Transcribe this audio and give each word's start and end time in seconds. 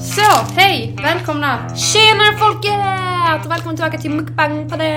Så, 0.00 0.52
hej! 0.56 0.96
Välkomna! 1.02 1.76
Tjenare 1.76 2.36
folket! 2.38 3.50
Välkommen 3.50 3.76
tillbaka 3.76 3.98
till 3.98 4.10
Mukbang 4.10 4.70
på 4.70 4.76
det. 4.76 4.88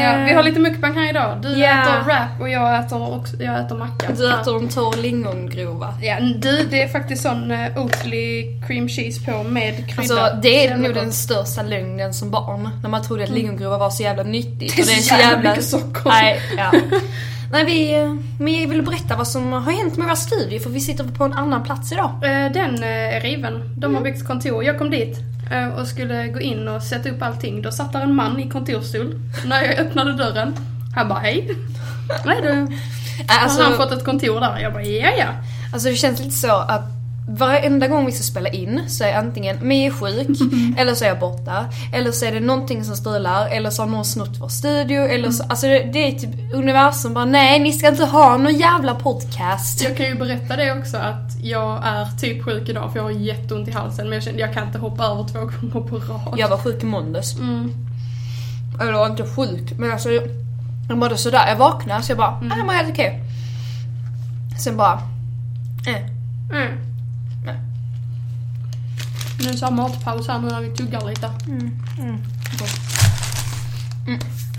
Ja, 0.00 0.24
vi 0.24 0.32
har 0.34 0.42
lite 0.42 0.60
mukbang 0.60 0.94
här 0.94 1.10
idag. 1.10 1.42
Du 1.42 1.48
Ja. 1.58 1.82
äter 1.82 2.04
wrap 2.04 2.40
och 2.40 2.48
jag 2.48 2.78
äter, 2.84 3.14
också, 3.20 3.36
jag 3.36 3.64
äter 3.64 3.76
macka. 3.76 4.12
Du 4.16 4.32
äter 4.34 4.56
en 4.56 4.68
torr 4.68 4.96
lingongrova. 4.96 5.94
Ja, 6.02 6.20
du, 6.20 6.64
det 6.70 6.82
är 6.82 6.88
faktiskt 6.88 7.22
sån 7.22 7.50
uh, 7.50 7.78
Oatly 7.78 8.60
cream 8.66 8.88
cheese 8.88 9.24
på 9.24 9.42
med 9.42 9.76
krydda. 9.76 10.20
Alltså 10.22 10.40
det 10.42 10.66
är 10.66 10.76
nog 10.76 10.94
den 10.94 11.12
största 11.12 11.62
lögnen 11.62 12.14
som 12.14 12.30
barn. 12.30 12.70
När 12.82 12.90
man 12.90 13.02
trodde 13.02 13.24
att 13.24 13.30
lingongrova 13.30 13.78
var 13.78 13.90
så 13.90 14.02
jävla 14.02 14.22
nyttigt. 14.22 14.76
Det 14.76 14.82
är 14.82 14.86
så 14.86 15.14
jävla 15.14 15.50
mycket 15.50 15.64
socker. 15.64 16.02
Nej, 16.10 16.40
ja. 16.56 16.72
Nej, 17.54 17.64
vi, 17.64 17.94
eh, 18.02 18.14
men 18.38 18.60
jag 18.60 18.68
vill 18.68 18.82
berätta 18.82 19.16
vad 19.16 19.28
som 19.28 19.52
har 19.52 19.60
hänt 19.72 19.96
med 19.96 20.06
våra 20.06 20.16
studier 20.16 20.60
för 20.60 20.70
vi 20.70 20.80
sitter 20.80 21.04
på 21.04 21.24
en 21.24 21.32
annan 21.32 21.62
plats 21.62 21.92
idag. 21.92 22.10
Eh, 22.22 22.52
Den 22.52 22.82
eh, 22.82 22.88
är 23.16 23.20
riven. 23.20 23.74
De 23.78 23.84
har 23.94 24.00
Mm. 24.00 24.02
byggt 24.02 24.26
kontor. 24.26 24.64
Jag 24.64 24.78
kom 24.78 24.90
dit 24.90 25.18
och 25.78 25.86
skulle 25.88 26.28
gå 26.28 26.40
in 26.40 26.68
och 26.68 26.82
sätta 26.82 27.08
upp 27.10 27.22
allting. 27.22 27.62
Då 27.62 27.70
satt 27.72 27.92
där 27.92 28.00
en 28.00 28.14
man 28.14 28.40
i 28.40 28.48
kontorsstol. 28.50 29.14
När 29.46 29.62
jag 29.62 29.74
öppnade 29.78 30.12
dörren. 30.12 30.54
Han 30.96 31.08
bara 31.08 31.18
hej. 31.18 31.50
Nej 32.26 32.38
du. 32.42 32.48
Har 33.28 33.42
Alltså, 33.42 33.62
han 33.62 33.76
fått 33.76 33.92
ett 33.92 34.04
kontor 34.04 34.40
där? 34.40 34.58
Jag 34.58 34.72
bara 34.72 34.82
ja 34.82 35.10
ja. 35.18 35.26
alltså 35.72 35.88
det 35.88 35.94
känns 35.96 36.18
lite 36.18 36.30
så 36.30 36.52
att 36.52 36.82
varenda 37.28 37.88
gång 37.88 38.06
vi 38.06 38.12
ska 38.12 38.22
spela 38.22 38.48
in 38.48 38.80
så 38.88 39.04
är 39.04 39.14
antingen 39.14 39.72
är 39.72 39.90
sjuk, 39.90 40.38
eller 40.78 40.94
så 40.94 41.04
är 41.04 41.08
jag 41.08 41.18
borta, 41.20 41.64
eller 41.92 42.12
så 42.12 42.24
är 42.24 42.32
det 42.32 42.40
någonting 42.40 42.84
som 42.84 42.96
strular, 42.96 43.46
eller 43.48 43.70
så 43.70 43.82
har 43.82 43.86
någon 43.86 44.04
snott 44.04 44.36
vår 44.40 44.48
studio, 44.48 45.02
eller 45.02 45.30
så, 45.30 45.42
alltså 45.48 45.66
det, 45.66 45.78
det 45.92 45.98
är 46.08 46.12
typ 46.18 46.30
universum 46.54 47.14
bara 47.14 47.24
nej 47.24 47.60
ni 47.60 47.72
ska 47.72 47.88
inte 47.88 48.04
ha 48.04 48.36
någon 48.36 48.54
jävla 48.58 48.94
podcast. 48.94 49.82
Jag 49.82 49.96
kan 49.96 50.06
ju 50.06 50.14
berätta 50.14 50.56
det 50.56 50.72
också 50.72 50.96
att 50.96 51.36
jag 51.42 51.80
är 51.86 52.06
typ 52.20 52.44
sjuk 52.44 52.68
idag 52.68 52.92
för 52.92 52.98
jag 52.98 53.04
har 53.04 53.10
jätteont 53.10 53.68
i 53.68 53.70
halsen 53.70 54.04
men 54.08 54.12
jag 54.14 54.22
kände 54.22 54.40
jag 54.40 54.54
kan 54.54 54.66
inte 54.66 54.78
hoppa 54.78 55.04
över 55.04 55.24
två 55.28 55.38
gånger 55.38 55.88
på 55.88 55.96
rad. 55.98 56.34
Jag 56.38 56.48
var 56.48 56.58
sjuk 56.58 56.82
i 56.82 56.86
måndags. 56.86 57.34
Mm. 57.34 57.72
Eller 58.80 58.92
jag 58.92 58.98
var 58.98 59.06
inte 59.06 59.26
sjuk, 59.26 59.78
men 59.78 59.92
alltså 59.92 60.10
jag, 60.10 60.98
mådde 60.98 61.16
sådär. 61.16 61.48
Jag 61.48 61.56
vaknade 61.56 62.02
så 62.02 62.10
jag 62.10 62.18
bara, 62.18 62.36
Mm. 62.38 62.52
ah, 62.52 62.56
jag 62.56 62.66
mår 62.66 62.72
helt 62.72 62.90
okej. 62.90 63.20
Sen 64.58 64.76
bara, 64.76 64.92
eh. 65.86 66.02
Mm. 66.56 66.93
Nu 69.44 69.50
är 69.50 69.54
så 69.56 69.70
matpaus 69.70 70.28
här 70.28 70.38
nu 70.38 70.48
när 70.48 70.60
vi 70.60 70.70
tuggar 70.70 71.08
lite. 71.08 71.30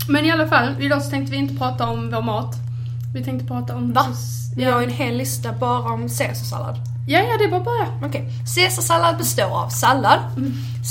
Men 0.08 0.24
i 0.24 0.30
alla 0.30 0.46
fall, 0.48 0.74
idag 0.82 1.02
så 1.02 1.10
tänkte 1.10 1.32
vi 1.32 1.36
inte 1.38 1.54
prata 1.54 1.86
om 1.88 2.10
vår 2.10 2.22
mat. 2.22 2.54
Vi 3.14 3.24
tänkte 3.24 3.46
prata 3.46 3.76
om... 3.76 3.92
Va? 3.92 4.06
Vi 4.56 4.64
har 4.64 4.80
ju 4.80 4.86
en 4.86 4.92
hel 4.92 5.16
lista 5.16 5.52
bara 5.52 5.92
om 5.92 6.08
caesarsallad. 6.08 6.76
Ja, 7.08 7.18
ja, 7.18 7.36
det 7.38 7.44
är 7.44 7.50
bara 7.50 7.60
börja. 7.64 7.86
Okej. 8.08 8.28
Caesarsallad 8.54 9.16
består 9.18 9.44
av 9.64 9.68
sallad, 9.68 10.18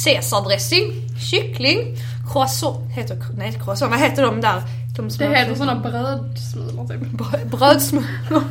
caesardressing, 0.06 1.10
kyckling, 1.20 1.98
croissant, 2.32 2.92
heter, 2.92 3.18
nej 3.38 3.60
croissant, 3.64 3.92
vad 3.92 4.00
heter 4.00 4.22
de 4.24 4.42
där? 4.42 4.62
De 4.96 5.10
Det 5.10 5.38
heter 5.38 5.56
såna 5.56 5.76
brödsmulor 5.76 6.88
typ. 6.88 7.02
Brö- 7.02 7.46
Brödsmulor. 7.58 8.44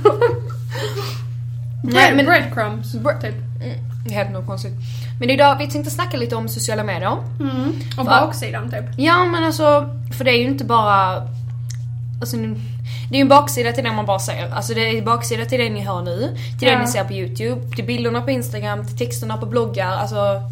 Nej 1.82 2.14
men 2.16 2.24
breadcrumbs, 2.26 2.94
Bre- 2.94 3.20
typ. 3.20 3.34
Mm, 3.62 3.78
det 4.06 4.14
heter 4.14 4.32
något 4.32 4.46
konstigt. 4.46 4.72
Men 5.20 5.30
idag, 5.30 5.56
vi 5.58 5.70
tänkte 5.70 5.90
snacka 5.90 6.16
lite 6.16 6.36
om 6.36 6.48
sociala 6.48 6.84
medier. 6.84 7.16
Mm. 7.40 7.72
Och 7.98 8.04
baksidan 8.04 8.70
typ. 8.70 8.84
Ja 8.96 9.24
men 9.24 9.44
alltså, 9.44 9.90
för 10.18 10.24
det 10.24 10.30
är 10.30 10.38
ju 10.38 10.48
inte 10.48 10.64
bara... 10.64 11.22
Alltså, 12.20 12.36
det 12.36 13.16
är 13.16 13.18
ju 13.18 13.20
en 13.20 13.28
baksida 13.28 13.72
till 13.72 13.84
det 13.84 13.92
man 13.92 14.06
bara 14.06 14.18
ser. 14.18 14.52
Alltså 14.54 14.74
det 14.74 14.80
är 14.80 14.98
en 14.98 15.04
baksida 15.04 15.44
till 15.44 15.60
det 15.60 15.70
ni 15.70 15.80
hör 15.80 16.02
nu, 16.02 16.36
till 16.58 16.68
Ja. 16.68 16.74
det 16.74 16.80
ni 16.80 16.86
ser 16.86 17.04
på 17.04 17.12
YouTube, 17.12 17.76
till 17.76 17.84
bilderna 17.84 18.20
på 18.20 18.30
Instagram, 18.30 18.86
till 18.86 18.98
texterna 18.98 19.36
på 19.36 19.46
bloggar, 19.46 19.92
alltså 19.92 20.42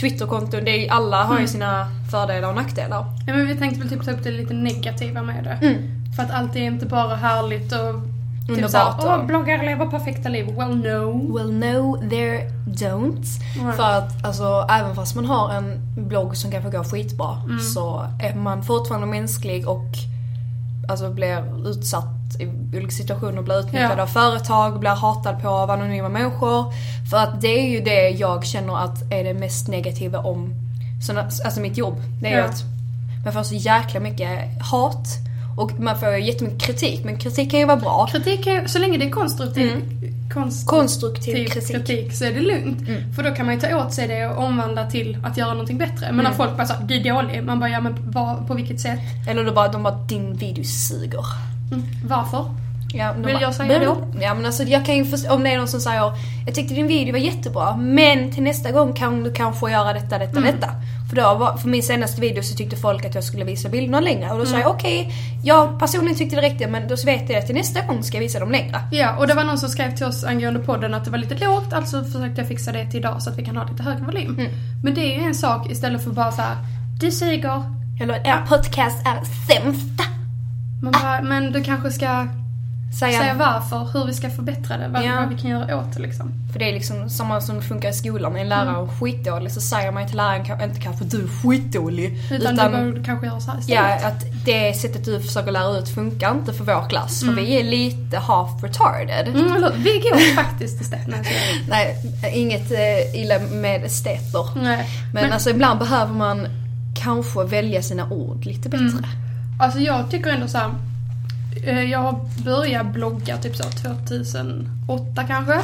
Twitterkonton. 0.00 0.64
Det 0.64 0.70
är, 0.70 0.92
alla 0.92 1.22
har 1.24 1.40
ju 1.40 1.46
sina 1.46 1.86
fördelar 2.10 2.48
och 2.48 2.54
nackdelar. 2.54 3.04
Ja, 3.26 3.34
men 3.34 3.46
vi 3.46 3.56
tänkte 3.56 3.80
väl 3.80 3.88
typ 3.88 4.04
ta 4.04 4.10
upp 4.10 4.24
det 4.24 4.30
lite 4.30 4.54
negativa 4.54 5.22
med 5.22 5.44
det. 5.44 5.66
Mm. 5.66 5.76
För 6.16 6.22
att 6.22 6.30
allt 6.30 6.56
är 6.56 6.60
inte 6.60 6.86
bara 6.86 7.16
härligt 7.16 7.72
och... 7.72 8.19
Typ 8.56 8.64
Underbart 8.64 9.02
såhär, 9.02 9.18
åh 9.18 9.26
bloggare 9.26 9.62
lever 9.66 9.86
perfekta 9.86 10.28
liv. 10.28 10.46
Well 10.58 10.76
no. 10.76 11.36
Well 11.36 11.52
no, 11.52 11.96
there 12.10 12.50
don't. 12.66 13.24
Nej. 13.62 13.76
För 13.76 13.82
att 13.90 14.24
alltså, 14.24 14.66
även 14.70 14.94
fast 14.94 15.14
man 15.14 15.24
har 15.24 15.50
en 15.52 15.80
blogg 15.96 16.36
som 16.36 16.50
kanske 16.50 16.70
går 16.70 16.84
skitbra 16.84 17.36
så 17.74 18.06
är 18.22 18.34
man 18.34 18.62
fortfarande 18.62 19.06
mänsklig 19.06 19.68
och 19.68 19.86
alltså, 20.88 21.10
blir 21.10 21.66
utsatt 21.68 22.04
i 22.38 22.76
olika 22.76 22.90
situationer, 22.90 23.42
blir 23.42 23.60
utnyttjad 23.60 23.98
Ja. 23.98 24.02
av 24.02 24.06
företag, 24.06 24.80
blir 24.80 24.90
hatad 24.90 25.42
på 25.42 25.48
av 25.48 25.70
anonyma 25.70 26.08
människor. 26.08 26.64
För 27.10 27.16
att 27.16 27.40
det 27.40 27.48
är 27.60 27.70
ju 27.70 27.80
det 27.80 28.08
jag 28.08 28.44
känner 28.46 28.76
att 28.84 29.12
är 29.12 29.24
det 29.24 29.34
mest 29.34 29.68
negativa 29.68 30.18
om 30.18 30.54
såna, 31.06 31.22
alltså 31.44 31.60
mitt 31.60 31.76
jobb. 31.76 31.96
Det 32.20 32.26
är 32.28 32.30
ju 32.32 32.36
Ja. 32.38 32.44
att 32.44 32.62
man 33.24 33.32
får 33.32 33.42
så 33.42 33.54
jäkla 33.54 34.00
mycket 34.00 34.62
hat 34.62 35.08
och 35.60 35.80
man 35.80 35.98
får 36.00 36.08
ju 36.16 36.24
jättemycket 36.24 36.62
kritik 36.62 37.04
men 37.04 37.18
kritik 37.18 37.50
kan 37.50 37.60
ju 37.60 37.66
vara 37.66 37.76
bra. 37.76 38.06
Kritik 38.12 38.46
är, 38.46 38.66
så 38.66 38.78
länge 38.78 38.98
det 38.98 39.06
är 39.06 39.10
konstruktiv, 39.10 39.72
konstruktiv 40.34 40.66
Konstruktiv 40.66 41.46
kritik. 41.48 41.76
kritik 41.86 42.12
så 42.14 42.24
är 42.24 42.32
det 42.32 42.40
lugnt. 42.40 42.88
Mm. 42.88 43.12
För 43.14 43.22
då 43.22 43.30
kan 43.30 43.46
man 43.46 43.54
ju 43.54 43.60
ta 43.60 43.76
åt 43.76 43.92
sig 43.94 44.08
det 44.08 44.26
och 44.26 44.44
omvandla 44.44 44.90
till 44.90 45.18
att 45.24 45.36
göra 45.36 45.50
någonting 45.52 45.78
bättre. 45.78 46.00
Men 46.06 46.10
Mm. 46.20 46.24
när 46.24 46.32
folk 46.32 46.56
bara 46.56 46.66
säger 46.66 46.80
du 46.82 46.94
är 46.94 47.14
dålig, 47.14 47.42
man 47.44 47.60
bara 47.60 47.70
ja 47.70 47.80
men 47.80 47.96
vad, 48.10 48.46
på 48.46 48.54
vilket 48.54 48.80
sätt? 48.80 48.98
Eller 49.28 49.44
då 49.44 49.52
bara, 49.52 49.68
de 49.68 49.82
bara 49.82 49.94
din 49.94 50.34
video 50.34 50.64
suger. 50.64 51.24
Mm. 51.72 51.84
Varför? 52.08 52.44
Ja, 52.94 53.12
Vill 53.12 53.22
bara, 53.22 53.40
jag 53.42 53.54
säga 53.54 53.68
"Men 53.78 53.84
då?" 53.86 53.96
Ja 54.20 54.34
men 54.34 54.46
alltså 54.46 54.62
jag 54.62 54.86
kan 54.86 54.96
ju 54.96 55.04
förstå, 55.04 55.34
om 55.34 55.42
det 55.42 55.50
är 55.52 55.58
någon 55.58 55.68
som 55.68 55.80
säger 55.80 56.12
Jag 56.46 56.54
tyckte 56.54 56.74
din 56.74 56.86
video 56.86 57.12
var 57.12 57.18
jättebra 57.18 57.76
men 57.76 58.32
till 58.32 58.42
nästa 58.42 58.70
gång 58.72 58.92
kan 58.92 59.22
du 59.22 59.32
kanske 59.32 59.70
göra 59.70 59.92
detta, 59.92 60.18
detta, 60.18 60.38
Mm. 60.38 60.42
detta. 60.54 60.70
För 61.10 61.16
då 61.16 61.34
var, 61.34 61.56
för 61.56 61.68
min 61.68 61.82
senaste 61.82 62.20
video 62.20 62.42
så 62.42 62.54
tyckte 62.56 62.76
folk 62.76 63.04
att 63.04 63.14
jag 63.14 63.24
skulle 63.24 63.44
visa 63.44 63.68
bilderna 63.68 64.00
längre 64.00 64.30
och 64.30 64.38
då 64.38 64.44
sa 64.46 64.50
Mm. 64.50 64.60
jag 64.62 64.70
okej, 64.70 65.12
jag 65.44 65.78
personligen 65.78 66.18
tyckte 66.18 66.36
det 66.36 66.42
räckte 66.42 66.66
men 66.66 66.88
då 66.88 66.96
vet 67.04 67.30
jag 67.30 67.38
att 67.38 67.46
till 67.46 67.54
nästa 67.54 67.80
gång 67.86 68.02
ska 68.02 68.16
jag 68.16 68.22
visa 68.22 68.40
dem 68.40 68.50
längre. 68.50 68.80
Ja, 68.92 69.16
och 69.18 69.26
det 69.26 69.34
var 69.34 69.44
någon 69.44 69.58
som 69.58 69.68
skrev 69.68 69.96
till 69.96 70.06
oss 70.06 70.24
angående 70.24 70.60
podden 70.60 70.94
att 70.94 71.04
det 71.04 71.10
var 71.10 71.18
lite 71.18 71.34
lågt, 71.46 71.72
alltså 71.72 72.04
försökte 72.04 72.40
jag 72.40 72.48
fixa 72.48 72.72
det 72.72 72.90
till 72.90 73.00
idag 73.00 73.22
så 73.22 73.30
att 73.30 73.38
vi 73.38 73.44
kan 73.44 73.56
ha 73.56 73.64
lite 73.70 73.82
högre 73.82 74.04
volym. 74.04 74.38
Mm. 74.38 74.52
Men 74.84 74.94
det 74.94 75.00
är 75.14 75.18
ju 75.18 75.24
en 75.24 75.34
sak 75.34 75.70
istället 75.70 76.04
för 76.04 76.10
bara 76.10 76.32
så 76.32 76.42
här: 76.42 76.56
du 77.00 77.10
suger. 77.10 77.62
Eller 78.02 78.14
er 78.14 78.46
podcast 78.48 79.06
är 79.06 79.18
sämsta. 79.48 80.04
Man 80.82 80.92
bara, 80.92 81.22
men 81.22 81.52
du 81.52 81.62
kanske 81.64 81.90
ska 81.90 82.26
Säga, 82.98 83.18
säga 83.20 83.34
varför, 83.34 83.88
hur 83.92 84.06
vi 84.06 84.14
ska 84.14 84.30
förbättra 84.30 84.76
det, 84.76 84.88
vad, 84.88 85.04
Ja. 85.04 85.16
vad 85.20 85.28
vi 85.28 85.38
kan 85.42 85.50
göra 85.50 85.76
åt 85.78 85.94
det 85.96 86.02
liksom. 86.02 86.32
För 86.52 86.58
det 86.58 86.68
är 86.68 86.72
liksom 86.72 87.10
samma 87.10 87.40
som 87.40 87.56
det 87.56 87.62
funkar 87.62 87.88
i 87.88 87.92
skolan. 87.92 88.36
Är 88.36 88.40
en 88.40 88.48
lärare 88.48 88.76
Mm. 88.82 88.88
skitdålig 89.00 89.52
så 89.52 89.60
säger 89.60 89.92
man 89.92 90.02
ju 90.02 90.08
till 90.08 90.16
läraren, 90.16 90.44
"Ka- 90.44 90.64
inte 90.64 90.80
kanske 90.80 91.04
du 91.04 91.22
är 91.22 91.28
skitdålig. 91.28 92.18
Utan, 92.30 92.56
du 92.56 92.84
borde 92.92 93.04
kanske 93.04 93.26
göra 93.26 93.40
så 93.40 93.50
här 93.50 93.58
istället. 93.58 94.00
Ja, 94.02 94.08
att 94.08 94.24
det 94.44 94.74
sättet 94.74 95.04
du 95.04 95.20
försöker 95.22 95.52
lära 95.52 95.78
ut 95.78 95.88
funkar 95.88 96.30
inte 96.32 96.52
för 96.52 96.64
vår 96.64 96.88
klass. 96.88 97.20
För 97.20 97.28
Mm. 97.32 97.44
vi 97.44 97.60
är 97.60 97.64
lite 97.64 98.18
half 98.18 98.62
retarded. 98.62 99.28
Mm, 99.28 99.64
vi 99.76 99.90
går 99.98 100.34
faktiskt 100.44 100.80
istället. 100.80 101.06
Nej, 101.08 101.24
så 101.24 101.30
är 101.30 101.64
det. 101.64 101.70
Nej, 102.22 102.32
inget 102.40 102.70
eh, 102.72 103.20
illa 103.22 103.38
med 103.38 103.84
esteter. 103.84 104.46
Nej. 104.62 104.88
Men, 105.14 105.22
Men, 105.22 105.32
alltså 105.32 105.50
ibland 105.50 105.78
behöver 105.78 106.14
man 106.14 106.46
kanske 107.02 107.44
välja 107.44 107.82
sina 107.82 108.10
ord 108.10 108.44
lite 108.44 108.68
bättre. 108.68 108.86
Mm. 108.86 109.04
alltså 109.60 109.78
jag 109.78 110.10
tycker 110.10 110.30
ändå 110.30 110.48
så 110.48 110.58
här. 110.58 110.70
Eh, 111.64 111.80
Jag 111.82 111.98
har 111.98 112.20
börjat 112.44 112.92
blogga 112.92 113.36
typ 113.36 113.56
så 113.56 113.62
2008 113.62 115.24
kanske. 115.28 115.60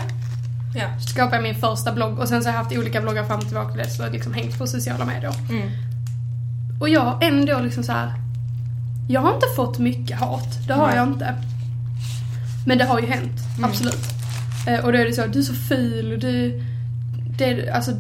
Ja. 0.75 1.01
Skapade 1.01 1.37
jag 1.37 1.43
min 1.43 1.55
första 1.55 1.93
blogg 1.93 2.19
och 2.19 2.29
sen 2.29 2.43
så 2.43 2.49
har 2.49 2.55
jag 2.55 2.63
haft 2.63 2.77
olika 2.77 3.01
bloggar 3.01 3.25
fram 3.25 3.39
och 3.39 3.45
tillbaka 3.47 3.69
till 3.73 3.79
dess 3.83 4.01
och 4.01 4.13
liksom 4.13 4.35
hängt 4.35 4.59
på 4.59 4.67
sociala 4.67 5.05
medier. 5.05 5.33
Mm. 5.51 5.71
Och 6.81 6.89
jag 6.89 7.01
har 7.01 7.19
ändå 7.23 7.61
liksom 7.61 7.85
så 7.85 7.93
här. 7.93 8.13
Jag 9.09 9.21
har 9.21 9.35
inte 9.35 9.47
fått 9.57 9.79
mycket 9.79 10.19
hat, 10.19 10.59
det 10.67 10.73
har 10.75 10.87
Nej. 10.87 10.97
jag 10.97 11.07
inte. 11.09 11.35
Men 12.67 12.79
det 12.79 12.85
har 12.85 13.01
ju 13.01 13.07
hänt, 13.07 13.41
Mm. 13.59 13.71
absolut. 13.71 14.05
Eh, 14.67 14.85
och 14.85 14.93
då 14.93 14.99
är 14.99 15.05
det 15.05 15.13
så, 15.13 15.27
du 15.27 15.39
är 15.39 15.43
så 15.43 15.55
ful, 15.55 16.21
du, 16.21 16.63
det, 17.39 17.71
alltså, 17.71 17.93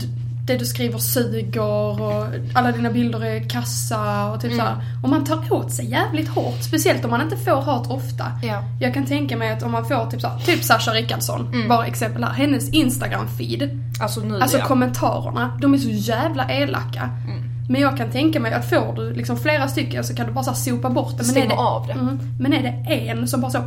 det 0.46 0.56
du 0.56 0.64
skriver 0.66 0.98
suger 0.98 2.00
och 2.02 2.26
alla 2.54 2.72
dina 2.72 2.90
bilder 2.90 3.24
är 3.24 3.48
kassa 3.48 4.26
och 4.30 4.40
typ 4.40 4.52
Mm. 4.52 4.66
så 4.66 4.70
här. 4.72 4.76
Och 5.02 5.08
man 5.08 5.24
tar 5.24 5.52
åt 5.52 5.72
sig 5.72 5.90
jävligt 5.90 6.28
hårt, 6.28 6.62
speciellt 6.62 7.04
om 7.04 7.10
man 7.10 7.20
inte 7.22 7.36
får 7.36 7.60
hat 7.62 7.90
ofta. 7.90 8.32
Ja. 8.42 8.62
Jag 8.80 8.94
kan 8.94 9.06
tänka 9.06 9.36
mig 9.36 9.52
att 9.52 9.62
om 9.62 9.72
man 9.72 9.84
får 9.84 10.10
typ 10.10 10.20
så 10.20 10.28
här, 10.28 10.38
typ 10.38 10.64
Sasha 10.64 10.90
Rickardsson, 10.92 11.46
Mm. 11.54 11.68
bara 11.68 11.86
exempel 11.86 12.24
här, 12.24 12.32
hennes 12.32 12.70
Instagram-feed. 12.70 13.80
Alltså 14.00 14.20
nu 14.20 14.40
Alltså 14.40 14.58
ja. 14.58 14.64
kommentarerna, 14.64 15.58
de 15.60 15.74
är 15.74 15.78
så 15.78 15.88
jävla 15.88 16.50
elaka. 16.52 17.10
Mm. 17.26 17.42
Men 17.68 17.80
jag 17.80 17.96
kan 17.96 18.10
tänka 18.10 18.40
mig 18.40 18.52
att 18.52 18.68
får 18.70 18.94
du 18.96 19.14
liksom 19.14 19.36
flera 19.36 19.68
stycken 19.68 20.04
så 20.04 20.14
kan 20.14 20.26
du 20.26 20.32
bara 20.32 20.44
så 20.44 20.50
här 20.50 20.56
sopa 20.58 20.90
bort 20.90 21.18
det. 21.18 21.26
Men 21.26 21.36
är 21.42 21.48
det, 21.48 21.54
av 21.54 21.86
det. 21.86 21.92
Mm, 21.92 22.18
men 22.40 22.52
är 22.52 22.62
det 22.62 22.92
en 22.94 23.28
som 23.28 23.40
bara 23.40 23.50
så 23.50 23.58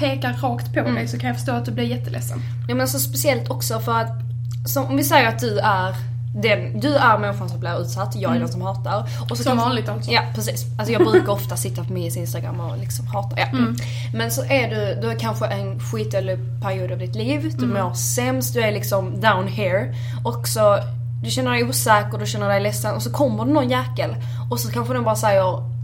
pekar 0.00 0.32
rakt 0.42 0.72
på 0.74 0.80
Mm. 0.80 0.94
dig 0.94 1.08
så 1.08 1.18
kan 1.18 1.26
jag 1.28 1.36
förstå 1.36 1.52
att 1.52 1.64
du 1.64 1.72
blir 1.72 1.84
jätteledsen. 1.84 2.38
Ja 2.68 2.74
men 2.74 2.80
alltså 2.80 2.98
speciellt 2.98 3.50
också 3.50 3.80
för 3.80 3.98
att, 4.00 4.08
som, 4.64 4.84
om 4.86 4.96
vi 4.96 5.04
säger 5.04 5.28
att 5.28 5.38
du 5.38 5.58
är 5.58 5.94
den, 6.36 6.80
du 6.80 6.94
är 6.94 7.18
människan 7.18 7.48
som 7.48 7.60
blir 7.60 7.80
utsatt, 7.80 8.16
jag 8.16 8.36
är 8.36 8.38
den 8.40 8.48
som 8.48 8.62
hatar. 8.62 9.08
Och 9.30 9.36
så 9.36 9.42
Som 9.42 9.44
kan- 9.44 9.56
vanligt 9.58 9.88
alltså. 9.88 10.10
Ja 10.10 10.22
precis. 10.34 10.64
Alltså 10.78 10.92
jag 10.92 11.02
brukar 11.04 11.32
ofta 11.32 11.56
sitta 11.56 11.84
på 11.84 11.92
min 11.92 12.16
Instagram 12.18 12.60
och 12.60 12.78
liksom 12.78 13.06
hata. 13.06 13.40
Ja. 13.40 13.46
Men 14.14 14.30
så 14.30 14.44
är 14.44 14.70
du, 14.70 15.00
du 15.00 15.06
har 15.06 15.14
kanske 15.14 15.46
en 15.46 15.80
skitdålig 15.80 16.38
period 16.62 16.92
av 16.92 16.98
ditt 16.98 17.14
liv, 17.14 17.52
du 17.58 17.66
mår 17.66 17.94
sämst, 17.94 18.54
du 18.54 18.60
är 18.60 18.72
liksom 18.72 19.20
down 19.20 19.48
here. 19.48 19.94
Och 20.24 20.48
så, 20.48 20.78
du 21.24 21.30
känner 21.30 21.50
dig 21.50 21.64
osäker, 21.64 22.18
du 22.18 22.26
känner 22.26 22.48
dig 22.48 22.60
ledsen 22.60 22.94
och 22.94 23.02
så 23.02 23.10
kommer 23.10 23.44
det 23.44 23.52
någon 23.52 23.68
jäkel 23.70 24.14
och 24.50 24.60
så 24.60 24.70
kanske 24.70 24.94
den 24.94 25.04
bara 25.04 25.16
säger 25.16 25.74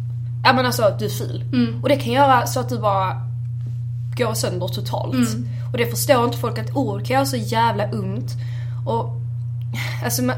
Ja 0.45 0.53
men 0.53 0.67
alltså 0.67 0.97
du 0.99 1.05
är 1.05 1.09
ful. 1.11 1.45
Och 1.83 1.89
det 1.89 1.97
kan 1.97 2.13
göra 2.13 2.47
så 2.47 2.61
att 2.61 2.69
du 2.69 2.79
bara 2.79 3.17
går 4.17 4.35
sönder 4.35 4.69
totalt. 4.69 5.15
Och 5.73 5.79
det 5.79 5.87
förstår 5.87 6.25
inte 6.25 6.39
folk 6.39 6.59
att 6.59 6.77
ord 6.77 7.07
kan 7.07 7.15
göra 7.15 7.27
så 7.27 7.37
jävla 7.37 7.85
ont. 7.91 8.31
Och 8.87 9.09
alltså 10.05 10.23
man, 10.23 10.37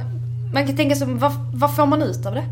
man 0.55 0.67
kan 0.67 0.77
tänka 0.77 0.95
sig, 0.97 1.07
vad, 1.11 1.33
vad 1.53 1.75
får 1.77 1.87
man 1.87 2.03
ut 2.03 2.27
av 2.27 2.35
det? 2.35 2.45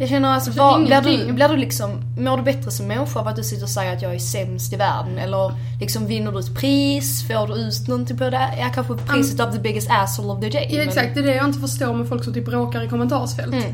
Jag 0.00 0.08
känner 0.08 0.28
alltså, 0.28 0.50
Alltså, 0.50 0.62
vad, 0.62 0.84
blir, 0.86 1.26
du, 1.26 1.32
blir 1.32 1.48
du 1.48 1.56
liksom, 1.56 1.90
mår 2.18 2.36
du 2.36 2.42
bättre 2.42 2.70
som 2.70 2.86
människa 2.86 3.20
av 3.20 3.28
att 3.28 3.36
du 3.36 3.42
sitter 3.42 3.62
och 3.62 3.68
säger 3.68 3.92
att 3.96 4.02
jag 4.02 4.14
är 4.14 4.18
sämst 4.18 4.72
i 4.72 4.76
världen? 4.76 5.18
Eller 5.18 5.52
liksom 5.80 6.06
vinner 6.06 6.32
du 6.32 6.38
ett 6.40 6.54
pris? 6.54 7.26
Får 7.28 7.46
du 7.46 7.54
ut 7.54 7.88
någonting 7.88 8.18
på 8.18 8.30
det? 8.30 8.48
Ja 8.60 8.68
kanske 8.74 8.94
priset 8.94 9.40
av 9.40 9.52
the 9.52 9.58
biggest 9.58 9.90
asshole 9.90 10.28
of 10.32 10.40
the 10.40 10.48
day. 10.48 10.66
Ja, 10.70 10.78
men- 10.78 10.88
exakt, 10.88 11.14
det 11.14 11.20
är 11.20 11.24
det 11.24 11.34
jag 11.34 11.44
inte 11.44 11.58
förstår 11.60 11.94
med 11.94 12.08
folk 12.08 12.24
som 12.24 12.34
typ 12.34 12.44
bråkar 12.46 12.82
i 12.82 12.88
kommentarsfält. 12.88 13.52
Mm. 13.54 13.72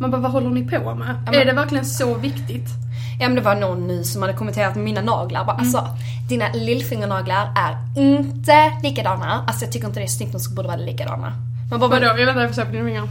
Man 0.00 0.10
bara, 0.10 0.20
vad 0.20 0.30
håller 0.32 0.50
ni 0.50 0.62
på 0.62 0.94
med? 0.94 1.14
men- 1.24 1.34
Är 1.34 1.44
det 1.44 1.52
verkligen 1.52 1.84
så 1.84 2.14
viktigt? 2.14 2.68
Ja 3.20 3.28
men 3.28 3.34
det 3.34 3.40
var 3.40 3.54
någon 3.54 3.86
nu 3.86 4.04
som 4.04 4.22
hade 4.22 4.34
kommenterat 4.34 4.76
mina 4.76 5.00
naglar. 5.00 5.44
Bara, 5.44 5.52
Mm. 5.56 5.60
Alltså, 5.66 5.88
dina 6.28 6.44
lillfingernaglar 6.54 7.52
är 7.56 8.00
inte 8.00 8.72
likadana. 8.82 9.44
Alltså 9.46 9.64
jag 9.64 9.72
tycker 9.72 9.86
inte 9.86 10.00
det 10.00 10.04
är 10.04 10.08
snyggt, 10.08 10.32
de 10.48 10.54
borde 10.54 10.68
vara 10.68 10.76
likadana. 10.76 11.32
Man 11.70 11.80
bara, 11.80 11.90
Vadå? 11.90 12.06
Jag 12.06 12.26
väntar, 12.26 12.42
jag 12.42 12.66
på 12.66 12.72
dina 12.72 12.84
fingrar. 12.84 13.08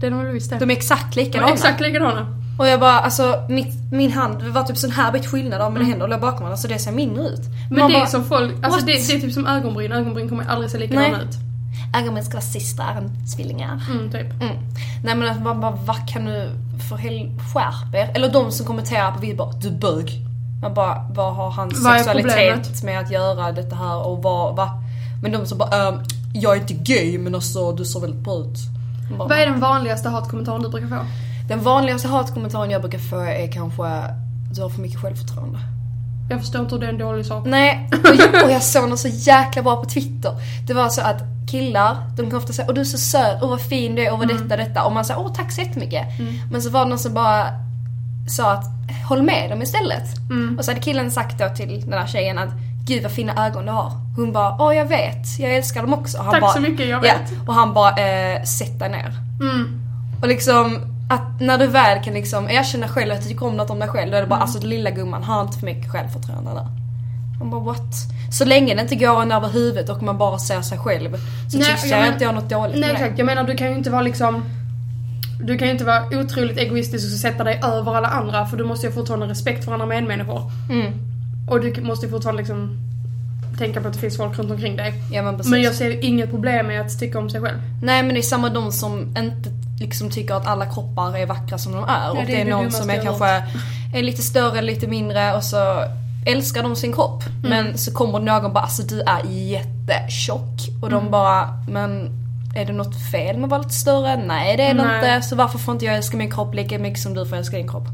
Det 0.00 0.06
är 0.06 0.10
de 0.10 0.24
väl 0.24 0.32
visst 0.32 0.50
det. 0.50 0.58
de 0.58 0.70
är 0.70 0.74
exakt 0.74 1.14
De 1.14 1.20
likadana. 1.20 1.48
är 1.48 1.52
exakt 1.54 1.80
likadana. 1.80 2.26
Och 2.58 2.68
jag 2.68 2.80
bara, 2.80 3.00
alltså 3.00 3.44
mitt, 3.48 3.92
min 3.92 4.12
hand, 4.12 4.42
var 4.42 4.62
typ 4.62 4.76
sån 4.76 4.90
här 4.90 5.12
bit 5.12 5.26
skillnad 5.26 5.60
av 5.60 5.72
mina 5.72 5.84
händer 5.84 6.02
och 6.02 6.08
låg 6.10 6.20
bakom 6.20 6.38
varandra 6.38 6.56
så 6.56 6.68
det 6.68 6.78
ser 6.78 6.92
mindre 6.92 7.24
ut. 7.24 7.38
Mm. 7.46 7.52
Men 7.70 7.78
Man 7.80 7.90
det 7.90 7.96
är 7.96 8.00
bara, 8.00 8.06
som 8.06 8.24
folk, 8.24 8.52
alltså 8.62 8.80
det, 8.86 8.92
det 8.92 9.14
är 9.14 9.20
typ 9.20 9.32
som 9.32 9.46
ögonbryn. 9.46 9.92
Ögonbryn 9.92 10.28
kommer 10.28 10.44
aldrig 10.48 10.70
se 10.70 10.78
likadana 10.78 11.22
ut. 11.22 11.36
Ögonbryn 11.94 12.24
ska 12.24 12.32
vara 12.32 12.42
systrar 12.42 12.96
än 12.96 13.26
tvillingar. 13.36 13.82
Mm, 13.90 14.10
typ. 14.10 14.32
Mm. 14.42 14.56
Nej 15.04 15.14
men 15.14 15.30
att 15.30 15.42
man 15.42 15.60
bara, 15.60 15.70
vad 15.70 16.08
kan 16.08 16.24
du 16.24 16.50
för 16.88 16.96
hel 16.96 17.30
skärp 17.52 17.94
er? 17.94 18.10
Eller 18.14 18.32
de 18.32 18.52
som 18.52 18.66
kommenterar 18.66 19.12
på 19.12 19.20
video 19.20 19.36
bara, 19.36 19.52
du 19.52 19.70
bög. 19.70 20.26
Man 20.62 20.74
bara, 20.74 21.06
vad 21.14 21.34
har 21.34 21.50
hans 21.50 21.84
Vad 21.84 21.94
sexualitet 21.94 22.82
med 22.82 23.00
att 23.00 23.10
göra 23.10 23.52
detta 23.52 23.76
här 23.76 24.06
och 24.06 24.22
vad, 24.22 24.56
va? 24.56 24.70
Men 25.22 25.32
de 25.32 25.46
som 25.46 25.58
bara, 25.58 25.88
ehm, 25.88 26.00
jag 26.34 26.56
är 26.56 26.60
inte 26.60 26.74
gay 26.74 27.18
men 27.18 27.34
alltså 27.34 27.72
du 27.72 27.84
ser 27.84 28.00
väldigt 28.00 28.20
bra 28.20 28.38
ut. 28.38 28.58
Bara, 29.18 29.28
Vad 29.28 29.38
är 29.38 29.46
den 29.46 29.60
vanligaste 29.60 30.08
hatkommentaren 30.08 30.62
du 30.62 30.68
brukar 30.68 30.88
få? 30.88 31.06
Den 31.48 31.62
vanligaste 31.62 32.08
hatkommentaren 32.08 32.70
jag 32.70 32.80
brukar 32.80 32.98
få 32.98 33.20
är 33.20 33.52
kanske, 33.52 33.82
du 34.54 34.62
har 34.62 34.68
för 34.68 34.80
mycket 34.80 35.00
självförtroende. 35.00 35.58
Jag 36.32 36.40
förstår 36.40 36.60
inte 36.60 36.74
hur 36.74 36.80
det 36.80 36.86
är 36.86 36.90
en 36.92 36.98
dålig 36.98 37.26
sak. 37.26 37.44
Nej, 37.46 37.88
och 37.92 38.14
jag, 38.18 38.44
och 38.44 38.50
jag 38.50 38.62
såg 38.62 38.88
något 38.88 38.98
så 38.98 39.08
jäkla 39.08 39.62
bra 39.62 39.76
på 39.76 39.84
Twitter. 39.88 40.32
Det 40.66 40.74
var 40.74 40.88
så 40.88 41.00
att 41.00 41.22
killar, 41.50 41.96
de 42.16 42.30
kan 42.30 42.38
ofta 42.38 42.52
säga 42.52 42.68
åh 42.68 42.74
du 42.74 42.80
är 42.80 42.84
så 42.84 42.98
söt, 42.98 43.38
åh 43.42 43.48
vad 43.50 43.60
fin 43.60 43.94
du 43.94 44.02
är, 44.06 44.12
åh 44.12 44.18
vad 44.18 44.28
detta, 44.28 44.56
detta. 44.56 44.84
Och 44.84 44.92
man 44.92 45.04
säger 45.04 45.20
åh 45.20 45.32
tack 45.32 45.52
så 45.52 45.60
jättemycket. 45.60 46.06
Men 46.50 46.62
så 46.62 46.70
var 46.70 46.84
det 46.84 46.88
någon 46.90 46.98
som 46.98 47.14
bara 47.14 47.46
sa 48.28 48.52
att 48.52 48.64
håll 49.08 49.22
med 49.22 49.50
dem 49.50 49.62
istället. 49.62 50.04
Och 50.58 50.64
så 50.64 50.70
hade 50.70 50.80
killen 50.80 51.10
sagt 51.10 51.38
då 51.38 51.48
till 51.56 51.80
den 51.80 51.90
där 51.90 52.06
tjejen 52.06 52.38
att 52.38 52.50
gud 52.86 53.02
vad 53.02 53.12
fina 53.12 53.46
ögon 53.46 53.66
du 53.66 53.72
har. 53.72 53.92
Hon 54.16 54.32
bara 54.32 54.56
åh 54.62 54.76
jag 54.76 54.86
vet, 54.86 55.38
jag 55.38 55.54
älskar 55.54 55.82
dem 55.82 55.94
också. 55.94 56.18
Och 56.18 56.24
han 56.24 56.32
Tack 56.32 56.40
bara, 56.40 56.52
så 56.52 56.60
mycket, 56.60 56.88
jag 56.88 56.96
Ja, 57.06 57.12
vet. 57.12 57.48
och 57.48 57.54
han 57.54 57.74
bara 57.74 57.90
eh, 57.90 58.42
sätt 58.42 58.78
dig 58.78 58.88
ner. 58.90 59.12
Mm. 59.40 59.80
Och 60.22 60.28
liksom 60.28 60.78
att 61.14 61.40
när 61.40 61.58
du 61.58 61.66
väl 61.66 62.04
kan 62.04 62.14
liksom 62.14 62.48
erkänna 62.50 62.88
själv 62.88 63.12
att 63.12 63.22
du 63.22 63.28
tycker 63.28 63.46
om 63.46 63.56
något 63.56 63.70
om 63.70 63.78
dig 63.78 63.88
själv, 63.88 64.10
då 64.10 64.16
är 64.16 64.20
det 64.20 64.26
bara 64.26 64.36
Mm. 64.36 64.42
alltså 64.42 64.66
lilla 64.66 64.90
gumman, 64.90 65.22
har 65.22 65.42
inte 65.42 65.58
för 65.58 65.66
mycket 65.66 65.90
självförtroende 65.90 66.50
där. 66.50 66.66
Man 67.38 67.50
bara 67.50 67.60
what? 67.60 67.94
Så 68.30 68.44
länge 68.44 68.74
det 68.74 68.80
inte 68.82 68.96
går 68.96 69.22
en 69.22 69.32
över 69.32 69.48
huvudet 69.48 69.88
och 69.88 70.02
man 70.02 70.18
bara 70.18 70.38
ser 70.38 70.60
sig 70.62 70.78
själv 70.78 71.16
så 71.50 71.58
Nej, 71.58 71.66
tycker 71.66 71.88
jag 71.88 71.98
jag 71.98 72.04
men- 72.04 72.12
inte 72.12 72.24
jag 72.24 72.34
något 72.34 72.48
dåligt 72.48 72.80
Nej 72.80 72.90
exakt, 72.90 73.18
jag 73.18 73.26
menar 73.26 73.44
du 73.44 73.54
kan 73.54 73.70
ju 73.70 73.76
inte 73.76 73.90
vara 73.90 74.02
liksom 74.02 74.42
du 75.44 75.58
kan 75.58 75.66
ju 75.68 75.72
inte 75.72 75.84
vara 75.84 76.02
otroligt 76.20 76.58
egoistisk 76.58 77.04
och 77.14 77.18
sätta 77.20 77.44
dig 77.44 77.60
över 77.64 77.94
alla 77.96 78.08
andra 78.08 78.46
för 78.46 78.56
du 78.56 78.64
måste 78.64 78.86
ju 78.86 78.92
fortfarande 78.92 79.26
ha 79.26 79.30
respekt 79.30 79.64
för 79.64 79.72
andra 79.72 79.86
medmänniskor. 79.86 80.50
Mm. 80.70 80.92
Och 81.48 81.60
du 81.60 81.82
måste 81.82 82.06
ju 82.06 82.12
fortfarande 82.12 82.42
liksom 82.42 82.78
tänka 83.58 83.80
på 83.80 83.88
att 83.88 83.94
det 83.94 84.00
finns 84.00 84.16
folk 84.16 84.38
runt 84.38 84.50
omkring 84.50 84.76
dig. 84.76 84.94
Ja 85.12 85.22
men 85.22 85.36
precis. 85.36 85.50
Men 85.50 85.62
jag 85.62 85.74
ser 85.74 86.04
inget 86.04 86.30
problem 86.30 86.66
med 86.66 86.80
att 86.80 86.98
tycka 86.98 87.18
om 87.18 87.30
sig 87.30 87.40
själv. 87.40 87.58
Nej 87.82 88.02
men 88.02 88.14
det 88.14 88.20
är 88.20 88.22
samma 88.22 88.48
de 88.48 88.72
som 88.72 89.14
inte 89.18 89.50
liksom 89.80 90.10
tycker 90.10 90.34
att 90.34 90.46
alla 90.46 90.66
kroppar 90.66 91.16
är 91.18 91.26
vackra 91.26 91.58
som 91.58 91.72
de 91.72 91.84
är. 91.84 92.10
och 92.10 92.16
det 92.16 92.24
det 92.26 92.36
är 92.36 92.40
är 92.40 92.44
det 92.44 92.50
någon 92.50 92.58
dummaste 92.60 92.80
som 92.80 92.90
är 92.90 93.02
kanske 93.02 93.26
är 93.94 94.02
lite 94.02 94.22
större, 94.22 94.62
lite 94.62 94.86
mindre 94.86 95.34
och 95.36 95.44
så 95.44 95.84
älskar 96.26 96.62
de 96.62 96.76
sin 96.76 96.92
kropp. 96.92 97.22
Mm. 97.26 97.50
Men 97.50 97.78
så 97.78 97.92
kommer 97.92 98.18
någon 98.20 98.52
bara 98.52 98.64
alltså 98.64 98.82
du 98.82 99.00
är 99.00 99.22
jättetjock. 99.24 100.82
Och 100.82 100.88
Mm. 100.88 101.04
de 101.04 101.10
bara 101.10 101.48
men 101.68 102.10
är 102.54 102.64
det 102.64 102.72
något 102.72 103.10
fel 103.10 103.36
med 103.36 103.44
att 103.44 103.50
vara 103.50 103.60
lite 103.62 103.74
större? 103.74 104.16
Nej 104.26 104.56
det 104.56 104.62
är 104.62 104.74
det 104.74 104.82
Nej. 104.84 104.96
inte. 105.16 105.28
Så 105.28 105.36
varför 105.36 105.58
får 105.58 105.72
inte 105.74 105.84
jag 105.84 105.94
älska 105.94 106.16
min 106.16 106.30
kropp 106.30 106.54
lika 106.54 106.78
mycket 106.78 107.00
som 107.00 107.14
du 107.14 107.26
får 107.26 107.36
älska 107.36 107.56
din 107.56 107.68
kropp? 107.68 107.86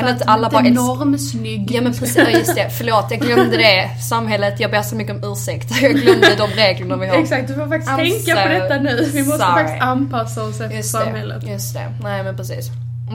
Kan 0.00 0.08
inte 0.08 0.24
alla 0.24 0.50
bara 0.50 0.66
älska... 0.66 0.82
normsnygg. 0.82 1.70
Ja 1.70 1.80
men 1.80 1.92
precis, 1.92 2.16
ja, 2.16 2.30
just 2.30 2.54
det. 2.54 2.70
Förlåt 2.78 3.06
jag 3.10 3.20
glömde 3.20 3.56
det. 3.56 3.90
Samhället, 4.08 4.60
jag 4.60 4.70
ber 4.70 4.82
så 4.82 4.96
mycket 4.96 5.24
om 5.24 5.32
ursäkt. 5.32 5.70
Jag 5.82 5.92
glömde 5.92 6.34
de 6.34 6.46
reglerna 6.46 6.96
vi 6.96 7.06
har. 7.06 7.16
Exakt, 7.16 7.48
du 7.48 7.54
får 7.54 7.66
faktiskt 7.68 7.92
I'm 7.92 7.96
tänka 7.96 8.42
på 8.42 8.48
so 8.48 8.48
detta 8.48 8.76
nu. 8.78 9.10
Vi 9.12 9.22
måste 9.22 9.38
sorry. 9.38 9.52
faktiskt 9.54 9.82
anpassa 9.82 10.42
oss 10.42 10.60
efter 10.60 10.76
Just 10.76 10.90
samhället. 10.90 11.40
det, 11.44 11.52
just 11.52 11.74
det. 11.74 11.92
Nej 12.02 12.22
men 12.22 12.36
precis. 12.36 12.70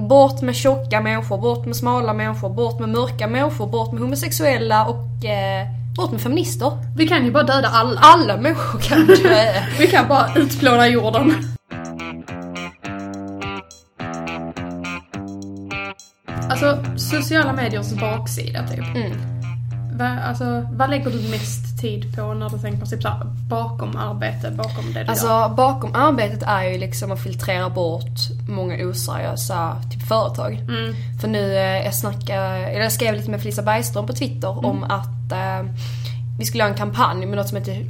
Bort 0.10 0.42
med 0.42 0.56
tjocka 0.56 1.02
människor, 1.02 1.38
bort 1.38 1.66
med 1.66 1.76
smala 1.76 2.14
människor, 2.14 2.50
bort 2.50 2.80
med 2.80 2.90
mörka 2.90 3.28
människor, 3.28 3.68
bort 3.68 3.92
med 3.92 4.02
homosexuella 4.02 4.86
och 4.86 5.26
eh, 5.26 5.68
bort 5.98 6.12
med 6.12 6.22
feminister. 6.22 6.72
Vi 6.98 7.08
kan 7.08 7.26
ju 7.26 7.32
bara 7.32 7.44
döda 7.44 7.68
alla. 7.68 8.00
Alla 8.04 8.38
människor 8.38 8.80
kan 8.80 9.08
dö. 9.08 9.54
Vi 9.80 9.88
kan 9.88 10.08
bara 10.08 10.30
utplåna 10.36 10.88
jorden. 10.88 11.55
Alltså, 16.64 16.98
sociala 16.98 17.54
mediers 17.54 17.94
baksida 17.94 18.68
typ. 18.68 18.80
Mm. 18.96 19.12
Va, 19.98 20.20
alltså, 20.28 20.66
vad 20.72 20.90
lägger 20.90 21.12
du 21.12 21.30
mest 21.30 21.80
tid 21.82 22.16
på 22.16 22.34
när 22.34 22.50
du 22.50 22.58
tänker 22.60 22.86
typ 22.86 23.02
så 23.02 23.08
här, 23.08 23.26
bakom 23.50 23.96
arbete, 23.96 24.52
bakom 24.52 24.86
det 24.86 24.94
du 24.94 25.00
gör? 25.00 25.10
Alltså 25.10 25.54
bakom 25.58 25.96
arbetet 25.96 26.44
är 26.44 26.64
ju 26.64 26.78
liksom 26.78 27.12
att 27.12 27.24
filtrera 27.24 27.70
bort 27.70 28.20
många 28.50 28.86
oseriösa 28.88 29.76
typ 29.92 30.08
företag. 30.08 30.54
Mm. 30.54 30.96
För 31.22 31.28
nu, 31.28 31.56
eh, 31.56 31.86
jag 31.86 31.96
snackade, 31.96 32.48
eller 32.68 32.82
jag 32.82 32.92
skrev 32.92 33.14
lite 33.16 33.32
med 33.32 33.42
Felisa 33.42 33.62
Bergström 33.62 34.08
på 34.08 34.14
Twitter 34.14 34.52
Mm. 34.52 34.66
om 34.66 34.84
att 34.84 35.32
eh, 35.32 35.72
vi 36.40 36.46
skulle 36.46 36.64
göra 36.64 36.72
en 36.72 36.78
kampanj 36.78 37.26
med 37.26 37.38
något 37.38 37.48
som 37.48 37.58
heter 37.58 37.86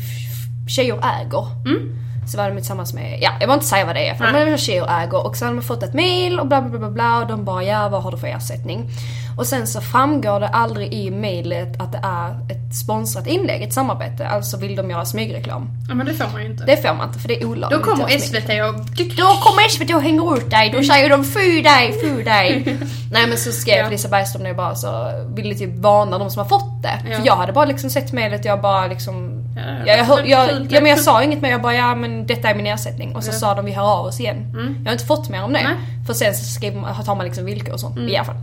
Tjejer 0.68 0.96
äger. 1.22 1.48
Mm. 1.66 2.05
Så 2.28 2.38
var 2.38 2.50
de 2.50 2.56
tillsammans 2.56 2.94
med, 2.94 3.20
ja 3.22 3.30
jag 3.30 3.40
behöver 3.40 3.54
inte 3.54 3.66
säga 3.66 3.86
vad 3.86 3.96
det 3.96 4.08
är 4.08 4.16
för 4.16 4.24
Nej. 4.24 4.34
men 4.34 4.46
det 4.46 4.52
var 4.52 4.58
tjejer 4.58 5.02
äger 5.04 5.26
och 5.28 5.36
sen 5.38 5.48
har 5.48 5.56
de 5.56 5.62
fått 5.62 5.84
ett 5.84 5.94
mail 5.94 6.40
och 6.40 6.48
bla 6.48 6.62
bla 6.62 6.70
bla 6.70 6.80
bla 6.80 6.90
bla 6.90 7.22
och 7.22 7.28
de 7.28 7.46
bara 7.46 7.64
ja 7.64 7.90
vad 7.90 8.04
har 8.04 8.12
du 8.12 8.18
för 8.18 8.28
ersättning? 8.28 8.90
Och 9.38 9.48
sen 9.48 9.68
så 9.68 9.82
framgår 9.82 10.40
det 10.40 10.48
aldrig 10.48 10.94
i 10.94 11.12
mailet 11.12 11.82
att 11.82 11.92
det 11.92 12.00
är 12.04 12.30
ett 12.30 12.76
sponsrat 12.76 13.28
inlägg, 13.28 13.62
ett 13.62 13.74
samarbete. 13.74 14.28
Alltså 14.28 14.58
vill 14.58 14.76
de 14.76 14.90
göra 14.90 15.06
smygreklam. 15.06 15.70
Ja 15.90 15.96
men 15.96 16.06
det 16.06 16.14
får 16.14 16.30
man 16.34 16.42
ju 16.44 16.52
inte. 16.52 16.66
Det 16.66 16.78
får 16.78 16.94
man 16.94 17.08
inte 17.08 17.20
för 17.20 17.28
det 17.28 17.42
är 17.42 17.46
olagligt. 17.46 17.84
Då 17.84 17.92
kommer. 17.92 18.20
SVT 18.20 18.50
och... 18.50 19.06
Då 19.18 19.26
kommer 19.26 19.70
SVT 19.70 19.96
och 19.96 20.02
hänger 20.02 20.38
ut 20.38 20.50
dig, 20.50 20.70
då 20.70 20.84
säger 20.84 21.10
de 21.10 21.24
fy 21.24 21.62
dig, 21.62 21.96
fy 22.02 22.24
dig. 22.24 22.78
Nej 23.12 23.28
men 23.28 23.38
så 23.38 23.52
skrev 23.52 23.78
Ja. 23.78 23.90
Lisa 23.90 24.08
Bergström 24.10 24.46
jag 24.46 24.56
bara 24.56 24.76
så 24.76 25.12
ville 25.36 25.56
typ 25.56 25.76
varna 25.76 26.18
de 26.18 26.30
som 26.30 26.40
har 26.40 26.50
fått 26.50 26.84
det. 26.84 27.00
Ja. 27.10 27.18
För 27.18 27.26
jag 27.26 27.36
hade 27.36 27.54
bara 27.54 27.66
liksom 27.66 27.90
sett 27.90 28.14
mejlet, 28.14 28.46
jag 28.46 28.62
bara 28.62 28.88
liksom 28.88 29.45
Ja, 29.56 29.98
jag, 29.98 30.06
hör, 30.06 30.24
jag, 30.24 30.50
ja, 30.70 30.82
men 30.82 30.90
jag 30.90 31.00
sa 31.00 31.24
inget 31.24 31.42
mer, 31.42 31.50
jag 31.50 31.62
bara 31.62 31.76
ja 31.76 31.96
men 31.96 32.28
detta 32.28 32.50
är 32.50 32.56
min 32.56 32.68
ersättning. 32.68 33.16
Och 33.16 33.24
så 33.24 33.30
ja. 33.30 33.34
sa 33.34 33.56
de 33.56 33.66
vi 33.66 33.72
hör 33.72 34.00
av 34.00 34.06
oss 34.06 34.20
igen. 34.20 34.38
Mm. 34.38 34.76
Jag 34.80 34.86
har 34.86 34.94
inte 34.94 35.06
fått 35.06 35.30
mer 35.30 35.44
om 35.44 35.54
det. 35.54 35.64
Nej. 35.64 35.76
För 36.08 36.14
sen 36.14 36.34
så 36.34 36.46
skriver 36.46 37.04
tar 37.04 37.16
man 37.16 37.26
liksom 37.26 37.46
villkor 37.46 37.74
och 37.74 37.80
sånt 37.80 37.98
mm. 37.98 38.10
i 38.10 38.18
alla 38.18 38.26
fall. 38.26 38.36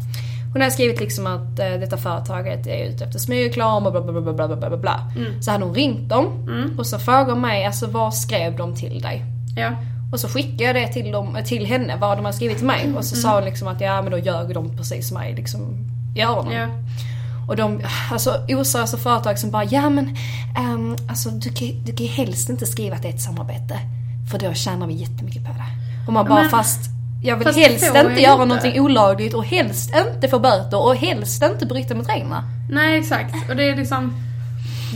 Hon 0.53 0.61
hade 0.61 0.73
skrivit 0.73 1.01
liksom 1.01 1.27
att 1.27 1.41
uh, 1.41 1.81
detta 1.81 1.97
företaget 1.97 2.67
är 2.67 2.85
ute 2.85 3.05
efter 3.05 3.19
smygreklam 3.19 3.87
och 3.87 3.93
bla 3.93 4.01
bla 4.01 4.21
bla 4.21 4.33
bla 4.33 4.49
bla 4.49 4.69
bla 4.69 4.77
bla. 4.77 5.01
Mm. 5.17 5.43
Så 5.43 5.51
hade 5.51 5.65
hon 5.65 5.75
ringt 5.75 6.09
dem 6.09 6.27
och 6.79 6.87
så 6.87 6.99
frågade 6.99 7.41
mig 7.41 7.65
alltså 7.65 7.87
vad 7.87 8.15
skrev 8.15 8.57
de 8.57 8.77
till 8.77 9.01
dig? 9.01 9.25
Ja. 9.57 9.71
Och 10.13 10.21
så 10.21 10.29
skickade 10.29 10.65
jag 10.65 10.75
det 10.75 10.93
till, 10.93 11.13
dem, 11.13 11.37
eh, 11.37 11.45
till 11.45 11.67
henne, 11.67 11.97
vad 12.01 12.19
de 12.19 12.25
hade 12.25 12.37
skrivit 12.37 12.57
till 12.57 12.67
mig. 12.67 12.93
Och 12.97 13.05
så 13.05 13.17
sa 13.17 13.35
hon 13.35 13.45
liksom 13.45 13.69
att 13.69 13.81
ja 13.81 14.03
men 14.03 14.11
då 14.11 14.19
ljög 14.19 14.55
de 14.55 14.77
precis 14.77 15.09
som 15.09 15.19
mig 15.19 15.35
liksom 15.35 15.89
i 16.17 16.23
öronen. 16.23 16.53
Ja. 16.53 16.69
Och 17.49 17.57
de, 17.57 17.81
alltså 18.11 18.45
oseriösa 18.49 18.97
företag 18.97 19.39
som 19.39 19.51
bara 19.51 19.65
ja 19.65 19.91
men 19.91 20.17
ehm, 20.59 20.97
alltså 21.09 21.31
du 21.31 21.49
kan, 21.53 21.69
du 21.85 21.93
kan 21.93 22.07
ju 22.07 22.13
helst 22.13 22.49
inte 22.51 22.67
skriva 22.67 22.97
att 22.97 23.03
det 23.03 23.09
är 23.09 23.13
ett 23.15 23.21
samarbete. 23.23 23.79
För 24.31 24.39
då 24.39 24.55
tjänar 24.55 24.87
vi 24.87 24.95
jättemycket 24.95 25.45
på 25.45 25.53
det. 25.53 25.65
Och 26.07 26.13
man 26.13 26.29
bara 26.29 26.41
Men- 26.41 26.51
fast 26.51 26.81
jag 27.25 27.37
vill 27.37 27.47
Fast 27.47 27.59
helst 27.59 27.85
inte 27.87 28.21
göra 28.21 28.33
inte. 28.33 28.45
någonting 28.45 28.81
olagligt 28.81 29.35
och 29.35 29.45
helst 29.45 29.91
inte 30.07 30.29
få 30.29 30.39
böter 30.39 30.87
och 30.87 30.97
helst 30.97 31.43
inte 31.43 31.67
bryta 31.67 31.95
mot 31.95 32.09
reglerna. 32.09 32.45
Nej 32.71 32.99
exakt. 32.99 33.35
Och 33.51 33.57
det 33.57 33.69
är 33.69 33.77
liksom... 33.77 34.13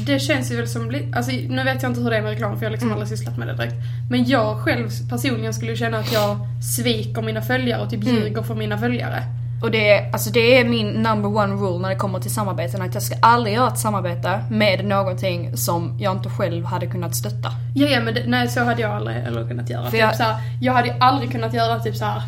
det 0.06 0.18
känns 0.18 0.52
ju 0.52 0.56
väl 0.56 0.68
som, 0.68 0.94
alltså 1.16 1.32
nu 1.32 1.64
vet 1.64 1.82
jag 1.82 1.90
inte 1.90 2.00
hur 2.00 2.10
det 2.10 2.16
är 2.16 2.22
med 2.22 2.30
reklam 2.30 2.56
för 2.56 2.62
jag 2.64 2.70
har 2.70 2.72
liksom 2.72 2.92
aldrig 2.92 3.08
sysslat 3.08 3.38
med 3.38 3.48
det 3.48 3.54
direkt. 3.56 3.74
Men 4.10 4.24
jag 4.24 4.58
själv 4.58 4.90
personligen 5.10 5.54
skulle 5.54 5.76
känna 5.76 5.98
att 5.98 6.12
jag 6.12 6.38
sviker 6.76 7.22
mina 7.22 7.42
följare 7.42 7.82
och 7.82 7.90
typ 7.90 8.04
ljuger 8.04 8.42
för 8.42 8.54
mina 8.54 8.78
följare. 8.78 9.22
Och 9.62 9.70
det 9.70 9.90
är, 9.90 10.12
alltså 10.12 10.30
det 10.30 10.58
är 10.60 10.64
min 10.64 10.88
number 10.88 11.28
one 11.36 11.54
rule 11.54 11.78
när 11.78 11.88
det 11.88 11.96
kommer 11.96 12.20
till 12.20 12.30
samarbeten. 12.34 12.82
Att 12.82 12.94
jag 12.94 13.02
ska 13.02 13.16
aldrig 13.22 13.54
göra 13.54 13.68
ett 13.68 13.78
samarbete 13.78 14.44
med 14.50 14.84
någonting 14.84 15.56
som 15.56 15.98
jag 16.00 16.12
inte 16.16 16.28
själv 16.30 16.64
hade 16.64 16.86
kunnat 16.86 17.14
stötta. 17.14 17.52
Ja, 17.74 17.86
ja 17.86 18.00
men 18.00 18.14
det, 18.14 18.22
nej 18.26 18.48
så 18.48 18.64
hade 18.64 18.82
jag 18.82 18.90
aldrig 18.90 19.16
eller 19.16 19.48
kunnat 19.48 19.70
göra. 19.70 19.84
För 19.84 19.90
Typ 19.90 20.00
jag- 20.00 20.16
så 20.16 20.22
här, 20.22 20.36
jag 20.60 20.72
hade 20.72 20.96
aldrig 21.00 21.32
kunnat 21.32 21.54
göra 21.54 21.78
typ 21.80 21.96
så 21.96 22.04
här. 22.04 22.22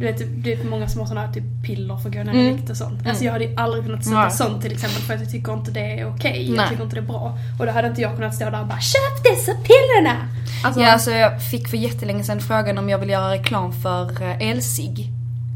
Du 0.00 0.04
vet, 0.06 0.22
det 0.44 0.52
är 0.52 0.64
många 0.64 0.88
som 0.88 1.00
har 1.00 1.08
såna 1.08 1.20
här 1.26 1.32
typ 1.32 1.44
piller 1.66 1.96
för 1.96 2.08
att 2.08 2.14
gå 2.14 2.22
ner 2.22 2.34
i 2.34 2.50
vikt 2.52 2.70
och 2.70 2.76
sånt. 2.76 3.06
Alltså 3.08 3.24
jag 3.24 3.32
hade 3.32 3.54
aldrig 3.56 3.84
kunnat 3.84 4.04
stötta 4.04 4.20
Nej. 4.20 4.30
sånt 4.30 4.62
till 4.62 4.72
exempel 4.72 5.02
för 5.02 5.14
att 5.14 5.20
jag 5.20 5.30
tycker 5.30 5.52
inte 5.52 5.70
det 5.70 6.00
är 6.00 6.08
okej. 6.14 6.46
Nej. 6.48 6.56
Jag 6.56 6.68
tycker 6.68 6.82
inte 6.84 6.96
det 6.96 7.00
är 7.00 7.06
bra. 7.06 7.38
Och 7.58 7.66
då 7.66 7.72
hade 7.72 7.88
inte 7.88 8.00
jag 8.00 8.16
kunnat 8.16 8.34
stå 8.34 8.44
där 8.50 8.60
och 8.60 8.66
bara 8.66 8.80
KÖP 8.80 9.22
dessa 9.24 9.52
pillerna! 9.52 10.16
Alltså, 10.64 10.80
Ja, 10.80 10.92
alltså 10.92 11.10
jag 11.10 11.42
fick 11.42 11.68
för 11.68 11.76
jättelänge 11.76 12.24
sedan 12.24 12.40
frågan 12.40 12.78
om 12.78 12.88
jag 12.88 12.98
vill 12.98 13.10
göra 13.10 13.30
reklam 13.32 13.72
för 13.72 14.22
eh, 14.22 14.48
elsig. 14.50 15.12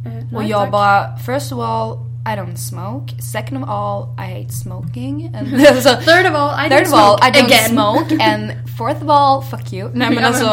Eh, 0.07 0.37
Och 0.37 0.45
jag 0.45 0.61
tack. 0.63 0.71
bara, 0.73 1.17
first 1.19 1.53
of 1.53 1.59
all, 1.59 1.99
I 2.27 2.37
don't 2.37 2.57
smoke. 2.57 3.23
Second 3.23 3.65
of 3.65 3.71
all, 3.71 4.03
I 4.19 4.23
hate 4.43 4.53
smoking. 4.53 5.35
And, 5.37 5.67
alltså, 5.69 5.89
Third 5.89 6.27
of 6.27 6.35
all, 6.35 6.67
I 6.67 6.69
Third 6.69 6.79
don't 6.87 6.87
of 6.87 6.95
all, 7.01 7.19
smoke 7.19 7.29
I 7.29 7.33
don't 7.33 7.47
again. 7.47 7.71
smoke. 7.71 8.25
And 8.33 8.53
fourth 8.79 9.03
of 9.05 9.09
all, 9.11 9.43
fuck 9.43 9.73
you. 9.73 9.91
Nej 9.95 10.11
men 10.15 10.25
alltså, 10.31 10.47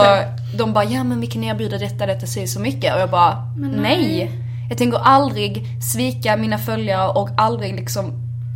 de 0.58 0.74
bara, 0.74 0.84
ja 0.86 1.04
men 1.04 1.22
vi 1.22 1.28
kan 1.28 1.44
erbjuda 1.44 1.78
detta, 1.78 2.06
detta, 2.06 2.28
så 2.28 2.48
så 2.48 2.60
mycket. 2.60 2.94
Och 2.96 3.00
jag 3.02 3.10
bara, 3.10 3.48
Men 3.58 3.72
nej. 3.72 3.82
nej. 3.82 4.32
Jag 4.70 4.78
tänker 4.78 4.98
aldrig 5.00 5.68
svika 5.84 6.38
mina 6.38 6.58
följare 6.58 7.10
och 7.10 7.30
aldrig 7.38 7.76
liksom 7.76 8.12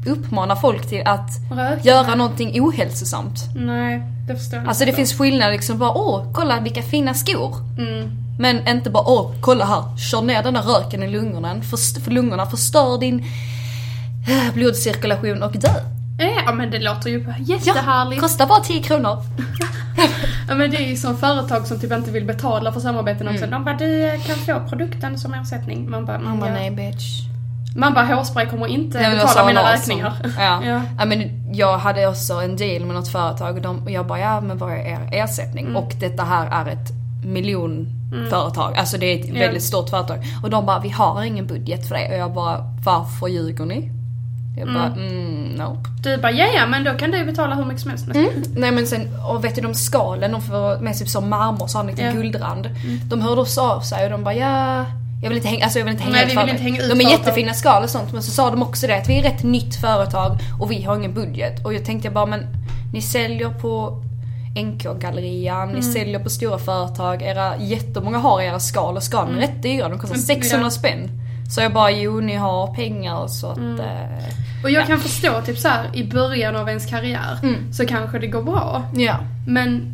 uppmana 0.08 0.56
folk 0.56 0.90
till 0.90 1.02
att 1.06 1.30
Röka. 1.52 1.80
göra 1.84 2.16
någonting 2.16 2.62
ohälsosamt. 2.62 3.40
Nej, 3.56 4.04
det 4.28 4.36
förstår 4.36 4.60
jag 4.60 4.68
Alltså 4.68 4.86
det 4.86 4.94
finns 4.94 5.14
skillnad 5.14 5.52
liksom 5.52 5.78
bara, 5.78 5.92
åh, 5.92 6.24
kolla 6.34 6.60
vilka 6.60 6.82
fina 6.82 7.14
skor. 7.14 7.56
Mm. 7.78 8.12
Men 8.42 8.68
inte 8.68 8.90
bara, 8.90 9.04
åh, 9.08 9.32
kolla 9.42 9.66
här, 9.66 9.98
kör 9.98 10.22
ner 10.22 10.44
den 10.44 10.54
där 10.54 10.62
röken 10.62 11.04
i 11.04 11.08
lungorna. 11.08 11.62
För, 11.62 12.02
för 12.02 12.12
lungorna 12.12 12.46
förstör 12.46 12.98
din 13.00 13.20
eh, 14.28 14.54
blodcirkulation 14.54 15.44
och 15.44 15.52
dö. 15.52 15.74
Ja 16.46 16.52
men 16.52 16.72
det 16.72 16.80
låter 16.80 17.10
ju 17.10 17.26
Ja, 17.48 17.58
jättehärligt. 17.66 18.22
kostar 18.22 18.48
bara 18.48 18.60
10 18.60 18.84
kronor. 18.84 19.24
Ja 20.48 20.56
men 20.56 20.72
det 20.72 20.78
är 20.78 20.88
ju 20.88 20.96
som 20.96 21.18
företag 21.18 21.68
som 21.68 21.80
typ 21.80 21.92
inte 21.92 22.12
vill 22.12 22.26
betala 22.26 22.72
för 22.72 22.80
samarbeten 22.80 23.28
också. 23.28 23.48
De 23.48 23.64
bara 23.64 23.76
du 23.78 24.20
kan 24.26 24.36
få 24.36 24.70
produkten 24.70 25.20
som 25.20 25.34
ersättning. 25.34 25.90
Man 25.90 26.06
bara, 26.06 26.16
Mm. 26.16 26.30
Man 26.30 26.40
bara, 26.40 26.50
ja. 26.50 26.54
nej 26.56 26.72
bitch. 26.72 27.22
Man 27.76 27.94
bara 27.94 28.06
hårspray 28.06 28.46
kommer 28.50 28.68
inte 28.68 29.02
Nej, 29.02 29.16
betala 29.16 29.46
mina 29.48 29.74
räkningar. 29.74 30.14
Ja. 30.24 30.30
Ja. 30.66 30.82
ja. 31.00 31.06
men 31.06 31.54
jag 31.54 31.78
hade 31.78 32.08
också 32.08 32.34
en 32.34 32.56
deal 32.56 32.86
med 32.86 32.96
något 32.96 33.08
företag 33.08 33.56
och, 33.56 33.62
de, 33.62 33.84
och 33.84 33.92
jag 33.92 34.08
bara, 34.08 34.20
ja 34.20 34.42
men 34.42 34.58
vad 34.58 34.72
är 34.72 34.76
er 34.76 35.10
ersättning? 35.12 35.66
Mm. 35.66 35.76
Och 35.78 35.94
detta 36.00 36.24
här 36.24 36.66
är 36.66 36.72
ett 36.72 37.00
miljonföretag, 37.24 38.78
alltså 38.78 38.98
det 38.98 39.06
är 39.06 39.20
ett 39.20 39.30
väldigt 39.30 39.63
stort 39.63 39.90
företag. 39.90 40.24
Och 40.44 40.50
de 40.50 40.66
bara, 40.66 40.80
vi 40.80 40.90
har 40.90 41.24
ingen 41.24 41.48
budget 41.48 41.88
för 41.88 41.96
det. 41.96 42.08
Och 42.10 42.18
jag 42.20 42.34
bara, 42.34 42.58
varför 42.86 43.28
ljuger 43.28 43.66
ni? 43.66 43.92
Jag 44.58 44.74
bara, 44.74 44.86
mm, 44.86 45.44
nope. 45.44 45.90
Du 46.04 46.18
bara 46.18 46.32
ja 46.32 46.46
ja 46.56 46.66
men 46.66 46.84
då 46.84 46.94
kan 46.94 47.12
du 47.12 47.25
betala 47.25 47.56
hur 47.56 47.66
mycket 47.66 47.82
som 47.82 47.90
helst. 47.90 48.08
Mm. 48.08 48.30
Nej 48.56 48.72
men 48.72 48.88
sen, 48.88 49.08
och 49.30 49.44
vet 49.46 49.56
du 49.56 49.62
de 49.62 49.74
skalen, 49.75 50.32
de 50.32 50.42
får 50.42 50.80
med 50.80 50.96
sig 50.96 51.08
som 51.08 51.30
marmor 51.30 51.68
så 51.68 51.78
har 51.78 51.84
de 51.84 51.90
lite. 51.92 52.04
Mm. 52.04 52.22
guldrand. 52.22 52.70
De 53.10 53.22
hörde 53.22 53.42
också 53.42 53.62
av 53.62 53.82
sig 53.82 54.06
och 54.06 54.12
de 54.12 54.24
bara 54.24 54.34
ja, 54.36 54.86
jag 55.22 55.30
vill 55.30 55.38
inte 55.38 55.50
hänga, 55.50 55.63
alltså 55.63 55.80
jag 55.80 55.86
vill 55.86 55.92
inte 55.92 56.04
hänga 56.04 56.16
Nej, 56.16 56.25
vi 56.25 56.36
vill 56.42 56.50
inte 56.50 56.63
hänga 56.63 56.82
ut 56.82 56.90
De 56.90 57.00
är 57.00 57.04
företag. 57.04 57.12
jättefina 57.12 57.54
skal 57.54 57.84
och 57.84 57.90
sånt 57.90 58.13
men 58.13 58.24
så 58.24 58.32
sa 58.32 58.50
de 58.50 58.62
också 58.63 58.88
det 58.88 58.98
att 58.98 59.10
vi 59.10 59.20
är 59.20 59.25
ett 59.25 59.44
nytt 59.44 59.75
företag 59.75 60.38
och 60.60 60.72
vi 60.72 60.84
har 60.84 60.96
ingen 60.96 61.13
budget. 61.13 61.66
Och 61.66 61.74
jag 61.74 61.86
tänkte 61.86 62.10
bara 62.10 62.25
men 62.25 62.48
ni 62.94 63.01
säljer 63.01 63.50
på 63.50 64.04
NK-gallerian, 64.55 65.63
Mm. 65.63 65.75
ni 65.75 65.81
säljer 65.84 66.20
på 66.20 66.29
stora 66.29 66.58
företag, 66.58 67.22
era, 67.22 67.58
jättemånga 67.58 68.17
har 68.17 68.41
era 68.41 68.60
skal 68.60 68.96
och 68.96 69.03
skalen 69.03 69.36
är 69.36 69.39
rätt 69.41 69.63
dyra, 69.63 69.89
de 69.89 70.00
kostar 70.00 70.15
Mm, 70.15 70.25
600 70.25 70.65
ja. 70.65 70.70
spänn. 70.72 71.10
Så 71.55 71.62
jag 71.62 71.74
bara 71.74 71.91
jo 71.91 72.20
ni 72.20 72.36
har 72.36 72.75
pengar 72.75 73.27
så 73.27 73.48
att... 73.48 73.58
Mm. 73.58 73.79
Eh, 73.79 74.08
Och 74.63 74.70
jag 74.72 74.81
Ja. 74.84 74.88
kan 74.88 75.00
förstå 75.00 75.41
typ 75.46 75.58
så 75.58 75.67
här 75.67 75.89
i 75.93 76.03
början 76.03 76.55
av 76.55 76.67
ens 76.67 76.86
karriär 76.86 77.38
Mm. 77.43 77.74
så 77.74 77.86
kanske 77.86 78.20
det 78.20 78.27
går 78.27 78.43
bra. 78.43 78.84
ja. 78.96 79.15
Men 79.48 79.93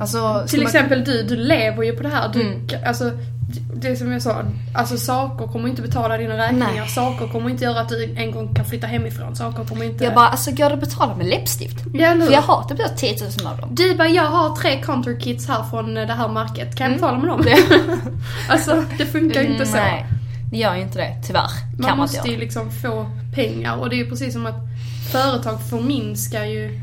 Alltså, 0.00 0.44
till 0.48 0.58
man- 0.58 0.66
exempel 0.66 1.04
du, 1.04 1.22
du 1.22 1.36
lever 1.36 1.82
ju 1.82 1.92
på 1.92 2.02
det 2.02 2.08
här. 2.08 2.28
Du, 2.32 2.40
Mm. 2.40 2.66
alltså, 2.86 3.12
det 3.74 3.96
som 3.96 4.12
jag 4.12 4.22
sa, 4.22 4.42
alltså 4.74 4.96
saker 4.96 5.46
kommer 5.46 5.68
inte 5.68 5.82
betala 5.82 6.16
dina 6.18 6.36
räkningar. 6.36 6.72
Nej. 6.74 6.88
Saker 6.88 7.28
kommer 7.28 7.50
inte 7.50 7.64
göra 7.64 7.80
att 7.80 7.88
du 7.88 8.14
en 8.16 8.30
gång 8.30 8.54
kan 8.54 8.64
flytta 8.64 8.86
hemifrån. 8.86 9.36
Saker 9.36 9.64
kommer 9.64 9.84
inte... 9.84 10.04
Jag 10.04 10.14
bara, 10.14 10.28
alltså 10.28 10.50
går 10.50 10.68
det 10.68 10.74
att 10.74 10.80
betala 10.80 11.16
med 11.16 11.26
läppstift? 11.26 11.76
ja, 11.92 12.14
För 12.26 12.32
jag 12.32 12.42
har 12.42 12.62
typ 12.64 12.78
så 12.78 12.94
10 12.96 13.16
000 13.44 13.52
av 13.52 13.60
dem. 13.60 13.68
Du 13.74 13.94
bara, 13.96 14.08
jag 14.08 14.22
har 14.30 14.56
tre 14.56 14.82
contour 14.82 15.20
kits 15.20 15.48
här 15.48 15.62
från 15.62 15.94
det 15.94 16.06
här 16.14 16.28
märket. 16.28 16.76
Kan 16.76 16.92
jag 16.92 17.02
Mm. 17.02 17.20
betala 17.20 17.38
med 17.38 17.56
dem? 17.56 17.80
alltså, 18.48 18.84
det 18.98 19.06
funkar 19.06 19.42
ju 19.42 19.48
inte 19.52 19.66
så. 19.66 19.76
Nej, 19.76 20.06
det 20.50 20.58
gör 20.58 20.74
ju 20.74 20.82
inte 20.82 20.98
det. 20.98 21.16
Tyvärr. 21.26 21.50
Man 21.78 21.88
man 21.90 21.98
måste 21.98 22.28
ju 22.30 22.38
liksom 22.38 22.70
få 22.70 23.06
pengar 23.34 23.76
och 23.76 23.88
det 23.90 23.96
är 23.96 23.98
ju 23.98 24.08
precis 24.10 24.32
som 24.32 24.46
att 24.46 24.54
företag 25.12 25.58
förminskar 25.70 26.44
ju 26.44 26.80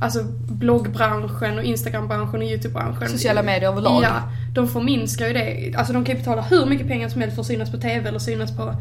Alltså 0.00 0.24
bloggbranschen 0.48 1.58
och 1.58 1.64
instagrambranschen 1.64 2.42
och 2.42 2.48
youtubebranschen. 2.48 3.08
Sociala 3.08 3.42
medier 3.42 3.70
överlag. 3.70 4.02
Ja, 4.02 4.22
de 4.54 4.68
förminskar 4.68 5.26
ju 5.26 5.32
det. 5.32 5.74
Alltså 5.76 5.92
de 5.92 6.04
kan 6.04 6.14
ju 6.14 6.18
betala 6.18 6.42
hur 6.42 6.66
mycket 6.66 6.88
pengar 6.88 7.08
som 7.08 7.20
helst 7.20 7.34
för 7.34 7.40
att 7.40 7.46
synas 7.46 7.70
på 7.70 7.76
TV 7.76 8.08
eller 8.08 8.18
synas 8.18 8.56
på 8.56 8.74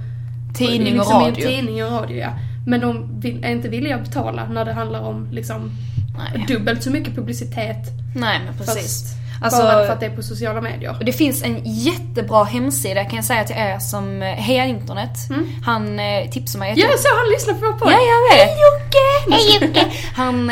Tidning 0.54 1.00
och 1.00 1.06
liksom 1.06 1.22
i 1.22 1.26
radio. 1.26 1.48
Tidning 1.48 1.86
och 1.86 1.92
radio 1.92 2.18
ja. 2.18 2.30
Men 2.66 2.80
de 2.80 3.20
vill, 3.20 3.44
är 3.44 3.52
inte 3.52 3.70
villiga 3.70 3.96
att 3.96 4.04
betala 4.04 4.46
när 4.50 4.66
det 4.66 4.74
handlar 4.74 5.02
om 5.02 5.28
liksom 5.32 5.72
Nej. 6.18 6.46
dubbelt 6.48 6.84
så 6.84 6.90
mycket 6.92 7.16
publicitet. 7.16 7.88
Nej 8.16 8.40
men 8.46 8.58
precis. 8.58 9.16
Alltså, 9.42 9.62
bara 9.62 9.86
för 9.86 9.94
att 9.94 10.00
det 10.00 10.06
är 10.06 10.16
på 10.16 10.24
sociala 10.24 10.62
medier. 10.62 10.96
och 11.00 11.06
det 11.06 11.14
finns 11.14 11.44
en 11.44 11.62
jättebra 11.64 12.44
hemsida 12.44 13.06
kan 13.06 13.16
jag 13.16 13.26
säga 13.26 13.44
till 13.44 13.56
er 13.56 13.80
som 13.80 14.22
eh, 14.22 14.28
Heja 14.28 14.66
Internet. 14.66 15.18
Han 15.66 16.00
eh, 16.00 16.30
tipsade 16.30 16.60
mig. 16.60 16.70
Mm. 16.70 16.80
Ja, 16.80 16.98
såg 16.98 17.18
han 17.18 17.30
lyssnar 17.32 17.54
på 17.54 17.60
vår 17.60 17.80
podd. 17.80 17.92
Ja, 17.92 18.00
jag 18.14 18.38
vet. 18.38 18.48
Hej 18.48 18.58
Jocke! 18.66 19.36
Hej 19.36 19.68
Jocke! 19.68 19.96
Han 20.16 20.50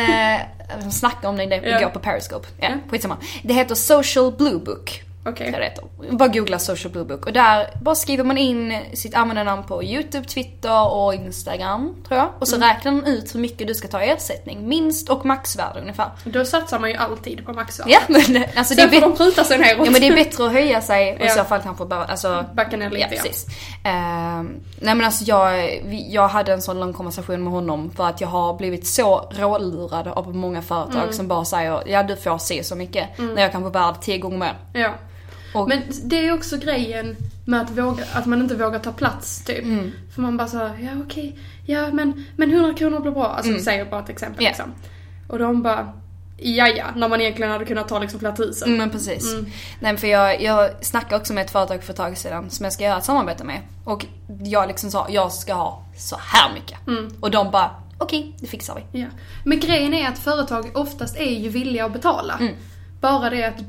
snackade 0.91 1.27
om 1.27 1.36
det 1.38 1.43
Ja. 1.69 1.79
igår 1.79 1.89
på 1.89 2.00
Periscope. 2.00 2.47
Ja, 2.59 2.67
Ja. 2.69 2.75
skitsamma. 2.91 3.17
Det 3.43 3.53
heter 3.53 3.75
Social 3.75 4.31
Blue 4.31 4.59
Book. 4.59 5.03
Okej. 5.27 5.51
Heter. 5.51 5.84
Bara 6.12 6.27
googla 6.29 6.60
social 6.60 6.91
blue 6.91 7.05
book 7.05 7.25
och 7.25 7.34
där 7.34 7.67
bara 7.81 7.96
skriver 7.96 8.24
man 8.24 8.38
in 8.38 8.79
sitt 8.93 9.15
användarnamn 9.15 9.63
på 9.63 9.84
youtube, 9.84 10.27
twitter 10.27 10.93
och 10.93 11.13
instagram 11.13 11.96
tror 12.07 12.19
jag. 12.19 12.29
Och 12.39 12.48
så 12.48 12.55
Mm. 12.55 12.69
räknar 12.69 12.91
den 12.91 13.05
ut 13.05 13.36
hur 13.36 13.39
mycket 13.39 13.67
du 13.67 13.75
ska 13.75 13.88
ta 13.88 14.03
i 14.03 14.10
ersättning. 14.10 14.67
Minst 14.67 15.10
och 15.10 15.25
maxvärde 15.25 15.79
ungefär. 15.79 16.10
Då 16.24 16.46
satsar 16.46 16.79
man 16.79 16.89
ju 16.89 16.96
alltid 16.96 17.46
på 17.46 17.53
maxvärde. 17.53 17.91
Ja 17.91 18.00
men 18.07 18.43
alltså 18.55 18.75
det 18.75 18.81
är 18.81 18.89
Sen 18.89 18.89
får 18.89 18.96
bättre. 18.96 19.00
de 19.10 19.17
pruta 19.17 19.43
sig 19.43 19.57
neråt. 19.57 19.86
Ja 19.86 19.91
men 19.91 20.01
det 20.01 20.07
är 20.07 20.15
bättre 20.15 20.46
att 20.46 20.51
höja 20.51 20.81
sig 20.81 21.13
och 21.15 21.22
i 21.22 21.25
Ja. 21.25 21.34
så 21.36 21.43
fall 21.43 21.62
kanske 21.62 21.86
bara, 21.86 22.05
alltså 22.05 22.46
Backa 22.53 22.77
ner 22.77 22.89
lite 22.89 23.01
Ja 23.01 23.07
precis. 23.24 23.46
Ehm, 23.84 24.60
nej 24.81 24.96
men 24.96 25.03
alltså 25.05 25.24
jag, 25.24 25.81
jag 26.10 26.27
hade 26.27 26.53
en 26.53 26.62
sån 26.62 26.79
lång 26.79 26.93
konversation 26.93 27.43
med 27.43 27.53
honom 27.53 27.91
för 27.96 28.07
att 28.07 28.22
jag 28.22 28.27
har 28.27 28.53
blivit 28.53 28.88
så 28.88 29.29
rålurad 29.31 30.07
av 30.07 30.36
många 30.36 30.62
företag 30.62 31.01
Mm. 31.03 31.13
som 31.13 31.27
bara 31.27 31.46
säger 31.46 31.84
ja 31.86 32.03
du 32.03 32.15
får 32.15 32.38
se 32.38 32.63
så 32.63 32.75
mycket 32.75 33.07
när 33.17 33.41
jag 33.41 33.51
kan 33.51 33.63
få 33.63 33.69
värd 33.69 33.96
tio 34.01 34.17
gånger 34.17 34.38
mer. 34.38 34.53
Ja. 34.74 34.89
Och, 35.54 35.70
Men 35.70 35.82
det 36.04 36.27
är 36.27 36.34
också 36.34 36.58
grejen 36.58 37.16
med 37.46 37.62
att, 37.62 37.70
våga, 37.72 38.04
att 38.13 38.25
man 38.25 38.42
inte 38.42 38.56
vågar 38.56 38.80
ta 38.80 38.92
plats 38.92 39.44
typ. 39.46 39.63
Mm. 39.63 39.92
För 40.16 40.22
man 40.22 40.38
bara 40.38 40.48
så 40.48 40.58
här, 40.58 40.77
ja 40.82 40.89
okej, 41.06 41.39
ja 41.66 41.92
men, 41.92 42.25
men 42.36 42.51
100 42.51 42.74
kronor 42.74 43.00
blir 43.00 43.12
bra. 43.12 43.27
Alltså 43.27 43.54
vi 43.54 43.60
säger 43.60 43.86
bara 43.86 44.04
ett 44.04 44.10
exempel 44.10 44.44
Ja. 44.44 44.50
liksom. 44.50 44.74
Och 45.27 45.39
de 45.39 45.63
bara, 45.63 45.94
ja 46.38 46.68
ja, 46.68 46.86
när 46.96 47.10
man 47.10 47.22
egentligen 47.22 47.51
hade 47.51 47.66
kunnat 47.66 47.88
ta 47.88 48.00
liksom 48.00 48.20
flera 48.20 48.36
tusen. 48.36 48.68
Mm, 48.68 48.77
men 48.77 48.89
precis. 48.89 49.34
Nej 49.34 49.46
men 49.80 49.98
för 49.98 50.08
jag, 50.08 50.42
jag 50.42 50.86
snackade 50.86 51.16
också 51.16 51.34
med 51.34 51.46
ett 51.46 51.51
företag 51.51 51.84
för 51.84 51.94
ett 51.94 51.98
tag 51.98 52.18
sedan 52.18 52.50
som 52.50 52.63
jag 52.63 52.74
ska 52.74 52.84
göra 52.84 52.98
ett 52.98 53.06
samarbete 53.06 53.44
med. 53.44 53.62
Och 53.84 54.06
jag 54.44 54.68
liksom 54.68 54.92
sa, 54.92 55.08
jag 55.10 55.32
ska 55.32 55.54
ha 55.54 55.86
så 55.98 56.18
här 56.20 56.54
mycket. 56.54 56.88
Mm. 56.88 57.10
Och 57.20 57.32
de 57.32 57.51
bara, 57.51 57.72
okej 57.98 58.36
det 58.39 58.48
fixar 58.48 58.82
vi. 58.92 59.00
Ja. 59.00 59.08
Men 59.46 59.60
grejen 59.60 59.94
är 59.94 60.08
att 60.10 60.20
företag 60.20 60.72
oftast 60.74 61.18
är 61.18 61.39
ju 61.39 61.50
villiga 61.50 61.86
att 61.86 61.94
betala. 61.94 62.39
Bara 63.01 63.30
det 63.30 63.44
att 63.44 63.60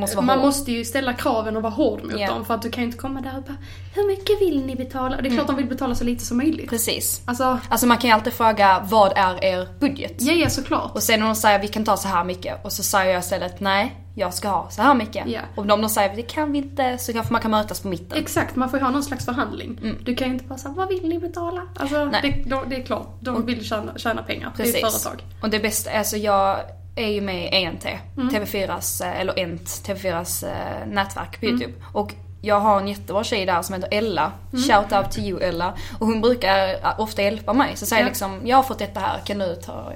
måste 0.00 0.16
man 0.16 0.28
hårt. 0.38 0.44
måste 0.46 0.72
ju 0.72 0.84
ställa 0.84 1.12
kraven 1.12 1.56
och 1.56 1.62
vara 1.62 1.72
hård 1.72 2.02
mot 2.04 2.20
Ja. 2.20 2.28
dem. 2.28 2.44
För 2.44 2.54
att 2.54 2.62
du 2.62 2.70
kan 2.70 2.82
ju 2.82 2.86
inte 2.86 2.98
komma 2.98 3.20
där 3.20 3.36
och 3.36 3.42
bara, 3.42 3.56
hur 3.94 4.06
mycket 4.06 4.40
vill 4.40 4.66
ni 4.66 4.76
betala? 4.76 5.16
Och 5.16 5.22
det 5.22 5.28
är 5.28 5.34
klart 5.34 5.46
de 5.46 5.56
vill 5.56 5.66
betala 5.68 5.94
så 5.94 6.04
lite 6.04 6.24
som 6.24 6.36
möjligt. 6.36 6.70
Precis. 6.70 7.22
Alltså, 7.24 7.58
Alltså 7.68 7.86
man 7.86 7.96
kan 7.98 8.10
ju 8.10 8.14
alltid 8.14 8.32
fråga, 8.32 8.86
vad 8.90 9.12
är 9.16 9.44
er 9.44 9.68
budget? 9.80 10.14
ja 10.18 10.32
ja 10.32 10.50
såklart. 10.50 10.94
Och 10.94 11.02
sen 11.02 11.20
när 11.20 11.26
de 11.26 11.34
säger 11.34 11.58
vi 11.58 11.68
kan 11.68 11.84
ta 11.84 11.96
så 11.96 12.08
här 12.08 12.24
mycket 12.24 12.64
och 12.64 12.72
så 12.72 12.82
säger 12.82 13.12
jag 13.12 13.20
istället 13.20 13.60
nej, 13.60 13.96
jag 14.16 14.34
ska 14.34 14.48
ha 14.48 14.70
så 14.70 14.82
här 14.82 14.94
mycket. 14.94 15.26
Ja. 15.28 15.40
Och 15.56 15.70
om 15.70 15.80
de 15.82 15.88
säger 15.88 16.16
det 16.16 16.22
kan 16.22 16.52
vi 16.52 16.58
inte 16.58 16.98
så 16.98 17.12
kanske 17.12 17.32
man 17.32 17.42
kan 17.42 17.50
mötas 17.50 17.80
på 17.80 17.88
mitten. 17.88 18.18
Exakt, 18.18 18.56
man 18.56 18.70
får 18.70 18.78
ju 18.78 18.84
ha 18.84 18.92
någon 18.92 19.02
slags 19.02 19.24
förhandling. 19.24 19.80
Du 20.04 20.14
kan 20.14 20.28
ju 20.28 20.34
inte 20.34 20.46
bara 20.46 20.58
säga, 20.58 20.74
vad 20.76 20.88
vill 20.88 21.08
ni 21.08 21.18
betala? 21.18 21.62
Alltså, 21.76 21.96
Mm. 21.96 22.10
Det, 22.22 22.60
det 22.68 22.76
är 22.76 22.82
klart. 22.82 23.08
De 23.20 23.46
vill 23.46 23.64
tjäna, 23.64 23.92
tjäna 23.98 24.22
pengar. 24.22 24.52
Det 24.56 24.62
är 24.62 24.64
Precis. 24.66 24.82
ju 24.84 24.90
företag. 24.90 25.24
Och 25.42 25.50
det 25.50 25.58
bästa, 25.58 25.90
alltså 25.90 26.16
jag 26.16 26.58
är 26.96 27.08
ju 27.08 27.20
med 27.20 27.44
i 27.44 27.64
ENT, 27.64 27.86
Mm. 28.16 28.28
TV4s, 28.34 29.00
eh, 29.04 29.20
eller 29.20 29.38
ENT, 29.38 29.82
TV4s 29.86 30.42
eh, 30.46 30.86
nätverk 30.86 31.28
Mm. 31.28 31.40
på 31.40 31.46
YouTube. 31.46 31.84
Och 31.92 32.14
jag 32.42 32.60
har 32.60 32.80
en 32.80 32.88
jättebra 32.88 33.24
tjej 33.24 33.46
där 33.46 33.62
som 33.62 33.74
heter 33.74 33.88
Ella. 33.98 34.32
Mm. 34.52 34.64
Shout 34.64 34.92
out 34.92 35.12
to 35.12 35.18
you 35.20 35.40
Ella. 35.42 35.74
Och 35.98 36.06
hon 36.06 36.20
brukar 36.20 36.68
eh, 36.68 37.00
ofta 37.00 37.22
hjälpa 37.22 37.52
mig. 37.52 37.76
Så 37.76 37.86
säger 37.86 38.02
Ja. 38.02 38.08
liksom, 38.08 38.40
jag 38.44 38.56
har 38.56 38.62
fått 38.62 38.78
detta 38.78 39.00
här, 39.00 39.18
kan 39.24 39.38
du 39.38 39.54
ta 39.56 39.92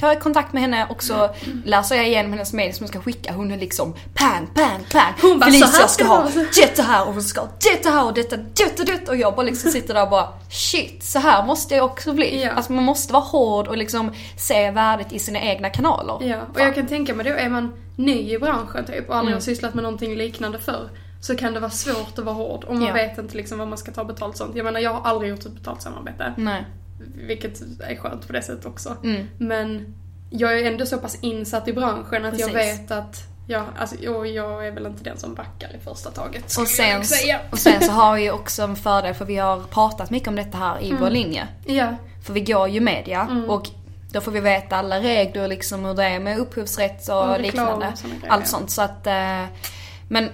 tar 0.00 0.08
jag 0.08 0.20
kontakt 0.20 0.52
med 0.52 0.62
henne 0.62 0.86
och 0.90 1.02
så 1.02 1.30
läser 1.64 1.96
jag 1.96 2.06
igenom 2.08 2.32
hennes 2.32 2.52
mail 2.52 2.74
som 2.74 2.84
hon 2.84 2.88
ska 2.88 3.00
skicka. 3.00 3.32
Hon 3.32 3.50
är 3.50 3.56
liksom 3.56 3.94
pang, 4.14 4.46
pang, 4.54 4.84
pang. 4.92 5.12
Hon 5.22 5.38
bara, 5.38 5.44
Felicia 5.46 5.66
"Så 5.66 5.72
här 5.80 5.86
ska 5.88 6.04
ska 6.04 6.04
ha 6.14 6.24
det 6.24 6.36
vara." 6.36 6.46
detta 6.60 6.82
här 6.82 7.06
och 7.08 7.12
hon 7.14 7.22
ska 7.22 7.40
ha 7.40 7.48
detta 7.72 7.90
här 7.90 8.04
och 8.06 8.14
detta, 8.14 8.36
detta, 8.36 8.84
detta. 8.84 9.10
Och 9.12 9.16
jag 9.16 9.34
bara 9.34 9.46
liksom 9.46 9.70
sitter 9.70 9.94
där 9.94 10.02
och 10.02 10.10
bara 10.10 10.28
shit, 10.50 11.04
så 11.04 11.18
här 11.18 11.46
måste 11.46 11.74
jag 11.74 11.84
också 11.84 12.12
bli. 12.12 12.42
Ja. 12.42 12.50
Alltså 12.50 12.72
man 12.72 12.84
måste 12.84 13.12
vara 13.12 13.22
hård 13.22 13.68
och 13.68 13.76
liksom 13.76 14.12
se 14.36 14.70
värdet 14.70 15.12
i 15.12 15.18
sina 15.18 15.40
egna 15.40 15.70
kanaler. 15.70 16.18
Ja, 16.20 16.36
och 16.54 16.60
jag 16.60 16.74
kan 16.74 16.86
tänka 16.86 17.14
mig 17.14 17.26
då, 17.26 17.32
är 17.32 17.48
man 17.48 17.72
ny 17.96 18.32
i 18.34 18.38
branschen 18.38 18.84
typ 18.86 19.08
och 19.08 19.16
aldrig 19.16 19.32
Mm. 19.32 19.32
har 19.32 19.40
sysslat 19.40 19.74
med 19.74 19.82
någonting 19.82 20.16
liknande 20.16 20.58
förr 20.58 20.88
så 21.20 21.36
kan 21.36 21.54
det 21.54 21.60
vara 21.60 21.70
svårt 21.70 22.18
att 22.18 22.24
vara 22.24 22.34
hård 22.34 22.64
och 22.64 22.74
man 22.74 22.86
Ja. 22.86 22.92
vet 22.94 23.18
inte 23.18 23.36
liksom 23.36 23.58
vad 23.58 23.68
man 23.68 23.78
ska 23.78 23.92
ta 23.92 24.04
betalt 24.04 24.36
sånt. 24.36 24.56
Jag 24.56 24.64
menar 24.64 24.80
jag 24.80 24.94
har 24.94 25.10
aldrig 25.10 25.30
gjort 25.30 25.46
ett 25.46 25.52
betalt 25.52 25.82
samarbete. 25.82 26.32
Nej. 26.36 26.64
Vilket 27.14 27.60
är 27.80 27.96
skönt 27.96 28.26
på 28.26 28.32
det 28.32 28.42
sättet 28.42 28.66
också. 28.66 28.96
Mm. 29.04 29.28
Men 29.38 29.94
jag 30.30 30.58
är 30.60 30.72
ändå 30.72 30.86
så 30.86 30.98
pass 30.98 31.18
insatt 31.20 31.68
i 31.68 31.72
branschen 31.72 32.24
att 32.24 32.38
jag 32.38 32.52
Precis. 32.52 32.80
vet 32.80 32.90
att 32.90 33.16
jag, 33.46 33.64
alltså, 33.78 34.08
och 34.10 34.26
jag 34.26 34.66
är 34.66 34.70
väl 34.72 34.86
inte 34.86 35.04
den 35.04 35.18
som 35.18 35.34
backar 35.34 35.76
i 35.76 35.78
första 35.84 36.10
taget. 36.10 36.44
Och 36.56 36.62
jag 36.62 36.68
sen, 36.68 37.04
säga. 37.04 37.40
och 37.50 37.58
sen 37.58 37.82
så 37.82 37.92
har 37.92 38.16
vi 38.16 38.30
också 38.30 38.62
en 38.62 38.76
fördel 38.76 39.14
för 39.14 39.24
vi 39.24 39.36
har 39.36 39.60
pratat 39.60 40.10
mycket 40.10 40.28
om 40.28 40.36
detta 40.36 40.58
här 40.58 40.82
i 40.84 40.92
vår 41.00 41.10
linje. 41.10 41.48
Ja, 41.66 41.96
För 42.24 42.32
vi 42.32 42.40
går 42.40 42.68
ju 42.68 42.80
media 42.80 43.28
Mm. 43.30 43.50
och 43.50 43.68
då 44.12 44.20
får 44.20 44.32
vi 44.32 44.40
veta 44.40 44.76
alla 44.76 45.00
regler 45.00 45.48
liksom 45.48 45.84
hur 45.84 45.94
det 45.94 46.04
är 46.04 46.20
med 46.20 46.38
upphovsrätt 46.38 47.08
och, 47.08 47.30
Och 47.30 47.40
liknande. 47.40 47.86
och. 47.86 48.28
Allt 48.28 48.46
sånt 48.48 48.70
så 48.70 48.82
att 48.82 49.06
eh, 49.06 49.44
men 50.08 50.28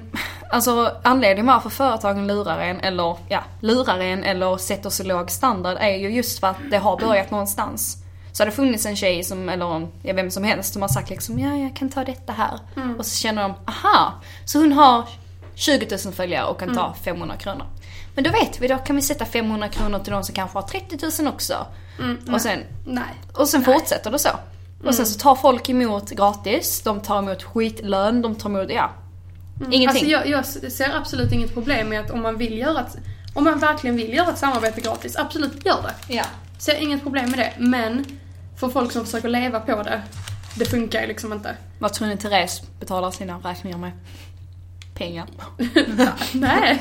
alltså 0.50 0.92
anledningen 1.02 1.46
varför 1.46 1.70
företagen 1.70 2.26
lurar 2.26 2.58
en 2.60 2.80
eller 2.80 3.16
ja, 3.28 3.40
lurar 3.60 3.98
en 4.00 4.24
eller 4.24 4.56
sätter 4.56 4.90
så 4.90 5.02
låg 5.04 5.30
standard 5.30 5.76
är 5.80 5.96
ju 5.96 6.10
just 6.10 6.38
för 6.40 6.46
att 6.46 6.56
det 6.70 6.78
har 6.78 6.96
börjat 6.96 7.30
någonstans. 7.30 7.96
Så 8.32 8.42
har 8.42 8.46
det 8.46 8.52
funnits 8.52 8.86
en 8.86 8.96
tjej 8.96 9.24
som, 9.24 9.48
eller 9.48 9.88
ja, 10.02 10.14
vem 10.14 10.30
som 10.30 10.44
helst 10.44 10.72
som 10.72 10.82
har 10.82 10.88
sagt 10.88 11.10
liksom 11.10 11.38
ja 11.38 11.56
jag 11.56 11.76
kan 11.76 11.88
ta 11.88 12.04
detta 12.04 12.32
här. 12.32 12.58
Mm. 12.76 12.96
Och 12.98 13.06
så 13.06 13.16
känner 13.16 13.42
de, 13.42 13.54
aha, 13.66 14.12
så 14.44 14.58
hon 14.58 14.72
har 14.72 15.04
20 15.54 15.96
000 16.04 16.14
följare 16.14 16.46
och 16.46 16.58
kan 16.58 16.74
ta 16.74 16.84
Mm. 16.86 16.94
500 17.04 17.36
kronor. 17.36 17.66
Men 18.14 18.24
då 18.24 18.30
vet 18.30 18.60
vi, 18.60 18.68
då 18.68 18.78
kan 18.78 18.96
vi 18.96 19.02
sätta 19.02 19.24
500 19.24 19.68
kronor 19.68 19.98
till 19.98 20.12
de 20.12 20.24
som 20.24 20.34
kanske 20.34 20.58
har 20.58 20.62
30 20.62 21.22
000 21.22 21.32
också. 21.34 21.66
och 22.34 22.40
sen, 22.40 22.58
nej. 22.86 23.04
och 23.34 23.48
sen 23.48 23.64
fortsätter 23.64 24.10
det 24.10 24.18
så. 24.18 24.28
Och 24.84 24.94
sen 24.94 25.04
Mm. 25.04 25.06
så 25.06 25.18
tar 25.18 25.34
folk 25.34 25.68
emot 25.68 26.10
gratis, 26.10 26.82
de 26.84 27.00
tar 27.00 27.18
emot 27.18 27.42
skitlön, 27.42 28.22
de 28.22 28.34
tar 28.34 28.50
emot, 28.50 28.70
ja. 28.70 28.90
Ingenting. 29.60 29.88
Alltså 29.88 30.04
jag, 30.04 30.28
jag 30.28 30.46
ser 30.72 30.96
absolut 30.96 31.32
inget 31.32 31.54
problem 31.54 31.88
med 31.88 32.00
att 32.00 32.10
om 32.10 32.22
man 32.22 32.38
vill 32.38 32.58
göra 32.58 32.80
ett, 32.80 32.96
om 33.34 33.44
man 33.44 33.58
verkligen 33.58 33.96
vill 33.96 34.14
göra 34.14 34.30
ett 34.30 34.38
samarbete 34.38 34.80
gratis, 34.80 35.16
absolut 35.16 35.66
gör 35.66 35.82
det. 35.82 36.14
ja. 36.14 36.24
Ser 36.58 36.82
inget 36.82 37.02
problem 37.02 37.30
med 37.30 37.38
det. 37.38 37.52
Men 37.58 38.04
för 38.60 38.68
folk 38.68 38.92
som 38.92 39.04
försöker 39.04 39.28
leva 39.28 39.60
på 39.60 39.82
det, 39.82 40.02
det 40.58 40.64
funkar 40.64 41.00
ju 41.00 41.06
liksom 41.06 41.32
inte. 41.32 41.56
Vad 41.78 41.92
tror 41.92 42.08
ni 42.08 42.16
Therese 42.16 42.62
betalar 42.80 43.10
sina 43.10 43.38
räkningar 43.38 43.78
med? 43.78 43.92
Pengar. 44.94 45.26
Nej. 46.32 46.78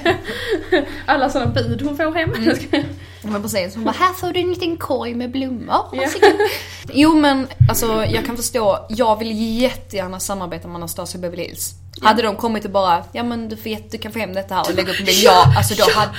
Alla 1.06 1.30
sådana 1.30 1.52
bud 1.52 1.82
hon 1.82 1.98
får 1.98 2.16
hem. 2.16 2.30
Men 3.24 3.42
precis, 3.42 3.76
hon 3.76 3.84
bara 3.84 3.96
här 4.00 4.14
får 4.14 4.34
du 4.34 4.40
en 4.40 4.50
liten 4.50 4.78
korg 4.78 5.14
med 5.16 5.32
blommor. 5.32 5.96
Varsågod." 5.98 6.40
Jo 6.94 7.16
men 7.16 7.48
alltså 7.70 8.06
jag 8.06 8.26
kan 8.26 8.38
förstå, 8.38 8.86
jag 8.90 9.20
vill 9.20 9.60
jättegärna 9.62 10.20
samarbeta 10.20 10.68
med 10.68 10.76
Anastasia 10.76 11.22
Beverly 11.22 11.44
Hills. 11.44 11.74
Hade 12.02 12.22
de 12.22 12.36
kommit 12.36 12.66
och 12.66 12.72
bara, 12.72 13.04
ja 13.12 13.24
men 13.24 13.50
du, 13.50 13.58
får, 13.58 13.90
du 13.92 13.98
kan 13.98 14.12
få 14.12 14.20
hem 14.20 14.34
detta 14.34 14.56
här 14.56 14.62
och 14.70 14.76
lägga 14.76 14.92
upp 14.92 15.00
en 15.00 15.06
bild. 15.06 15.18
Ja, 15.24 15.54
alltså 15.58 15.74
då 15.76 16.00
hade, 16.00 16.12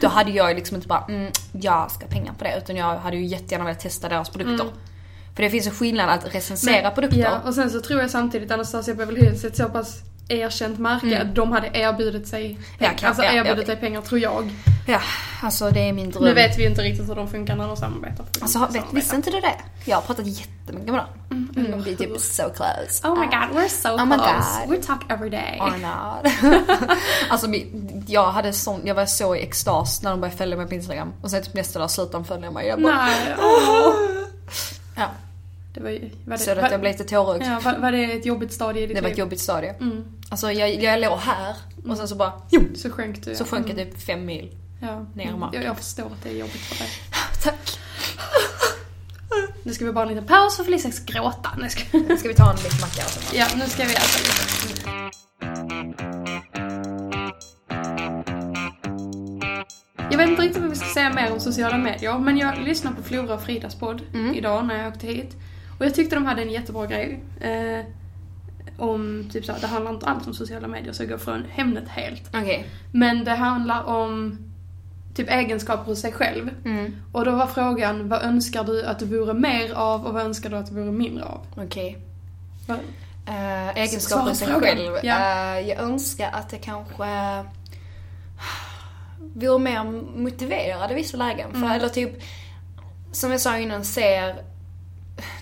då 0.00 0.08
hade 0.08 0.30
jag 0.30 0.56
liksom 0.56 0.74
inte 0.74 0.88
bara, 0.88 1.04
mm, 1.08 1.32
jag 1.52 1.90
ska 1.90 2.06
pengar 2.06 2.32
på 2.38 2.44
det. 2.44 2.58
Utan 2.58 2.76
jag 2.76 2.98
hade 2.98 3.16
ju 3.16 3.24
jättegärna 3.24 3.64
velat 3.64 3.80
testa 3.80 4.08
deras 4.08 4.30
produkter. 4.30 4.66
För 5.36 5.42
det 5.42 5.50
finns 5.50 5.66
en 5.66 5.72
skillnad 5.72 6.08
att 6.08 6.34
recensera 6.34 6.90
produkter. 6.90 7.18
Ja, 7.18 7.40
och 7.46 7.54
sen 7.54 7.70
så 7.70 7.80
tror 7.80 8.00
jag 8.00 8.10
samtidigt 8.10 8.50
Anastasia 8.50 8.94
Beverly 8.94 9.20
Hills 9.20 9.44
är 9.44 9.48
ett 9.48 9.56
så 9.56 9.68
pass 9.68 10.02
erkänt 10.32 10.78
märke 10.78 11.20
att 11.22 11.34
de 11.34 11.52
hade 11.52 11.70
erbjudit 11.78 12.28
sig 12.28 12.46
Mm. 12.50 12.62
Ja, 12.78 12.88
pengar. 12.88 13.08
alltså 13.08 13.22
ja, 13.22 13.32
erbjudit 13.32 13.58
ja. 13.68 13.74
sig 13.74 13.76
pengar 13.76 14.00
tror 14.00 14.20
jag. 14.20 14.50
Ja, 14.86 15.00
alltså 15.42 15.70
det 15.70 15.80
är 15.88 15.92
min 15.92 16.10
dröm. 16.10 16.24
Nu 16.24 16.34
vet 16.34 16.58
vi 16.58 16.66
inte 16.66 16.82
riktigt 16.82 17.08
hur 17.08 17.14
de 17.14 17.28
funkar 17.28 17.56
när 17.56 17.66
de 17.66 17.76
samarbetar. 17.76 18.26
Alltså 18.42 18.68
vet, 18.72 18.84
visste 18.92 19.16
inte 19.16 19.30
du 19.30 19.40
det? 19.40 19.54
Jag 19.84 19.96
har 19.96 20.02
pratat 20.02 20.26
jättemycket 20.26 20.90
med 20.92 21.00
dem. 21.00 21.06
Mm, 21.56 21.82
vi 21.82 21.92
är 21.92 21.96
typ 21.96 22.20
so 22.20 22.42
close. 22.42 23.08
Oh 23.08 23.20
my 23.20 23.26
god, 23.26 23.58
we're 23.62 23.68
so 23.68 23.88
Oh 23.88 24.04
my 24.06 24.14
close. 24.16 24.60
God. 24.66 24.70
We 24.70 24.82
talk 24.82 25.00
every 25.08 25.30
day. 25.30 25.58
Oh 25.60 25.72
not. 25.78 26.32
alltså 27.30 27.46
jag 28.06 28.30
hade 28.30 28.52
sån, 28.52 28.80
jag 28.84 28.94
var 28.94 29.06
så 29.06 29.36
i 29.36 29.42
extas 29.42 30.02
när 30.02 30.10
de 30.10 30.20
började 30.20 30.36
följa 30.38 30.56
mig 30.56 30.66
på 30.66 30.74
Instagram. 30.74 31.12
Och 31.22 31.30
sen 31.30 31.42
typ 31.42 31.54
nästa 31.54 31.78
dag 31.78 31.90
slutade 31.90 32.12
de 32.18 32.24
följa 32.24 32.50
mig. 32.50 32.66
Jag 32.66 32.82
bara, 32.82 32.96
Nej, 33.06 33.34
åh. 33.38 33.94
ja. 34.96 35.08
Det 35.74 35.80
var. 35.80 35.90
Var 36.24 36.36
det, 36.36 36.38
Så 36.38 36.50
att 36.50 36.70
jag 36.70 36.80
blev 36.80 36.92
lite 36.92 37.04
tårögd. 37.04 37.42
ja, 37.46 37.60
var, 37.64 37.78
var 37.78 37.92
det 37.92 38.04
ett 38.04 38.26
jobbigt 38.26 38.52
stadie 38.52 38.82
i 38.82 38.86
ditt 38.86 38.96
Det 38.96 39.00
var 39.02 39.08
liv? 39.08 39.12
ett 39.12 39.18
jobbigt 39.18 39.40
stadie. 39.40 39.70
Mm. 39.80 40.04
Alltså 40.30 40.52
jag, 40.52 40.82
jag 40.82 41.00
låg 41.00 41.18
här 41.18 41.56
och 41.88 41.96
sen 41.96 42.08
så 42.08 42.14
bara, 42.14 42.32
jo, 42.50 42.62
Så 42.76 42.90
sjönk 42.90 43.24
du. 43.24 43.34
så 43.34 43.44
sjönk 43.44 43.68
jag 43.68 43.78
Mm. 43.78 43.90
typ 43.90 44.00
fem 44.02 44.24
mil. 44.26 44.56
Ja. 44.82 45.06
ner 45.14 45.28
i 45.30 45.36
marken. 45.36 45.62
Jag, 45.62 45.70
jag 45.70 45.76
förstår 45.76 46.06
att 46.06 46.22
det 46.22 46.28
är 46.28 46.34
jobbigt 46.34 46.60
för 46.60 46.78
dig. 46.78 46.88
Tack. 47.42 47.78
Nu 49.62 49.72
ska 49.74 49.84
vi 49.84 49.92
bara 49.92 50.04
ha 50.04 50.10
en 50.10 50.16
liten 50.16 50.28
paus 50.28 50.56
för 50.56 50.64
Felicia 50.64 50.90
ska 50.92 51.12
gråta. 51.12 51.50
Nu 51.58 51.68
ska... 51.68 51.98
Nu 51.98 52.16
ska 52.16 52.28
vi 52.28 52.34
ta 52.34 52.50
en 52.50 52.56
liten 52.56 52.80
macka 52.80 53.04
och 53.04 53.10
så. 53.10 53.36
Ja, 53.36 53.46
nu 53.56 53.66
ska 53.68 53.84
vi 53.84 53.92
äta 53.94 54.18
lite. 54.18 55.10
Jag 60.10 60.18
vet 60.18 60.28
inte 60.28 60.42
riktigt 60.42 60.62
vad 60.62 60.70
vi 60.70 60.76
ska 60.76 60.86
säga 60.88 61.12
mer 61.12 61.32
om 61.32 61.40
sociala 61.40 61.78
medier, 61.78 62.18
men 62.18 62.38
jag 62.38 62.58
lyssnade 62.58 62.96
på 62.96 63.02
Flora 63.02 63.34
och 63.34 63.42
Fridas 63.42 63.74
podd 63.74 64.02
idag 64.34 64.66
när 64.66 64.78
jag 64.82 64.92
åkte 64.92 65.06
hit. 65.06 65.36
Och 65.78 65.86
jag 65.86 65.94
tyckte 65.94 66.14
de 66.16 66.26
hade 66.26 66.42
en 66.42 66.50
jättebra 66.50 66.86
grej. 66.86 67.20
Eh, 68.66 68.72
om, 68.84 69.28
typ 69.32 69.44
så, 69.44 69.52
här, 69.52 69.60
det 69.60 69.66
handlar 69.66 69.90
inte 69.92 70.06
alls 70.06 70.26
om 70.26 70.34
sociala 70.34 70.68
medier 70.68 70.92
så 70.92 71.02
jag 71.02 71.10
går 71.10 71.18
från 71.18 71.44
ämnet 71.56 71.88
helt. 71.88 72.22
Okej. 72.34 72.66
Men 72.92 73.24
det 73.24 73.30
handlar 73.34 73.84
om 73.84 74.38
typ 75.14 75.30
egenskaper 75.30 75.84
hos 75.84 76.00
sig 76.00 76.12
själv. 76.12 76.50
Mm. 76.64 76.96
Och 77.12 77.24
då 77.24 77.30
var 77.30 77.46
frågan, 77.46 78.08
vad 78.08 78.22
önskar 78.22 78.64
du 78.64 78.84
att 78.86 78.98
du 78.98 79.04
vore 79.04 79.34
mer 79.34 79.72
av 79.74 80.06
och 80.06 80.14
vad 80.14 80.22
önskar 80.22 80.50
du 80.50 80.56
att 80.56 80.66
du 80.66 80.74
vore 80.74 80.92
mindre 80.92 81.24
av? 81.24 81.40
Okej. 81.56 81.98
Vad- 82.68 82.78
Uh, 83.28 83.68
egenskaper 83.78 84.34
Svara 84.34 84.52
i 84.60 84.60
sig 84.62 84.74
själv. 84.76 84.92
Ja. 85.02 85.16
Eh, 85.58 85.68
jag 85.68 85.78
önskar 85.80 86.30
att 86.32 86.52
jag 86.52 86.60
kanske 86.62 87.04
vore 89.34 89.58
mer 89.58 89.84
motiverad 90.22 90.90
i 90.90 90.94
vissa 90.94 91.16
lägen. 91.16 91.50
För, 91.50 91.56
Mm. 91.58 91.70
eller 91.70 91.88
typ, 91.88 92.10
som 93.12 93.30
jag 93.30 93.40
sa 93.40 93.58
innan, 93.58 93.84
ser 93.84 94.36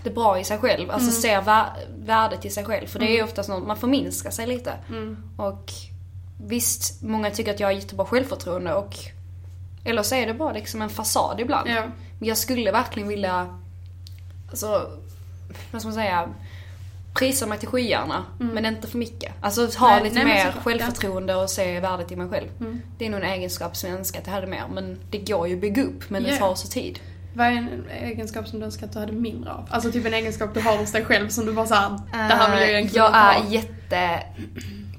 det 0.03 0.11
bra 0.11 0.39
i 0.41 0.45
sig 0.45 0.59
själv. 0.59 0.91
Alltså 0.91 1.09
Mm. 1.11 1.21
ser 1.23 1.41
vär- 1.51 1.87
värdet 1.99 2.45
i 2.45 2.51
sig 2.51 2.65
själv. 2.65 2.87
För 2.87 2.99
det 2.99 3.07
är 3.11 3.17
ju 3.17 3.23
oftast 3.23 3.49
något, 3.49 3.67
man 3.67 3.77
förminskar 3.77 4.31
sig 4.31 4.47
lite. 4.47 4.73
Mm. 4.89 5.17
Och 5.37 5.73
visst, 6.43 7.03
många 7.03 7.31
tycker 7.31 7.55
att 7.55 7.61
jag 7.61 7.67
har 7.69 7.73
jättebra 7.73 8.07
självförtroende 8.07 8.75
och 8.75 8.95
eller 9.85 10.03
så 10.03 10.15
är 10.15 10.27
det 10.27 10.35
bara 10.35 10.53
liksom 10.53 10.83
en 10.83 10.89
fasad 10.91 11.41
ibland. 11.41 11.69
Ja. 11.69 11.83
Men 12.19 12.29
jag 12.29 12.39
skulle 12.39 12.73
verkligen 12.73 13.09
vilja, 13.09 13.59
alltså, 14.51 14.91
vad 15.73 15.81
ska 15.83 15.89
man 15.89 15.95
säga, 15.95 16.29
prisa 17.15 17.47
mig 17.47 17.59
till 17.59 17.69
skyarna. 17.69 18.25
Men 18.39 18.67
inte 18.67 18.89
för 18.89 18.99
mycket. 18.99 19.33
Alltså 19.41 19.61
ha 19.79 19.91
Mm. 19.91 20.03
Nej, 20.03 20.11
lite 20.11 20.25
nej, 20.25 20.35
mer 20.45 20.53
självförtroende 20.63 21.35
och 21.35 21.51
se 21.51 21.81
värdet 21.81 22.13
i 22.13 22.17
mig 22.17 22.29
själv. 22.29 22.49
Mm. 22.61 22.81
Det 22.99 23.07
är 23.07 23.11
nog 23.11 23.21
en 23.21 23.27
egenskap 23.31 23.77
som 23.77 23.91
jag 23.91 23.99
önskar 23.99 24.21
att 24.21 24.27
jag 24.27 24.35
hade 24.35 24.47
mer. 24.47 24.65
Men 24.73 24.99
det 25.11 25.19
går 25.19 25.49
ju 25.49 25.55
att 25.55 25.61
bygga 25.61 25.83
upp, 25.83 26.11
men 26.11 26.23
det 26.23 26.31
Ja. 26.31 26.37
tar 26.37 26.55
så 26.55 26.69
tid. 26.69 26.99
Vad 27.39 27.47
är 27.47 27.51
en 27.51 27.85
egenskap 28.03 28.49
som 28.49 28.59
du 28.59 28.65
önskar 28.65 28.87
att 28.87 28.93
du 28.93 28.99
hade 28.99 29.13
mindre 29.13 29.53
av? 29.53 29.67
Alltså 29.71 29.93
typ 29.93 30.07
en 30.07 30.15
egenskap 30.15 30.55
du 30.55 30.61
har 30.61 30.77
hos 30.79 30.93
dig 30.93 31.05
själv 31.05 31.29
som 31.29 31.47
du 31.47 31.53
bara 31.53 31.67
såhär, 31.67 31.91
det 32.13 32.17
här 32.17 32.51
vill 32.51 32.61
jag 32.61 32.69
Eh, 32.71 32.75
egentligen 32.79 33.05
Jag 33.05 33.15
är 33.17 33.35
ha. 33.41 33.49
jätte 33.49 34.23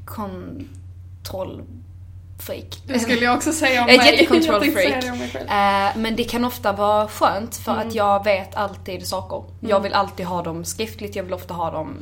kontrollfreak. 0.05 2.81
Det 2.87 2.99
skulle 2.99 3.25
jag 3.25 3.35
också 3.37 3.51
säga 3.51 3.83
om 3.83 3.87
Jag 3.89 3.95
är 4.07 4.11
mig. 4.11 4.19
Jag 4.19 4.29
tänkte 4.29 4.71
säga 4.71 4.89
freak. 4.89 5.03
det 5.03 5.11
om 5.11 5.17
mig 5.17 5.29
själv. 5.29 5.49
Eh, 5.49 5.89
men 6.01 6.15
det 6.15 6.23
kan 6.23 6.45
ofta 6.45 6.71
vara 6.71 7.07
skönt 7.07 7.55
för 7.57 7.71
Mm. 7.71 7.87
att 7.87 7.95
jag 7.95 8.23
vet 8.23 8.55
alltid 8.55 9.07
saker. 9.07 9.43
Jag 9.59 9.79
vill 9.79 9.93
alltid 9.93 10.25
ha 10.25 10.41
dem 10.43 10.65
skriftligt, 10.65 11.15
jag 11.15 11.23
vill 11.23 11.33
ofta 11.33 11.53
ha 11.53 11.71
dem 11.71 11.97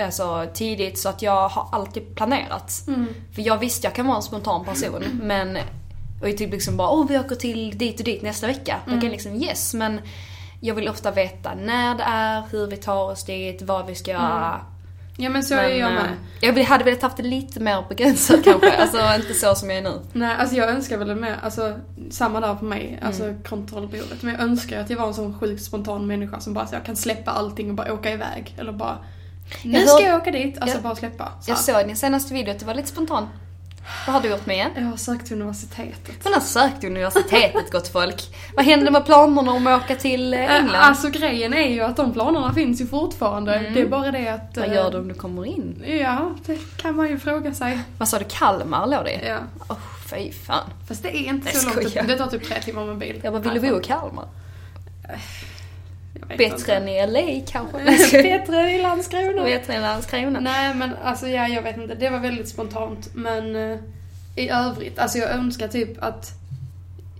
alltså, 0.00 0.46
tidigt 0.54 0.98
så 0.98 1.08
att 1.08 1.22
jag 1.22 1.48
har 1.48 1.68
alltid 1.72 2.14
planerat. 2.16 2.72
Mm. 2.88 3.06
För 3.34 3.42
jag 3.42 3.58
visste 3.58 3.86
jag 3.86 3.94
kan 3.94 4.06
vara 4.06 4.16
en 4.16 4.22
spontan 4.22 4.64
person 4.64 5.04
men 5.22 5.58
och 6.22 6.36
typ 6.36 6.52
liksom 6.52 6.76
bara 6.76 6.90
åh 6.90 7.06
vi 7.08 7.18
åker 7.18 7.36
till 7.36 7.78
dit 7.78 7.98
och 7.98 8.04
dit 8.04 8.22
nästa 8.22 8.46
vecka. 8.46 8.76
Mm. 8.86 9.00
kan 9.00 9.06
jag 9.08 9.12
liksom 9.12 9.34
yes 9.42 9.74
men 9.74 10.00
jag 10.60 10.74
vill 10.74 10.88
ofta 10.88 11.10
veta 11.10 11.54
när 11.54 11.94
det 11.94 12.02
är, 12.02 12.42
hur 12.50 12.66
vi 12.66 12.76
tar 12.76 13.10
oss 13.10 13.24
dit, 13.24 13.62
vad 13.62 13.86
vi 13.86 13.94
ska 13.94 14.10
göra. 14.10 14.60
Ja 15.20 15.30
men 15.30 15.42
så 15.42 15.54
Men, 15.54 15.64
är 15.64 15.68
jag 15.68 15.88
eh, 15.88 15.94
med. 15.94 16.08
jag 16.40 16.52
vill- 16.52 16.66
hade 16.66 16.84
velat 16.84 17.02
haft 17.02 17.16
det 17.16 17.22
lite 17.22 17.60
mer 17.60 17.84
begränsat 17.88 18.44
kanske. 18.44 18.76
Alltså 18.80 18.98
inte 19.16 19.34
så 19.34 19.54
som 19.54 19.70
jag 19.70 19.78
är 19.78 19.82
nu. 19.82 20.00
Nej, 20.12 20.36
alltså 20.38 20.56
jag 20.56 20.68
önskar 20.68 20.96
väl 20.98 21.14
mer, 21.16 21.36
alltså 21.42 21.78
samma 22.10 22.40
där 22.40 22.54
på 22.54 22.64
mig, 22.64 22.98
alltså 23.02 23.24
Mm. 23.24 23.42
kontrollbehovet. 23.42 24.22
Men 24.22 24.34
jag 24.34 24.42
önskar 24.42 24.80
att 24.80 24.90
jag 24.90 24.96
var 24.98 25.06
en 25.06 25.14
sån 25.14 25.38
sjukt 25.38 25.62
spontan 25.64 26.06
människa 26.06 26.40
som 26.40 26.54
bara 26.54 26.66
så 26.66 26.74
jag 26.74 26.84
kan 26.84 26.96
släppa 26.96 27.30
allting 27.30 27.68
och 27.70 27.74
bara 27.74 27.92
åka 27.92 28.12
iväg. 28.12 28.54
Eller 28.58 28.72
bara, 28.72 28.98
nu 29.64 29.78
Jag 29.78 29.88
ska 29.88 29.98
hör- 30.02 30.08
jag 30.08 30.20
åka 30.20 30.30
dit, 30.30 30.58
alltså 30.58 30.76
Jag- 30.76 30.82
bara 30.82 30.94
släppa. 30.96 31.32
Så 31.40 31.50
Jag 31.50 31.58
såg 31.58 31.86
din 31.86 31.96
senaste 31.96 32.34
video 32.34 32.52
att 32.54 32.58
det 32.60 32.66
var 32.66 32.74
lite 32.74 32.88
spontan. 32.88 33.28
Vad 34.06 34.14
har 34.14 34.22
du 34.22 34.28
gjort 34.28 34.46
med? 34.46 34.66
Jag 34.76 34.82
har 34.82 34.96
sökt 34.96 35.32
universitetet. 35.32 36.24
Man 36.24 36.32
har 36.32 36.40
sökt 36.40 36.84
universitetet 36.84 37.70
gott 37.72 37.88
folk. 37.88 38.22
Vad 38.56 38.64
händer 38.64 38.90
med 38.90 39.06
planerna 39.06 39.52
om 39.52 39.66
att 39.66 39.84
åka 39.84 39.94
till 39.96 40.34
eh, 40.34 40.40
England? 40.56 40.74
Äh, 40.74 40.88
Alltså 40.88 41.08
grejen 41.10 41.54
är 41.54 41.68
ju 41.68 41.80
att 41.80 41.96
de 41.96 42.12
planerna 42.12 42.54
finns 42.54 42.80
ju 42.80 42.86
fortfarande. 42.86 43.70
Det 43.74 43.80
är 43.80 43.86
bara 43.86 44.10
det 44.10 44.28
att... 44.28 44.56
Vad 44.56 44.68
eh, 44.68 44.74
gör 44.74 44.90
du 44.90 44.98
om 44.98 45.08
du 45.08 45.14
kommer 45.14 45.46
in? 45.46 45.84
Ja, 46.00 46.30
det 46.46 46.58
kan 46.76 46.96
man 46.96 47.08
ju 47.08 47.18
fråga 47.18 47.54
sig. 47.54 47.78
Vad 47.98 48.08
sa 48.08 48.18
du, 48.18 48.24
Kalmar 48.28 48.86
låg 48.86 49.04
det? 49.04 49.20
Ja. 49.28 49.38
Åh, 49.68 49.76
fy 50.10 50.32
fan. 50.32 50.70
Fast 50.88 51.02
det 51.02 51.08
är 51.16 51.28
inte 51.28 51.48
Jag 51.48 51.56
så 51.56 51.66
långt. 51.74 51.88
skojar. 51.88 52.04
Det 52.06 52.16
tar 52.18 52.26
typ 52.26 52.44
tre 52.48 52.60
timmar 52.62 52.84
med 52.84 52.98
bil. 52.98 53.20
Jag 53.24 53.32
bara, 53.32 53.42
vill 53.42 53.62
du 53.62 53.70
bo 53.70 53.80
i 53.80 53.84
Kalmar? 53.84 54.24
Bättre 56.38 56.74
än 56.74 56.88
i 56.88 57.06
LA 57.06 57.46
kanske? 57.52 57.78
Bättre 58.22 58.72
i 58.72 58.82
Landskrona. 58.82 59.44
Bättre 59.44 59.72
än 59.74 59.82
Landskrona? 59.82 60.40
Nej 60.40 60.74
men 60.74 60.90
alltså 61.04 61.28
ja, 61.28 61.48
jag 61.48 61.62
vet 61.62 61.76
inte. 61.76 61.94
Det 61.94 62.10
var 62.10 62.18
väldigt 62.18 62.48
spontant. 62.48 63.10
Men 63.14 63.56
eh, 63.56 63.78
i 64.36 64.48
övrigt, 64.48 64.98
alltså 64.98 65.18
jag 65.18 65.30
önskar 65.30 65.68
typ 65.68 66.02
att 66.02 66.30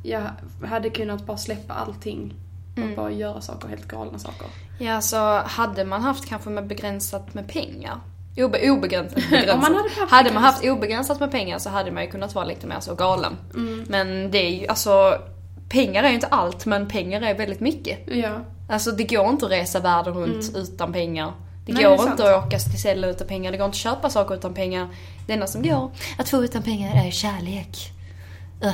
jag 0.02 0.22
hade 0.66 0.90
kunnat 0.90 1.26
bara 1.26 1.36
släppa 1.36 1.74
allting 1.74 2.34
och 2.72 2.78
Mm. 2.82 2.94
bara 2.94 3.10
göra 3.10 3.40
saker, 3.40 3.68
helt 3.68 3.88
galna 3.88 4.18
saker. 4.18 4.46
Ja, 4.78 5.00
så 5.00 5.38
hade 5.38 5.84
man 5.84 6.02
haft 6.02 6.28
kanske 6.28 6.50
med 6.50 6.66
begränsat 6.66 7.34
med 7.34 7.48
pengar. 7.48 8.00
Obe, 8.36 8.70
obegränsat, 8.70 9.22
hade 9.30 9.52
haft 9.52 10.10
hade 10.10 10.32
man 10.32 10.42
haft 10.42 10.64
obegränsat 10.64 11.20
med 11.20 11.30
pengar 11.30 11.58
så 11.58 11.70
hade 11.70 11.90
man 11.90 12.02
ju 12.04 12.10
kunnat 12.10 12.34
vara 12.34 12.44
lite 12.44 12.66
mer 12.66 12.80
så 12.80 12.94
galen. 12.94 13.36
Mm. 13.54 13.84
Men 13.88 14.30
det 14.30 14.38
är 14.38 14.50
ju, 14.60 14.66
alltså, 14.66 15.18
pengar 15.68 16.02
är 16.04 16.08
ju 16.08 16.14
inte 16.14 16.26
allt 16.26 16.66
men 16.66 16.88
pengar 16.88 17.20
är 17.22 17.34
väldigt 17.34 17.60
mycket. 17.60 17.98
Ja. 18.06 18.40
Alltså 18.68 18.92
det 18.92 19.04
går 19.04 19.28
inte 19.28 19.46
att 19.46 19.52
resa 19.52 19.80
världen 19.80 20.14
runt 20.14 20.56
utan 20.56 20.92
pengar. 20.92 21.32
Det 21.66 21.72
Nej, 21.72 21.84
går 21.84 21.96
det 22.04 22.10
inte 22.10 22.34
att 22.36 22.44
åka 22.46 22.58
till 22.58 22.78
ställen 22.80 23.10
utan 23.10 23.26
pengar, 23.26 23.52
det 23.52 23.58
går 23.58 23.64
inte 23.66 23.74
att 23.76 23.78
köpa 23.78 24.10
saker 24.10 24.34
utan 24.34 24.54
pengar. 24.54 24.88
Det 25.26 25.32
enda 25.32 25.46
som 25.46 25.62
går 25.62 25.90
att 26.18 26.28
få 26.28 26.44
utan 26.44 26.62
pengar 26.62 27.06
är 27.06 27.10
kärlek. 27.10 27.92
Uh. 28.64 28.72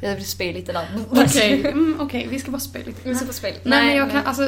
Jag 0.00 0.14
vill 0.14 0.26
spy 0.26 0.52
lite 0.52 0.72
där. 0.72 0.88
Okej, 1.10 1.66
mm, 1.66 1.96
okej, 2.00 2.26
vi 2.30 2.38
ska 2.40 2.50
bara 2.50 2.60
spela 2.60 2.84
lite. 2.86 3.08
Vi 3.08 3.14
ska 3.14 3.26
få 3.26 3.32
spel. 3.32 3.54
Nej, 3.62 3.86
men 3.86 3.96
jag 3.96 4.10
kan, 4.10 4.26
alltså, 4.26 4.42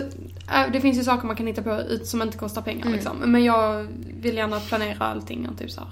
äh, 0.54 0.72
det 0.72 0.80
finns 0.80 0.98
ju 0.98 1.04
saker 1.04 1.26
man 1.26 1.36
kan 1.36 1.46
hitta 1.46 1.62
på 1.62 1.82
som 2.04 2.22
inte 2.22 2.38
kostar 2.38 2.62
pengar 2.62 2.82
Mm. 2.82 2.92
liksom. 2.92 3.16
Men 3.16 3.44
jag 3.44 3.86
vill 4.20 4.36
gärna 4.36 4.60
planera 4.60 5.04
allting 5.04 5.48
och 5.48 5.58
typ 5.58 5.70
så 5.70 5.80
här, 5.80 5.90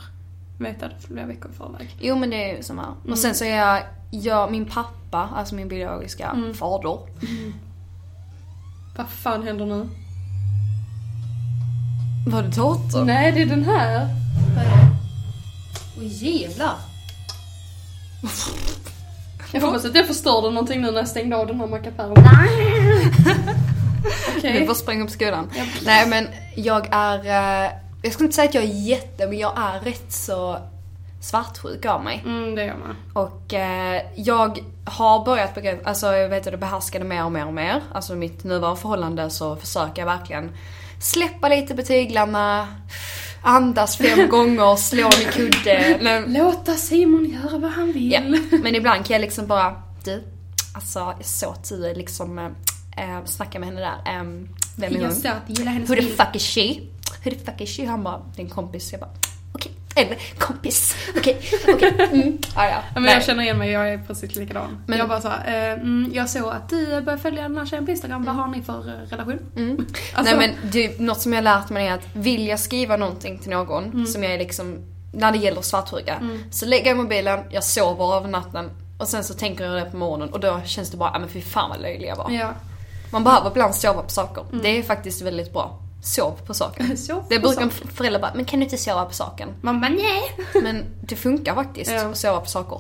veta 0.59 0.89
det 0.89 0.95
flera 1.07 1.27
veckor 1.27 1.51
i 1.51 1.55
förväg. 1.55 1.97
Jo 2.01 2.17
men 2.17 2.31
det 2.31 2.51
är 2.51 2.57
ju 2.57 2.63
som 2.63 2.79
här. 2.79 2.87
Mm. 3.01 3.13
Och 3.13 3.19
sen 3.19 3.35
så 3.35 3.45
är 3.45 3.57
jag, 3.57 3.83
jag, 4.11 4.51
min 4.51 4.65
pappa, 4.65 5.29
alltså 5.37 5.55
min 5.55 5.69
biologiska 5.69 6.27
Mm. 6.31 6.55
fader. 6.55 6.99
Vad 8.97 9.09
fan 9.09 9.43
händer 9.43 9.67
nu? 9.67 9.89
Var 12.27 12.43
det 12.43 12.49
datorn? 12.49 13.07
Nej, 13.07 13.33
det 13.33 13.43
är 13.43 13.47
den 13.47 13.65
här. 13.65 14.09
Åh 15.97 16.03
jävlar. 16.05 16.75
Jag 19.53 19.61
hoppas 19.61 19.85
att 19.85 19.95
jag 19.95 20.07
förstörde 20.07 20.51
någonting 20.51 20.81
nu 20.81 20.91
när 20.91 20.99
jag 20.99 21.09
stängde 21.09 21.37
av 21.37 21.47
den 21.47 21.61
här 21.61 21.67
mackapären. 21.67 22.15
Okej. 24.37 24.61
Vi 24.61 24.67
får 24.67 24.75
springa 24.75 25.05
upp 25.05 25.11
skolan. 25.11 25.51
Nej 25.85 26.09
men 26.09 26.29
jag 26.57 26.89
är, 26.91 27.19
eh, 27.19 27.71
jag 28.03 28.13
skulle 28.13 28.27
inte 28.27 28.37
säga 28.37 28.49
att 28.49 28.55
jag 28.55 28.65
är 28.65 28.89
jätte, 28.89 29.27
men 29.27 29.39
jag 29.39 29.53
är 29.59 29.81
rätt 29.81 30.13
så 30.13 30.59
svartsjuk 31.25 31.85
av 31.85 32.05
mig. 32.05 32.23
Mm, 32.27 32.55
det 32.55 32.65
gör 32.65 32.77
man. 32.77 32.97
Och 33.13 33.55
eh, 33.55 34.03
jag 34.17 34.59
har 34.85 35.25
börjat 35.25 35.55
begränsa, 35.55 35.89
alltså 35.89 36.07
jag 36.07 36.29
vet 36.29 36.47
att 36.47 36.53
det 36.53 36.59
behärskar 36.59 36.99
det 36.99 37.05
mer 37.05 37.25
och 37.25 37.33
mer 37.33 37.47
och 37.47 37.55
mer. 37.55 37.83
Alltså 37.93 38.13
i 38.13 38.17
mitt 38.17 38.45
nuvarande 38.45 38.81
förhållande 38.81 39.31
så 39.31 39.57
försöker 39.57 40.03
jag 40.03 40.07
verkligen 40.07 40.51
släppa 41.01 41.49
lite 41.49 41.75
på 41.75 41.83
tyglarna, 41.83 42.69
andas 43.43 43.97
fem 43.97 44.29
gånger, 44.31 44.77
slå 44.77 45.07
en 45.07 45.33
kudde. 45.33 45.99
Men, 46.03 46.33
Låta 46.33 46.73
Simon 46.73 47.25
göra 47.25 47.59
vad 47.59 47.71
han 47.71 47.93
vill. 47.93 48.13
ja, 48.13 48.21
men 48.63 48.75
ibland 48.75 49.07
kan 49.07 49.15
jag 49.15 49.21
liksom 49.21 49.47
bara, 49.47 49.83
du, 50.05 50.23
alltså 50.75 50.99
jag 50.99 51.25
såg 51.27 51.55
du 51.69 51.95
liksom 51.95 52.39
äh, 52.39 53.25
snackade 53.25 53.59
med 53.59 53.69
henne 53.69 53.81
där. 53.81 54.21
Um, 54.21 54.49
vem 54.77 54.93
är 54.93 54.97
hon? 54.97 55.05
Jag 55.05 55.13
sa 55.13 55.29
att 55.29 55.59
gillar 55.59 55.73
hennes 55.73 55.91
Who 55.91 55.95
the 55.95 56.03
fuck 56.03 56.37
is 56.37 56.43
she? 56.43 56.81
Who 57.25 57.31
the 57.31 57.39
fuck 57.45 57.61
is 57.61 57.77
she? 57.77 57.87
Han 57.87 58.03
bara, 58.05 58.23
en 58.37 58.49
kompis. 58.49 58.93
Jag 58.93 59.01
bara, 59.01 59.11
okej. 59.53 59.73
Eller 59.97 60.19
kompis. 60.39 60.97
Okej, 61.17 61.41
okej. 61.69 61.95
Mm. 62.13 62.39
Ah, 62.55 62.67
ja. 62.69 62.77
Men 62.95 63.03
Nej. 63.03 63.15
jag 63.15 63.25
känner 63.25 63.43
igen 63.43 63.59
mig, 63.59 63.71
jag 63.71 63.89
är 63.93 63.99
precis 63.99 64.37
likadan. 64.37 64.85
Men- 64.87 64.99
jag 64.99 65.09
bara 65.09 65.21
såhär, 65.21 65.73
eh, 65.73 65.73
mm, 65.73 66.11
jag 66.15 66.31
såg 66.31 66.49
att 66.53 66.69
du 66.69 66.87
började 66.87 67.19
följa 67.23 67.43
den 67.43 67.57
här 67.59 67.67
tjejen 67.67 67.85
på 67.85 67.91
Instagram, 67.91 68.25
vad 68.25 68.35
har 68.35 68.49
ni 68.49 68.63
för 68.63 68.89
eh, 68.89 69.09
relation? 69.11 69.39
Mm. 69.57 69.77
Alltså- 70.15 70.37
Nej 70.37 70.49
men 70.63 70.71
det, 70.73 71.01
något 71.01 71.21
som 71.21 71.33
jag 71.33 71.39
har 71.39 71.43
lärt 71.61 71.71
mig 71.71 71.87
är 71.87 71.95
att 71.95 72.07
vill 72.13 72.47
jag 72.47 72.61
skriva 72.61 72.97
någonting 72.97 73.39
till 73.39 73.51
någon 73.51 73.85
Mm. 73.85 74.07
som 74.07 74.23
jag 74.23 74.33
är 74.35 74.39
liksom, 74.39 74.79
när 75.13 75.33
det 75.33 75.39
gäller 75.39 75.63
svartsjuka. 75.63 76.21
Så 76.51 76.67
lägger 76.67 76.87
jag 76.87 76.97
mobilen, 76.97 77.41
jag 77.51 77.65
sover 77.65 78.17
över 78.17 78.29
natten 78.29 78.71
och 78.99 79.09
sen 79.09 79.25
så 79.25 79.35
tänker 79.35 79.65
jag 79.65 79.75
det 79.85 79.91
på 79.91 79.97
morgonen 79.97 80.29
och 80.33 80.41
då 80.41 80.61
känns 80.65 80.91
det 80.91 80.97
bara, 80.97 81.11
ja 81.13 81.19
men 81.19 81.29
fy 81.29 81.41
fan 81.41 81.71
vad 81.71 81.81
löjlig 81.83 82.09
jag 82.09 82.17
var. 82.17 82.31
Ja. 82.31 82.51
Man 83.11 83.25
behöver 83.25 83.51
ibland 83.51 83.75
sova 83.75 84.03
på 84.03 84.11
saker. 84.11 84.45
Det 84.63 84.79
är 84.79 84.83
faktiskt 84.83 85.23
väldigt 85.23 85.53
bra. 85.53 85.79
Sov 86.05 86.33
på 86.47 86.55
saker. 86.55 86.97
Sov 86.97 87.25
Det 87.29 87.41
på 87.41 87.49
brukar 87.49 87.63
saker. 87.71 87.89
föräldrar 87.89 88.21
bara, 88.21 88.33
men 88.35 88.45
kan 88.45 88.59
du 88.61 88.65
inte 88.65 88.77
sova 88.77 89.05
på 89.05 89.13
saken? 89.15 89.49
Man 89.61 89.81
bara 89.81 89.91
nej. 89.91 90.23
Men 90.63 90.85
det 91.01 91.17
funkar 91.17 91.55
faktiskt 91.55 91.91
Ja. 91.91 92.07
att 92.09 92.17
sova 92.19 92.41
på 92.41 92.47
saker. 92.47 92.79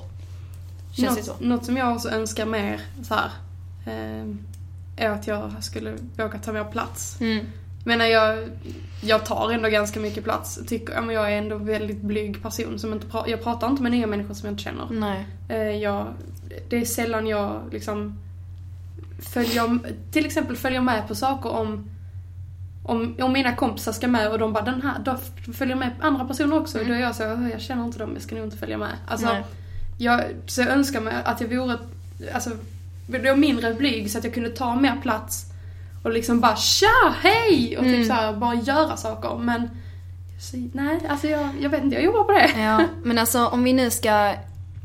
Känns 0.97 1.17
det 1.17 1.23
så. 1.23 1.33
Något, 1.33 1.41
något 1.41 1.65
som 1.65 1.77
jag 1.77 1.95
också 1.95 2.09
önskar 2.11 2.47
mer 2.47 2.81
så 3.09 3.15
här, 3.15 3.31
eh, 3.87 4.27
är 4.97 5.11
att 5.11 5.27
jag 5.27 5.53
skulle 5.65 5.97
våga 6.17 6.39
ta 6.39 6.53
mer 6.53 6.65
plats. 6.65 7.21
Mm. 7.21 7.47
Men 7.87 8.11
jag, 8.11 8.49
jag 9.03 9.25
tar 9.27 9.51
ändå 9.53 9.69
ganska 9.69 10.01
mycket 10.01 10.25
plats. 10.25 10.59
Tycker, 10.67 11.01
men 11.01 11.15
jag 11.15 11.33
är 11.33 11.39
ändå 11.39 11.57
en 11.57 11.67
väldigt 11.67 12.01
blyg 12.03 12.43
person. 12.43 12.79
Som 12.79 12.93
inte 12.93 13.07
pra- 13.07 13.25
jag 13.29 13.43
pratar 13.43 13.69
inte 13.71 13.83
med 13.83 13.93
nya 13.93 14.07
människor 14.07 14.35
som 14.35 14.47
jag 14.47 14.53
inte 14.53 14.63
känner. 14.63 14.89
Nej. 14.91 15.27
Eh, 15.49 15.59
jag, 15.83 16.07
det 16.69 16.77
är 16.77 16.85
sällan 16.85 17.27
jag 17.27 17.61
liksom 17.73 18.19
följer, 19.23 19.79
till 20.13 20.27
exempel 20.27 20.57
följer 20.57 20.81
med 20.81 21.09
på 21.09 21.15
saker 21.15 21.51
om 21.51 21.91
om, 22.87 23.16
om 23.20 23.33
mina 23.33 23.55
kompisar 23.55 23.92
ska 23.92 24.09
med 24.09 24.29
och 24.29 24.38
de 24.38 24.53
bara 24.53 24.64
den 24.64 24.83
här, 24.83 24.99
då 24.99 25.16
följer 25.53 25.77
med 25.77 25.90
andra 26.01 26.25
personer 26.25 26.59
också. 26.59 26.79
Då 26.87 26.92
är 26.94 26.99
jag 27.01 27.14
så, 27.14 27.25
"Åh, 27.33 27.51
jag 27.51 27.61
känner 27.61 27.85
inte 27.85 27.99
dem, 27.99 28.11
jag 28.14 28.23
ska 28.23 28.35
nog 28.35 28.44
inte 28.44 28.57
följa 28.57 28.79
med. 28.79 28.90
Alltså, 29.09 29.27
Nej. 29.27 29.44
jag, 29.99 30.20
så 30.47 30.61
jag 30.61 30.68
önskar 30.70 31.01
mig 31.01 31.14
att 31.25 31.40
jag 31.40 31.49
vore, 31.49 31.79
alltså, 32.35 32.51
jag 33.25 33.38
mindre 33.38 33.75
blyg 33.75 34.11
så 34.11 34.18
att 34.18 34.25
jag 34.25 34.35
kunde 34.35 34.51
ta 34.51 34.75
mer 34.77 34.97
plats 35.03 35.47
och 36.03 36.11
liksom 36.12 36.40
bara 36.40 36.57
tja, 36.57 37.14
hej! 37.23 37.77
Och 37.79 37.85
Mm. 37.85 37.97
typ 37.97 38.07
så 38.07 38.12
här, 38.12 38.33
bara 38.33 38.55
göra 38.55 38.97
saker. 38.97 39.38
Men 39.38 39.70
så, 40.40 40.57
nej, 40.73 41.01
alltså 41.09 41.27
jag, 41.29 41.49
jag 41.61 41.70
vet 41.70 41.85
inte, 41.85 41.97
jag 41.97 42.05
jobbar 42.05 42.25
på 42.25 42.33
det. 42.33 42.61
Ja, 42.62 42.85
men 43.03 43.18
alltså 43.18 43.47
om 43.47 43.64
vi 43.64 43.73
nu 43.73 43.90
ska 43.90 44.35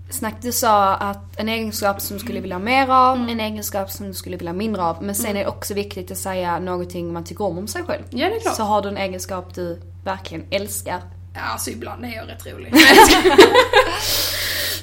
snacka, 0.09 0.37
du 0.41 0.51
sa 0.51 0.95
att 0.95 1.39
en 1.39 1.49
egenskap 1.49 2.01
som 2.01 2.17
du 2.17 2.23
skulle 2.23 2.39
vilja 2.39 2.55
ha 2.55 2.63
mer 2.63 2.89
av, 2.89 3.29
en 3.29 3.39
egenskap 3.39 3.91
som 3.91 4.07
du 4.07 4.13
skulle 4.13 4.37
vilja 4.37 4.51
ha 4.51 4.57
mindre 4.57 4.83
av. 4.83 5.03
Men 5.03 5.15
sen 5.15 5.35
är 5.35 5.43
det 5.43 5.47
också 5.47 5.73
viktigt 5.73 6.11
att 6.11 6.17
säga 6.17 6.59
någonting 6.59 7.13
man 7.13 7.23
tycker 7.23 7.43
om 7.43 7.57
om 7.57 7.67
sig 7.67 7.83
själv. 7.83 8.03
Ja, 8.09 8.29
det 8.29 8.35
är 8.35 8.39
klart. 8.39 8.55
Så 8.55 8.63
har 8.63 8.81
du 8.81 8.89
en 8.89 8.97
egenskap 8.97 9.55
du 9.55 9.81
verkligen 10.03 10.45
älskar. 10.49 11.01
Ja, 11.33 11.41
alltså 11.41 11.69
ibland 11.69 12.05
är 12.05 12.15
jag 12.15 12.27
rätt 12.27 12.47
rolig. 12.47 12.73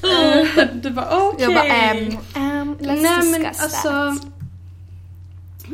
Eh, 0.03 0.67
du 0.75 0.91
bara 0.91 1.29
okej. 1.29 1.45
Jag 1.45 1.55
bara, 1.55 1.65
ehm, 1.65 2.19
ehm, 2.35 2.77
let's 2.81 3.01
Nej 3.03 3.31
men 3.31 3.47
alltså. 3.47 3.89
that. 3.89 4.27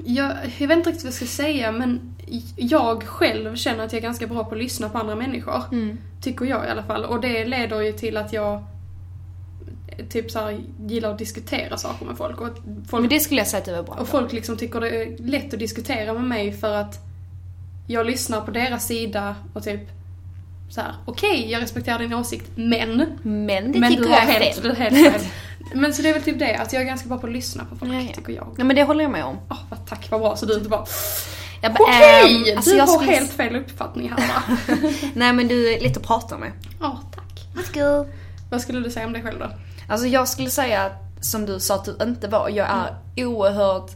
Jag, 0.04 0.32
jag 0.58 0.68
vet 0.68 0.78
inte 0.78 0.90
riktigt 0.90 1.04
vad 1.04 1.12
jag 1.12 1.14
ska 1.14 1.26
säga 1.26 1.72
men 1.72 2.14
jag 2.56 3.02
själv 3.02 3.56
känner 3.56 3.84
att 3.84 3.92
jag 3.92 3.98
är 3.98 4.02
ganska 4.02 4.26
bra 4.26 4.44
på 4.44 4.54
att 4.54 4.58
lyssna 4.58 4.88
på 4.88 4.98
andra 4.98 5.14
människor. 5.14 5.62
Mm. 5.72 5.98
Tycker 6.22 6.44
jag 6.44 6.66
i 6.66 6.68
alla 6.68 6.82
fall. 6.82 7.04
Och 7.04 7.20
det 7.20 7.44
leder 7.44 7.80
ju 7.80 7.92
till 7.92 8.16
att 8.16 8.32
jag 8.32 8.64
typ 10.10 10.30
så 10.30 10.38
här, 10.38 10.60
gillar 10.86 11.10
att 11.10 11.18
diskutera 11.18 11.76
saker 11.76 12.06
med 12.06 12.16
folk. 12.16 12.40
Och, 12.40 12.48
folk, 12.88 13.00
Men 13.00 13.08
det 13.08 13.20
skulle 13.20 13.40
jag 13.40 13.48
säga 13.48 13.58
att 13.58 13.64
du 13.64 13.74
är 13.74 13.82
bra 13.82 13.94
och 13.94 14.08
folk 14.08 14.32
liksom 14.32 14.56
tycker 14.56 14.80
det 14.80 14.88
är 15.02 15.16
lätt 15.18 15.52
att 15.54 15.60
diskutera 15.60 16.12
med 16.12 16.24
mig 16.24 16.52
för 16.52 16.74
att 16.74 16.98
jag 17.86 18.06
lyssnar 18.06 18.40
på 18.40 18.50
deras 18.50 18.86
sida 18.86 19.36
och 19.54 19.62
typ 19.64 19.80
så 20.70 20.80
här: 20.80 20.94
okej 21.04 21.50
jag 21.50 21.62
respekterar 21.62 21.98
din 21.98 22.14
åsikt 22.14 22.50
men 22.54 23.06
Men 23.22 23.72
det 23.72 23.78
men 23.78 23.90
tycker 23.90 24.04
du 24.04 24.10
jag 24.10 24.18
är 24.22 24.26
helt, 24.26 24.54
fel. 24.54 24.62
du 24.62 24.68
har 24.68 24.76
helt 24.76 25.12
fel. 25.12 25.20
Men 25.74 25.94
så 25.94 26.02
det 26.02 26.08
är 26.08 26.12
väl 26.12 26.22
typ 26.22 26.38
det, 26.38 26.54
att 26.56 26.72
jag 26.72 26.82
är 26.82 26.86
ganska 26.86 27.08
bra 27.08 27.18
på 27.18 27.26
att 27.26 27.32
lyssna 27.32 27.64
på 27.64 27.76
folk, 27.76 27.92
Ja, 27.92 28.00
ja. 28.00 28.12
tycker 28.14 28.32
jag. 28.32 28.54
Ja 28.58 28.64
men 28.64 28.76
det 28.76 28.82
håller 28.82 29.02
jag 29.04 29.10
med 29.10 29.24
om. 29.24 29.36
Åh, 29.50 29.56
vad 29.70 29.86
tack, 29.86 30.10
vad 30.10 30.20
bra. 30.20 30.36
Så 30.36 30.46
du 30.46 30.54
inte 30.54 30.68
bara 30.68 30.84
okej, 31.62 32.50
ehm, 32.50 32.56
alltså 32.56 32.70
du 32.70 32.76
jag 32.76 32.86
har 32.86 32.96
skulle- 32.98 33.12
helt 33.12 33.32
fel 33.32 33.56
uppfattning 33.56 34.10
här 34.16 34.28
va? 34.28 34.58
Nej 35.14 35.32
men 35.32 35.48
du 35.48 35.72
är 35.74 35.80
lite 35.80 36.00
att 36.00 36.06
prata 36.06 36.38
med. 36.38 36.52
Ja, 36.80 37.00
tack. 37.14 37.46
Varsågod. 37.56 38.08
Vad 38.50 38.60
skulle 38.60 38.80
du 38.80 38.90
säga 38.90 39.06
om 39.06 39.12
dig 39.12 39.22
själv 39.22 39.38
då? 39.38 39.50
Alltså 39.92 40.06
jag 40.06 40.28
skulle 40.28 40.50
säga 40.50 40.82
att, 40.82 41.24
som 41.24 41.46
du 41.46 41.60
sa 41.60 41.74
att 41.74 41.84
du 41.84 41.96
inte 42.02 42.28
var, 42.28 42.48
jag 42.48 42.66
är 42.68 43.24
oerhört, 43.26 43.90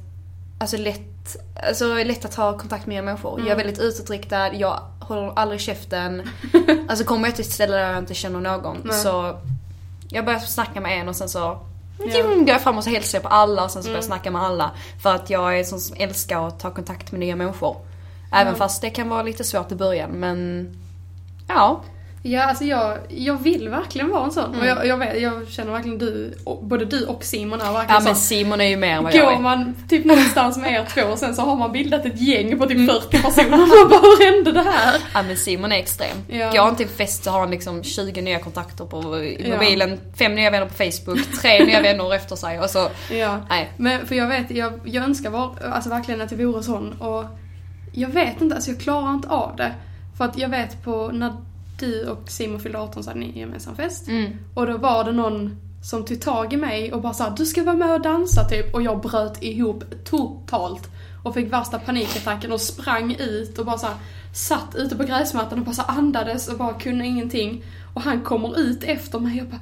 alltså 0.60 0.76
lätt, 0.76 1.36
alltså 1.68 1.94
lätt 1.94 2.24
att 2.24 2.34
ha 2.34 2.58
kontakt 2.58 2.86
med 2.86 3.04
människor. 3.04 3.40
Jag 3.40 3.48
är 3.48 3.56
väldigt 3.56 3.78
utåtriktad, 3.78 4.52
jag 4.54 4.80
håller 5.00 5.32
aldrig 5.38 5.60
käften. 5.60 6.22
alltså 6.88 7.04
kommer 7.04 7.28
jag 7.28 7.36
till 7.36 7.44
ett 7.44 7.50
ställe 7.52 7.76
där 7.76 7.90
jag 7.90 7.98
inte 7.98 8.14
känner 8.14 8.40
någon 8.40 8.76
Nej. 8.84 8.96
så 8.98 9.38
jag 10.08 10.24
börjar 10.24 10.38
snacka 10.38 10.80
med 10.80 11.00
en 11.00 11.08
och 11.08 11.16
sen 11.16 11.28
så 11.28 11.38
Ja. 11.98 12.22
går 12.22 12.48
jag 12.48 12.60
fram 12.60 12.78
och 12.78 12.84
så 12.84 12.90
hälsar 12.90 13.18
jag 13.18 13.22
på 13.22 13.28
alla 13.28 13.64
och 13.64 13.70
sen 13.70 13.82
så 13.82 13.86
börjar 13.88 13.96
jag 13.98 14.04
snacka 14.04 14.30
med 14.30 14.42
alla. 14.42 14.70
För 15.02 15.14
att 15.14 15.30
jag 15.30 15.58
är 15.58 15.64
sån 15.64 15.80
som 15.80 15.96
älskar 16.00 16.46
att 16.48 16.60
ta 16.60 16.70
kontakt 16.70 17.12
med 17.12 17.20
nya 17.20 17.36
människor. 17.36 17.76
Även 18.32 18.52
Ja. 18.52 18.58
fast 18.58 18.82
det 18.82 18.90
kan 18.90 19.08
vara 19.08 19.22
lite 19.22 19.44
svårt 19.44 19.72
i 19.72 19.74
början 19.74 20.10
men 20.10 20.68
ja. 21.48 21.80
Ja, 22.28 22.42
alltså 22.44 22.64
jag, 22.64 22.98
jag 23.08 23.42
vill 23.42 23.68
verkligen 23.68 24.10
vara 24.10 24.24
en 24.24 24.30
sån. 24.32 24.44
Mm. 24.44 24.60
Och 24.60 24.66
jag, 24.66 24.86
jag, 24.86 24.96
vet, 24.96 25.20
jag 25.22 25.48
känner 25.48 25.72
verkligen 25.72 25.98
du, 25.98 26.34
både 26.62 26.84
du 26.84 27.06
och 27.06 27.24
Simon 27.24 27.60
är 27.60 27.72
verkligen 27.72 27.94
Ja 27.94 28.00
men 28.04 28.16
Simon 28.16 28.60
är 28.60 28.64
ju 28.64 28.76
mer 28.76 28.88
än 28.96 29.04
vad 29.04 29.14
jag 29.14 29.24
Går 29.26 29.32
är. 29.32 29.38
man 29.38 29.74
typ 29.88 30.04
någonstans 30.04 30.56
med 30.58 30.72
er 30.72 30.84
två 30.94 31.02
och 31.02 31.18
sen 31.18 31.34
så 31.34 31.42
har 31.42 31.56
man 31.56 31.72
bildat 31.72 32.06
ett 32.06 32.20
gäng 32.20 32.58
på 32.58 32.66
typ 32.66 32.76
Mm. 32.76 32.86
40 32.86 33.22
personer. 33.22 33.50
Man 33.50 33.68
bara, 33.90 34.00
hur 34.00 34.32
hände 34.34 34.52
det 34.52 34.70
här? 34.70 35.00
Ja 35.14 35.22
men 35.22 35.36
Simon 35.36 35.72
är 35.72 35.76
extrem. 35.76 36.16
Ja. 36.28 36.50
Går 36.52 36.58
han 36.62 36.76
till 36.76 36.88
fest 36.88 37.24
så 37.24 37.30
har 37.30 37.40
han 37.40 37.50
liksom 37.50 37.82
20 37.82 38.22
nya 38.22 38.38
kontakter 38.38 38.84
på 38.84 39.18
i 39.18 39.46
Ja. 39.48 39.54
mobilen, 39.54 40.00
fem 40.18 40.34
nya 40.34 40.50
vänner 40.50 40.66
på 40.66 40.74
Facebook, 40.74 41.18
tre 41.42 41.64
nya 41.64 41.80
vänner 41.80 42.14
efter 42.14 42.36
sig 42.36 42.60
och 42.60 42.70
så, 42.70 42.88
Ja. 43.10 43.38
nej. 43.48 43.72
Men 43.76 44.06
för 44.06 44.14
jag 44.14 44.28
vet, 44.28 44.50
jag, 44.50 44.72
jag 44.84 45.04
önskar 45.04 45.30
var, 45.30 45.54
alltså 45.72 45.90
verkligen 45.90 46.20
att 46.20 46.30
jag 46.32 46.38
vore 46.38 46.62
sån 46.62 46.92
och 46.92 47.24
jag 47.92 48.08
vet 48.08 48.40
inte, 48.40 48.54
alltså 48.54 48.70
jag 48.70 48.80
klarar 48.80 49.10
inte 49.14 49.28
av 49.28 49.56
det. 49.56 49.72
För 50.18 50.24
att 50.24 50.38
jag 50.38 50.48
vet 50.48 50.84
på 50.84 51.10
när 51.12 51.32
du 51.78 52.08
och 52.08 52.30
Simon 52.30 52.60
fyllde 52.60 52.78
18 52.78 53.02
så 53.02 53.10
hade 53.10 53.20
ni 53.20 53.38
gemensam 53.38 53.76
fest. 53.76 54.08
Mm. 54.08 54.32
Och 54.54 54.66
då 54.66 54.76
var 54.76 55.04
det 55.04 55.12
någon 55.12 55.56
som 55.82 56.04
tog 56.04 56.20
tag 56.20 56.52
i 56.52 56.56
mig 56.56 56.92
och 56.92 57.02
bara 57.02 57.14
sa 57.14 57.30
du 57.30 57.46
ska 57.46 57.62
vara 57.62 57.76
med 57.76 57.92
och 57.92 58.00
dansa 58.00 58.44
typ. 58.44 58.74
Och 58.74 58.82
jag 58.82 59.00
bröt 59.00 59.42
ihop 59.42 59.84
totalt. 60.04 60.90
Och 61.24 61.34
fick 61.34 61.52
värsta 61.52 61.78
panikattacken 61.78 62.52
och 62.52 62.60
sprang 62.60 63.14
ut 63.14 63.58
och 63.58 63.66
bara 63.66 63.78
så 63.78 63.86
här, 63.86 63.96
satt 64.34 64.74
ute 64.74 64.96
på 64.96 65.04
gräsmattan 65.04 65.58
och 65.58 65.64
bara 65.64 65.74
så 65.74 65.82
andades 65.82 66.48
och 66.48 66.58
bara 66.58 66.72
kunde 66.72 67.06
ingenting. 67.06 67.64
Och 67.94 68.02
han 68.02 68.20
kommer 68.20 68.60
ut 68.60 68.84
efter 68.84 69.18
mig 69.18 69.40
och 69.40 69.48
bara 69.48 69.60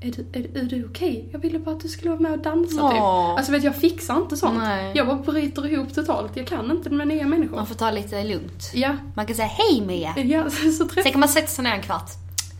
är 0.00 0.10
du, 0.12 0.26
är, 0.32 0.58
är 0.58 0.62
du 0.62 0.84
okej? 0.84 1.28
Jag 1.32 1.38
ville 1.38 1.58
bara 1.58 1.74
att 1.74 1.80
du 1.80 1.88
skulle 1.88 2.10
vara 2.10 2.20
med 2.20 2.32
och 2.32 2.38
dansa 2.38 2.82
Åh. 2.82 2.90
typ. 2.90 3.00
Alltså 3.38 3.52
vet 3.52 3.64
jag 3.64 3.76
fixar 3.76 4.16
inte 4.16 4.36
sånt. 4.36 4.58
Nej. 4.58 4.92
Jag 4.94 5.06
bara 5.06 5.16
bryter 5.16 5.66
ihop 5.72 5.94
totalt. 5.94 6.36
Jag 6.36 6.46
kan 6.46 6.70
inte 6.70 6.90
med 6.90 7.08
nya 7.08 7.26
människor. 7.26 7.56
Man 7.56 7.66
får 7.66 7.74
ta 7.74 7.90
lite 7.90 8.24
lugnt. 8.24 8.70
Ja, 8.74 8.96
Man 9.14 9.26
kan 9.26 9.36
säga 9.36 9.48
hej 9.48 9.80
Mia. 9.86 10.14
ja 10.18 10.50
så, 10.50 10.70
så 10.72 10.84
träffar 10.84 11.02
Sen 11.02 11.12
kan 11.12 11.20
man 11.20 11.28
sätta 11.28 11.46
sig 11.46 11.64
ner 11.64 11.72
en 11.72 11.82
kvart. 11.82 12.10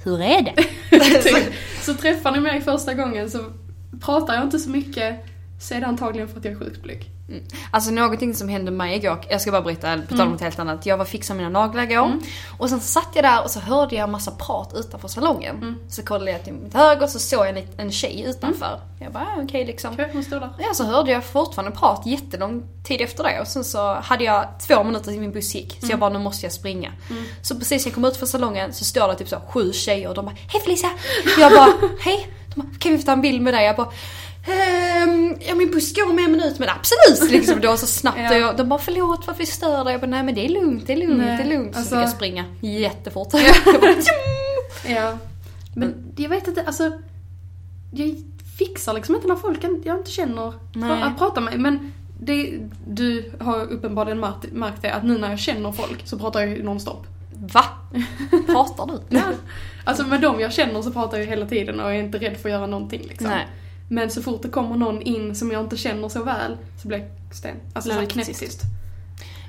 Hur 0.04 0.20
är 0.22 0.42
det? 0.42 0.54
typ. 1.22 1.54
Så 1.82 1.94
träffar 1.94 2.32
ni 2.32 2.40
mig 2.40 2.60
första 2.60 2.94
gången 2.94 3.30
så 3.30 3.38
pratar 4.00 4.34
jag 4.34 4.42
inte 4.44 4.58
så 4.58 4.70
mycket 4.70 5.24
så 5.60 5.74
är 5.74 5.80
det 5.80 5.86
antagligen 5.86 6.28
för 6.28 6.38
att 6.38 6.44
jag 6.44 6.54
är 6.54 6.58
sjukt 6.58 6.82
blyg. 6.82 7.10
Alltså 7.70 7.90
någonting 7.90 8.34
som 8.34 8.48
hände 8.48 8.70
mig 8.70 8.96
igår, 8.96 9.18
jag 9.30 9.40
ska 9.40 9.50
bara 9.50 9.62
berätta 9.62 9.98
på 10.08 10.16
tal 10.16 10.26
om 10.26 10.32
något 10.32 10.40
helt 10.40 10.58
annat. 10.58 10.86
Jag 10.86 10.96
var 10.96 11.04
fixa 11.04 11.34
mina 11.34 11.48
naglar 11.48 11.82
igår. 11.82 12.12
Och 12.58 12.68
sen 12.70 12.80
satt 12.80 13.08
jag 13.14 13.24
där 13.24 13.44
och 13.44 13.50
så 13.50 13.60
hörde 13.60 13.94
jag 13.94 14.04
en 14.04 14.10
massa 14.10 14.30
prat 14.30 14.72
utanför 14.76 15.08
salongen. 15.08 15.76
Så 15.88 16.02
kollade 16.02 16.30
jag 16.30 16.44
till 16.44 16.52
mitt 16.52 16.74
höger 16.74 17.02
och 17.02 17.10
så 17.10 17.18
såg 17.18 17.46
jag 17.46 17.58
en, 17.58 17.64
en 17.76 17.92
tjej 17.92 18.24
utanför. 18.28 18.80
Jag 19.00 19.12
bara, 19.12 19.24
ah, 19.24 19.42
okej 19.42 19.64
liksom. 19.66 19.92
Okej, 19.92 20.10
hon 20.12 20.24
står 20.24 20.40
där. 20.40 20.50
Ja, 20.58 20.74
så 20.74 20.84
hörde 20.84 21.10
jag 21.10 21.24
fortfarande 21.24 21.76
prat 21.78 22.02
jättelång 22.06 22.62
tid 22.84 23.00
efter 23.00 23.24
det. 23.24 23.40
Och 23.40 23.46
sen 23.46 23.64
så 23.64 23.94
hade 23.94 24.24
jag 24.24 24.46
två 24.68 24.84
minuter 24.84 25.10
till 25.10 25.20
min 25.20 25.32
buss 25.32 25.54
gick. 25.54 25.78
Så 25.80 25.86
jag 25.90 25.98
bara, 25.98 26.10
nu 26.10 26.18
måste 26.18 26.46
jag 26.46 26.52
springa. 26.52 26.92
Så 27.42 27.54
precis 27.58 27.84
när 27.84 27.90
jag 27.90 27.94
kom 27.94 28.04
ut 28.04 28.16
från 28.16 28.28
salongen 28.28 28.72
så 28.72 28.84
står 28.84 29.08
det 29.08 29.14
typ 29.14 29.28
så 29.28 29.40
sju 29.48 29.72
tjejer 29.72 30.08
och 30.08 30.14
de 30.14 30.24
bara, 30.24 30.36
hej 30.48 30.60
Felicia! 30.64 30.90
Jag 31.38 31.52
bara, 31.52 31.72
hej! 32.00 32.28
De 32.54 32.60
bara, 32.60 32.68
kan 32.78 32.92
vi 32.92 32.98
få 32.98 33.04
ta 33.04 33.12
en 33.12 33.20
bild 33.22 33.42
med 33.42 33.54
dig? 33.54 33.64
Jag 33.64 33.76
bara, 33.76 33.88
ja 35.48 35.54
min 35.54 35.70
buss 35.70 35.94
går 35.94 36.10
om 36.10 36.18
en 36.18 36.32
minut 36.32 36.58
men 36.58 36.68
absolut 36.68 37.30
liksom. 37.30 37.60
Det 37.60 37.66
var 37.68 37.76
så 37.76 37.86
snabbt 37.86 38.18
Ja. 38.22 38.30
och 38.34 38.40
jag, 38.40 38.56
de 38.56 38.68
bara 38.68 38.78
förlåt 38.78 39.26
varför 39.26 39.38
vi 39.38 39.46
stör 39.46 39.84
dig. 39.84 39.92
Jag 39.92 40.00
bara 40.00 40.06
nej 40.10 40.22
men 40.22 40.34
det 40.34 40.44
är 40.44 40.48
lugnt, 40.48 40.86
det 40.86 40.92
är 40.92 40.96
lugnt, 40.96 41.18
Nej, 41.18 41.36
det 41.36 41.42
är 41.42 41.58
lugnt. 41.58 41.74
Så 41.74 41.78
alltså- 41.78 41.94
fick 41.94 42.02
jag 42.02 42.10
springa 42.10 42.44
jättefort. 42.60 43.28
Jag 43.66 43.80
bara! 43.80 43.94
Ja. 44.88 45.18
Men 45.74 45.94
jag 46.16 46.28
vet 46.28 46.48
inte, 46.48 46.62
alltså. 46.66 46.92
Jag 47.92 48.14
fixar 48.58 48.92
liksom 48.92 49.14
inte 49.14 49.28
när 49.28 49.36
folk 49.36 49.64
jag 49.84 49.98
inte 49.98 50.10
känner 50.10 50.52
Nej. 50.74 51.02
att 51.02 51.18
prata 51.18 51.40
med. 51.40 51.60
Men 51.60 51.92
det, 52.20 52.58
du 52.86 53.32
har 53.40 53.72
uppenbarligen 53.72 54.20
märkt, 54.20 54.52
märkt 54.52 54.82
det 54.82 54.90
att 54.94 55.04
nu 55.04 55.18
när 55.18 55.30
jag 55.30 55.38
känner 55.38 55.72
folk 55.72 56.06
så 56.06 56.18
pratar 56.18 56.40
jag 56.40 56.64
nonstop. 56.64 57.06
Va? 57.52 57.64
Pratar 58.46 58.86
du? 58.86 59.00
Ja. 59.16 59.22
Alltså 59.84 60.06
med 60.06 60.20
dem 60.20 60.40
jag 60.40 60.52
känner 60.52 60.82
så 60.82 60.90
pratar 60.90 61.18
jag 61.18 61.26
hela 61.26 61.46
tiden 61.46 61.80
och 61.80 61.90
är 61.90 61.94
inte 61.94 62.18
rädd 62.18 62.36
för 62.36 62.48
att 62.48 62.52
göra 62.52 62.66
någonting 62.66 63.02
liksom. 63.08 63.26
Nej. 63.30 63.46
Men 63.88 64.10
så 64.10 64.22
fort 64.22 64.42
det 64.42 64.48
kommer 64.48 64.76
någon 64.76 65.02
in 65.02 65.34
som 65.34 65.50
jag 65.50 65.60
inte 65.64 65.76
känner 65.76 66.08
så 66.08 66.22
väl 66.24 66.56
så 66.82 66.88
blir 66.88 66.98
jag 66.98 67.08
sten. 67.36 67.56
Alltså 67.74 67.80
så 67.80 67.84
Blir 67.88 67.94
här 67.94 68.00
det 68.00 68.12
knäpptyst. 68.12 68.40
tyst. 68.40 68.60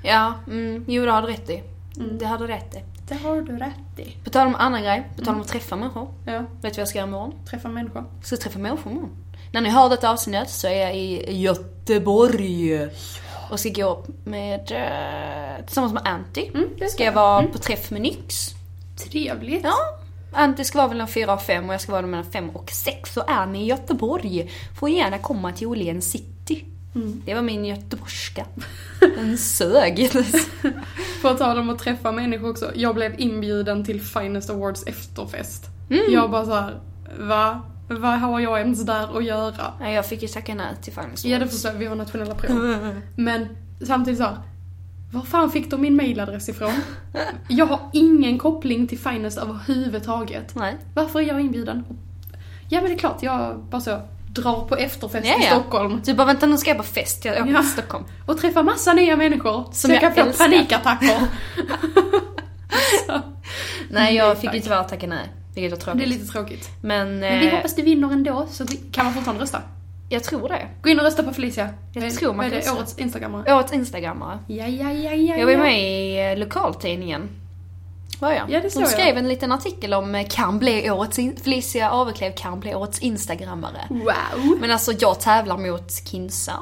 Ja, 0.04 0.34
mm, 0.47 0.86
jo 0.88 1.06
det 1.06 1.12
har 1.12 1.21
du 1.21 1.28
rätt 1.28 1.49
i. 1.49 1.63
Mm. 1.97 2.17
Det 2.17 2.25
hade 2.25 2.47
du 2.47 2.54
rätt 2.54 2.75
i. 2.75 2.84
Det 3.08 3.15
har 3.15 3.41
du 3.41 3.58
rätt 3.58 3.99
i. 4.08 4.15
På 4.23 4.30
tal 4.30 4.47
om 4.47 4.56
annan 4.56 4.82
grej, 4.84 5.10
på 5.17 5.25
tal 5.25 5.36
om 5.36 5.41
att 5.41 5.47
träffa 5.47 5.75
människor. 5.75 6.13
Ja, 6.25 6.39
Vet 6.39 6.45
du 6.62 6.67
vad 6.69 6.78
jag 6.78 6.88
ska 6.88 6.97
göra 6.97 7.08
imorgon? 7.08 7.34
träffa 7.49 7.67
människor. 7.69 8.06
Jag 8.17 8.25
ska 8.25 8.38
träffa 8.38 8.60
människor 8.60 8.91
imorgon. 8.91 9.12
När 9.52 9.62
ni 9.62 9.69
hör 9.69 9.89
detta 9.89 10.10
avsnitt 10.10 10.49
så 10.49 10.67
är 10.67 10.71
jag 10.82 10.95
i 10.97 11.38
Göteborg. 11.41 12.88
Och 13.52 13.60
ska 13.60 13.69
gå 13.69 14.06
med, 14.23 14.71
eh, 14.71 15.65
tillsammans 15.65 15.93
med 15.93 16.08
Anty. 16.08 16.47
Mm, 16.47 16.69
Ska 16.89 17.04
jag 17.04 17.12
vara 17.13 17.43
på 17.47 17.58
träff 17.58 17.91
med 17.91 18.02
Nyx. 18.02 18.49
Trevligt. 19.10 19.63
Ja. 19.63 19.98
Anty 20.34 20.63
ska 20.63 20.88
vara 20.88 21.02
en 21.02 21.08
4 21.08 21.34
och 21.34 21.42
5 21.42 21.68
och 21.68 21.74
jag 21.74 21.82
ska 21.82 21.92
vara 21.92 22.08
mellan 22.08 22.32
5 22.32 22.50
och 22.50 22.72
6. 22.72 23.13
Så 23.13 23.24
är 23.28 23.46
ni 23.46 23.63
i 23.63 23.65
Göteborg 23.65 24.52
får 24.80 24.89
gärna 24.89 25.18
komma 25.18 25.52
till 25.52 25.68
Åhléns 25.68 26.12
city. 26.12 26.65
Mm. 26.96 27.22
Det 27.26 27.34
var 27.34 27.42
min 27.42 27.65
göteborgska. 27.65 28.46
Den 29.00 29.38
sög. 29.38 30.10
På 31.22 31.34
tal 31.34 31.60
om 31.60 31.70
att 31.70 31.80
träffa 31.80 32.12
människor 32.12 32.50
också. 32.50 32.72
Jag 32.76 32.96
blev 32.96 33.20
inbjuden 33.22 33.86
till 33.86 34.02
Finest 34.02 34.50
Awards 34.50 34.84
efterfest. 34.84 35.65
Mm. 35.89 36.04
Jag 36.10 36.32
bara 36.32 36.46
så 36.46 36.54
här, 36.54 36.80
va? 37.20 37.62
Vad 37.88 38.20
har 38.20 38.39
jag 38.39 38.60
ens 38.60 38.86
där 38.86 39.18
att 39.18 39.24
göra? 39.24 39.74
Nej, 39.80 39.96
jag 39.96 40.06
fick 40.06 40.22
ju 40.22 40.28
tacka 40.28 40.56
nej 40.56 40.76
till 40.82 40.94
Finest 40.94 41.26
Ja 41.26 41.30
det 41.30 41.36
Awards. 41.36 41.52
förstår 41.54 41.72
jag, 41.72 41.80
vi 41.80 41.86
har 41.86 41.96
nationella 41.96 42.36
prov. 42.36 42.78
Men 43.15 43.48
samtidigt 43.88 44.18
så 44.20 44.24
här, 44.26 44.38
var 45.12 45.22
fan 45.22 45.52
fick 45.52 45.72
de 45.72 45.82
min 45.82 45.95
mailadress 45.95 46.50
ifrån? 46.50 46.74
Jag 47.48 47.65
har 47.65 47.80
ingen 47.93 48.38
koppling 48.38 48.88
till 48.88 49.00
Finest 49.00 49.38
överhuvudtaget. 49.38 50.56
Nej. 50.56 50.78
Varför 50.95 51.19
är 51.19 51.24
jag 51.24 51.41
inbjuden? 51.41 51.86
Ja 52.69 52.82
men 52.82 52.89
det 52.89 52.95
är 52.95 53.00
klart, 53.00 53.24
jag 53.24 53.60
bara 53.60 53.82
så 53.82 54.02
drar 54.34 54.65
på 54.67 54.76
efterfest 54.76 55.28
Ja, 55.28 55.39
i 55.39 55.43
ja. 55.45 55.50
Stockholm. 55.52 56.02
Du 56.06 56.13
bara 56.13 56.28
vänta 56.28 56.45
nu 56.45 56.58
ska 56.58 56.69
jag 56.69 56.78
på 56.78 56.84
fest, 56.84 57.26
jag 57.26 57.41
åker 57.41 57.52
Ja. 57.54 57.60
till 57.62 57.69
Stockholm. 57.69 58.04
Och 58.26 58.38
träffar 58.38 58.63
massa 58.63 58.93
nya 58.93 59.15
människor. 59.15 59.63
Som 59.63 59.74
så 59.74 59.91
jag, 59.91 60.04
jag 60.04 60.15
kan 60.15 60.34
få 60.34 60.38
panikattacker. 60.43 61.19
Nej 63.89 64.15
jag 64.15 64.28
Nej, 64.28 64.36
fick 64.38 64.54
ju 64.54 64.60
tyvärr 64.60 64.84
tacka 64.84 65.08
nej. 65.08 65.30
Vilket 65.56 65.72
var 65.72 65.78
det 65.78 65.84
tråkigt. 65.86 66.04
är 66.04 66.08
lite 66.08 66.26
tråkigt. 66.32 66.69
Men, 66.82 67.19
Men 67.19 67.39
vi 67.39 67.48
eh, 67.48 67.54
hoppas 67.56 67.76
du 67.76 67.82
vinner 67.82 68.12
ändå, 68.13 68.48
så 68.52 68.65
kan 68.91 69.06
man 69.06 69.13
fortfarande 69.13 69.43
rösta? 69.43 69.62
Jag 70.10 70.24
tror 70.24 70.50
det. 70.50 70.67
Gå 70.82 70.89
in 70.89 71.00
och 71.00 71.06
rösta 71.06 71.24
på 71.24 71.34
Felicia. 71.34 71.69
Jag 71.93 72.02
Vad- 72.02 72.12
tror 72.15 72.34
man 72.34 72.50
kan 72.52 72.60
det? 72.60 72.72
Årets 72.72 72.98
instagrammare. 73.00 73.56
Årets 73.56 73.74
instagrammare. 73.74 74.39
Ja, 74.48 74.65
ja, 74.67 74.91
ja, 74.91 75.12
ja, 75.13 75.36
Jag 75.38 75.45
var 75.45 75.58
med 75.58 75.82
i 75.84 76.32
eh, 76.32 76.38
lokaltidningen. 76.38 77.30
Var 78.19 78.32
jag? 78.32 78.50
Ja, 78.52 78.60
det 78.62 78.69
såg 78.69 78.82
De 78.84 78.86
jag. 78.86 78.91
skrev 79.00 79.17
en 79.17 79.28
liten 79.28 79.52
artikel 79.52 79.93
om 79.93 80.15
eh, 80.15 80.28
kan 80.28 80.60
bli 80.60 80.91
årets, 80.91 81.19
in- 81.19 81.38
Felicia 81.43 81.91
Aveklev 81.91 82.32
kan 82.32 82.60
bli 82.60 82.76
årets 82.76 83.00
instagrammare. 83.00 83.88
Wow. 83.89 84.58
Men 84.62 84.72
alltså 84.72 84.91
jag 85.00 85.19
tävlar 85.19 85.58
mot 85.58 85.91
Kinsa, 86.08 86.54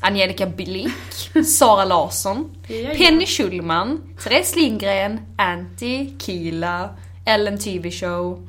Angelica 0.00 0.46
Blick, 0.46 0.92
Sara 1.46 1.84
Larsson, 1.84 2.50
Ja, 2.68 2.74
ja. 2.76 2.90
Penny 2.98 3.26
Schulman, 3.26 4.00
Therese 4.24 4.56
Lindgren, 4.56 5.20
Anty, 5.36 6.18
Kila, 6.18 6.88
Ellen 7.26 7.58
TV 7.58 7.90
Show. 7.90 8.48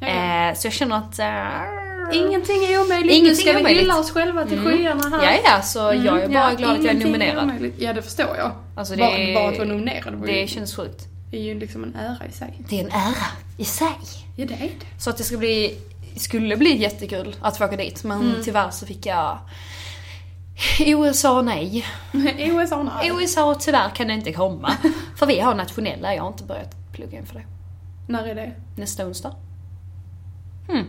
Ja. 0.00 0.06
Eh, 0.06 0.54
så 0.54 0.66
jag 0.66 0.74
känner 0.74 0.96
att... 0.96 1.18
Eh, 1.18 1.89
Ingenting 2.12 2.64
är 2.64 2.80
omöjligt. 2.84 3.12
Ingenting 3.12 3.24
nu 3.24 3.34
ska 3.34 3.50
är 3.50 3.54
vi 3.54 3.60
omöjligt. 3.60 3.82
hylla 3.82 3.98
oss 3.98 4.10
själva 4.10 4.44
till 4.46 4.58
Mm. 4.58 4.72
skyarna 4.72 5.08
här. 5.16 5.24
Ja, 5.32 5.40
ja, 5.44 5.62
så 5.62 5.78
jag 5.78 5.90
är 5.90 6.10
Mm, 6.10 6.32
bara 6.32 6.50
ja, 6.52 6.56
glad 6.56 6.70
att 6.76 6.84
jag 6.84 6.94
är 6.96 7.04
nominerad. 7.04 7.44
omöjligt. 7.44 7.74
Ja, 7.78 7.92
det 7.92 8.02
förstår 8.02 8.36
jag. 8.36 8.50
Alltså, 8.76 8.94
det 8.94 9.00
bara, 9.02 9.10
är- 9.18 9.34
bara 9.34 9.48
att 9.48 9.58
vara 9.58 9.68
nominerad 9.68 10.14
var 10.14 10.26
ju, 10.26 10.32
Det 10.32 10.46
känns 10.46 10.76
sjukt. 10.76 11.06
är 11.32 11.38
ju 11.40 11.58
liksom 11.60 11.84
en 11.84 11.94
ära 11.94 12.26
i 12.28 12.32
sig. 12.32 12.60
Det 12.68 12.80
är 12.80 12.84
en 12.84 12.92
ära 12.92 13.26
i 13.58 13.64
sig. 13.64 13.88
Ja, 14.36 14.44
det 14.46 14.54
är 14.54 14.58
det. 14.58 14.86
Så 15.02 15.10
att 15.10 15.16
det 15.16 15.24
ska 15.24 15.36
bli, 15.36 15.78
skulle 16.16 16.56
bli 16.56 16.76
jättekul 16.76 17.36
att 17.40 17.58
få 17.58 17.64
åka 17.64 17.76
dit. 17.76 18.04
Men 18.04 18.20
Mm. 18.20 18.42
tyvärr 18.44 18.70
så 18.70 18.86
fick 18.86 19.06
jag 19.06 19.38
USA 20.86 21.42
nej. 21.42 21.86
USA 22.38 22.82
nej. 22.82 23.10
USA 23.14 23.54
tyvärr 23.60 23.88
kan 23.90 24.08
det 24.08 24.14
inte 24.14 24.32
komma. 24.32 24.72
För 25.16 25.26
vi 25.26 25.40
har 25.40 25.54
nationella, 25.54 26.14
jag 26.14 26.22
har 26.22 26.28
inte 26.28 26.44
börjat 26.44 26.74
plugga 26.92 27.18
inför 27.18 27.34
det. 27.34 27.44
När 28.08 28.24
är 28.26 28.34
det? 28.34 28.52
Nästa 28.76 29.06
onsdag. 29.06 29.34
Hmm. 30.68 30.84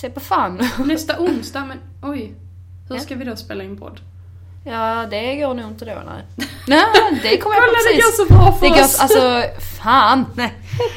Se 0.00 0.10
på 0.10 0.20
fan. 0.20 0.68
Nästa 0.84 1.18
onsdag, 1.20 1.64
men 1.64 1.78
oj. 2.02 2.34
Hur 2.88 2.96
Ja. 2.96 3.00
ska 3.02 3.14
vi 3.14 3.24
då 3.24 3.36
spela 3.36 3.64
in 3.64 3.76
podd? 3.78 4.00
Ja, 4.64 5.06
det 5.10 5.36
går 5.36 5.54
nog 5.54 5.70
inte 5.70 5.84
då 5.84 5.92
nej. 6.06 6.24
Nej, 6.66 6.84
det 7.22 7.38
kommer 7.38 7.56
jag 7.56 7.64
på 7.64 7.70
Kolla, 7.70 7.78
det 7.78 7.96
precis. 7.96 8.18
går 8.18 8.26
så 8.26 8.32
bra 8.32 8.52
för 8.52 8.66
Det 8.66 8.72
går, 8.72 8.84
oss! 8.84 9.00
alltså, 9.00 9.42
fan. 9.82 10.24
Nej. 10.34 10.52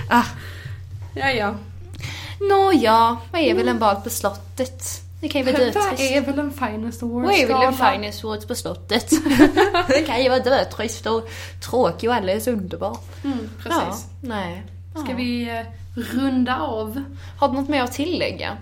Ah. 0.10 0.24
Ja, 1.16 1.32
ja. 1.32 1.56
Nåja, 2.50 3.18
vad 3.32 3.42
är 3.42 3.54
väl 3.56 3.68
en 3.68 3.80
bal 3.80 3.96
på 3.96 4.10
slottet? 4.10 4.84
Det 5.22 5.28
kan 5.30 5.42
ju 5.42 5.52
vara 5.52 5.58
Vad 5.64 5.74
dötrist. 5.74 6.12
är 6.12 6.22
väl 6.22 6.40
en 6.40 6.52
finest 6.54 7.04
award 7.04 7.26
Vad 7.26 7.34
är 7.34 7.48
väl 7.48 7.62
en 7.62 7.74
finest 7.74 8.24
words 8.24 8.46
på 8.48 8.56
slottet? 8.56 9.10
det 9.88 10.02
kan 10.08 10.24
ju 10.24 10.30
vara 10.30 10.40
dötrist 10.40 11.06
och 11.06 11.30
tråkig 11.70 12.10
och 12.10 12.16
alldeles 12.16 12.48
underbar. 12.48 12.98
Mm, 13.24 13.38
Ja, 13.66 13.70
precis. 13.70 14.06
nej. 14.22 14.64
Ska 14.92 15.10
Ja. 15.12 15.16
vi 15.18 15.50
eh, 15.50 15.66
runda 15.96 16.58
av? 16.60 17.04
Har 17.40 17.48
du 17.50 17.54
något 17.54 17.70
mer 17.70 17.84
att 17.84 17.92
tillägga? 17.92 18.58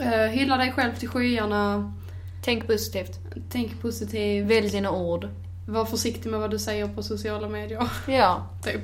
Uh, 0.00 0.26
hylla 0.26 0.56
dig 0.56 0.72
själv 0.72 0.94
till 0.98 1.08
skyarna. 1.08 1.92
Tänk 2.44 2.66
positivt. 2.66 3.18
Tänk 3.52 3.82
positivt. 3.82 4.46
Välj 4.50 4.68
dina 4.70 4.90
ord. 4.90 5.28
Var 5.68 5.84
försiktig 5.84 6.30
med 6.30 6.40
vad 6.40 6.50
du 6.50 6.58
säger 6.58 6.88
på 6.88 7.02
sociala 7.02 7.48
medier. 7.48 7.88
Ja, 8.06 8.46
typ. 8.64 8.82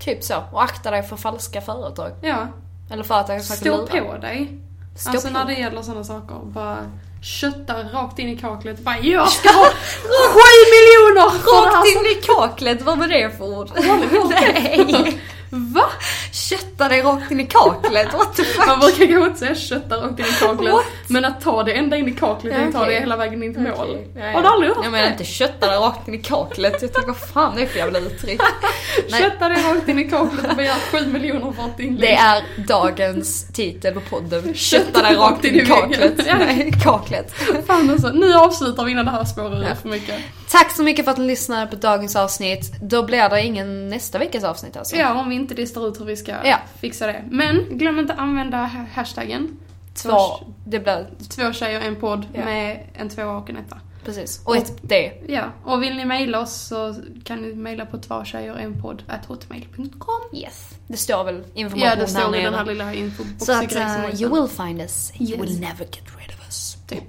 Typ 0.00 0.24
så. 0.24 0.42
Och 0.52 0.62
akta 0.62 0.90
dig 0.90 1.02
för 1.02 1.16
falska 1.16 1.60
företag. 1.60 2.10
Ja. 2.22 2.48
Eller 2.90 3.02
företag 3.02 3.44
som 3.44 3.56
försöker 3.56 3.86
Stå 3.86 3.96
lura. 3.96 4.12
på 4.12 4.18
dig. 4.18 4.58
Stå 4.96 5.10
alltså 5.10 5.28
på 5.28 5.34
när 5.34 5.44
det 5.44 5.54
gäller 5.54 5.82
sådana 5.82 6.04
saker. 6.04 6.36
Bara 6.44 6.78
kötta 7.22 7.82
rakt 7.82 8.18
in 8.18 8.28
i 8.28 8.36
kaklet. 8.36 8.80
Bara 8.80 8.98
jag 8.98 9.28
ska 9.32 9.48
ha 9.48 9.66
sju 10.04 10.52
miljoner 10.74 11.22
Rakt 11.66 11.86
in 11.88 12.18
i 12.18 12.22
kaklet, 12.22 12.82
vad 12.82 12.98
var 12.98 13.08
det 13.08 13.30
för 13.30 13.58
ord? 13.58 13.70
Nej! 14.30 15.20
Va? 15.54 15.84
Kötta 16.32 16.88
dig 16.88 17.02
rakt 17.02 17.30
in 17.30 17.40
i 17.40 17.46
kaklet, 17.46 18.12
what 18.12 18.36
the 18.36 18.44
fuck? 18.44 18.66
Man 18.66 18.80
brukar 18.80 19.06
kanske 19.06 19.26
inte 19.26 19.38
säga 19.38 19.54
kötta 19.54 19.96
rakt 19.96 20.18
in 20.18 20.24
i 20.24 20.28
kaklet. 20.40 20.72
What? 20.72 20.84
Men 21.08 21.24
att 21.24 21.40
ta 21.40 21.62
det 21.62 21.72
ända 21.72 21.96
in 21.96 22.08
i 22.08 22.12
kaklet, 22.12 22.54
Ja, 22.58 22.66
och 22.66 22.72
ta 22.72 22.86
det 22.86 23.00
hela 23.00 23.16
vägen 23.16 23.42
in 23.42 23.54
till 23.54 23.62
mål. 23.62 23.98
Ja, 24.16 24.20
ja. 24.26 24.32
Har 24.32 24.42
du 24.42 24.48
aldrig 24.48 24.70
hört 24.70 24.84
Jag 24.84 24.92
menar 24.92 25.10
inte 25.10 25.24
kötta 25.24 25.66
dig 25.66 25.76
rakt 25.76 26.08
in 26.08 26.14
i 26.14 26.18
kaklet, 26.18 26.82
jag 26.82 26.92
tänker 26.92 27.06
vad 27.08 27.16
fan 27.16 27.56
det 27.56 27.62
är 27.62 27.66
för 27.66 27.78
jävla 27.78 27.98
uttryck? 27.98 28.40
Kötta 29.18 29.48
det 29.48 29.54
rakt 29.54 29.88
in 29.88 29.98
i 29.98 30.10
kaklet 30.10 30.50
och 30.50 30.56
begär 30.56 30.74
sju 30.90 31.06
miljoner 31.06 31.52
för 31.52 31.64
ett 31.66 31.80
inlägg. 31.80 32.00
Det 32.00 32.14
är 32.14 32.42
dagens 32.68 33.46
titel 33.52 33.94
på 33.94 34.00
podden. 34.00 34.54
Kötta 34.54 35.02
dig 35.02 35.16
rakt 35.16 35.44
in 35.44 35.54
i 35.54 35.66
kaklet. 35.66 36.14
Nej, 36.26 36.72
kaklet. 36.82 37.34
Fan 37.66 37.90
alltså, 37.90 38.08
nu 38.08 38.34
avslutar 38.34 38.84
vi 38.84 38.90
innan 38.90 39.04
det 39.04 39.10
här 39.10 39.24
spårar 39.24 39.70
ur 39.70 39.74
för 39.82 39.88
mycket. 39.88 40.16
Tack 40.52 40.70
så 40.76 40.82
mycket 40.82 41.04
för 41.04 41.12
att 41.12 41.18
ni 41.18 41.26
lyssnade 41.26 41.66
på 41.66 41.76
dagens 41.76 42.16
avsnitt. 42.16 42.72
Då 42.82 43.02
blir 43.02 43.28
det 43.28 43.42
ingen 43.42 43.88
nästa 43.88 44.18
veckas 44.18 44.44
avsnitt 44.44 44.76
alltså. 44.76 44.96
Ja, 44.96 45.20
om 45.20 45.28
vi 45.28 45.34
inte 45.34 45.54
listar 45.54 45.88
ut 45.88 46.00
hur 46.00 46.04
vi 46.04 46.16
ska 46.16 46.32
Ja. 46.44 46.58
fixa 46.80 47.06
det. 47.06 47.24
Men 47.30 47.78
glöm 47.78 47.98
inte 47.98 48.12
att 48.12 48.18
använda 48.18 48.56
ha- 48.58 48.86
hashtaggen. 48.94 49.58
Två, 49.94 50.18
det 50.66 50.78
blir, 50.80 51.06
Två 51.36 51.52
tjejer, 51.52 51.80
en 51.80 51.96
podd 51.96 52.26
Ja. 52.34 52.44
med 52.44 52.86
en 52.94 53.08
tvåa 53.08 53.36
och 53.36 53.50
en 53.50 53.56
etta. 53.56 53.80
precis. 54.04 54.40
Och 54.44 54.56
ett 54.56 54.72
D. 54.82 55.12
Ja, 55.28 55.44
och 55.64 55.82
vill 55.82 55.96
ni 55.96 56.04
mejla 56.04 56.40
oss 56.40 56.52
så 56.68 56.94
kan 57.24 57.38
ni 57.42 57.54
mejla 57.54 57.86
på 57.86 57.98
två 57.98 58.24
tjejer, 58.24 58.54
en 58.56 58.82
podd 58.82 59.02
at 59.08 59.26
hotmail.com. 59.26 60.38
Yes. 60.38 60.68
Det 60.86 60.96
står 60.96 61.24
väl 61.24 61.42
information 61.54 61.88
Ja, 61.88 61.96
det 61.96 62.06
står 62.06 62.20
här 62.20 62.36
i 62.36 62.42
den 62.42 62.54
här 62.54 62.64
lilla 62.64 62.84
Så 62.92 62.98
infoboxen 62.98 63.56
att 63.82 64.14
uh, 64.14 64.22
you 64.22 64.34
will 64.40 64.48
find 64.50 64.80
us. 64.80 65.12
You 65.18 65.30
Yes. 65.30 65.40
will 65.40 65.60
never 65.60 65.84
get 65.84 66.04
rid 66.18 66.28
of 66.38 66.44
us. 66.46 66.76
Typ. 66.88 67.02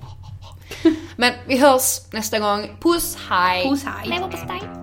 Men 1.23 1.33
vi 1.47 1.57
hörs 1.57 2.01
nästa 2.12 2.39
gång. 2.39 2.77
Puss, 2.79 3.17
hej! 3.29 3.69
Puss, 3.69 3.83
hej. 3.83 4.09
Leverpastej! 4.09 4.82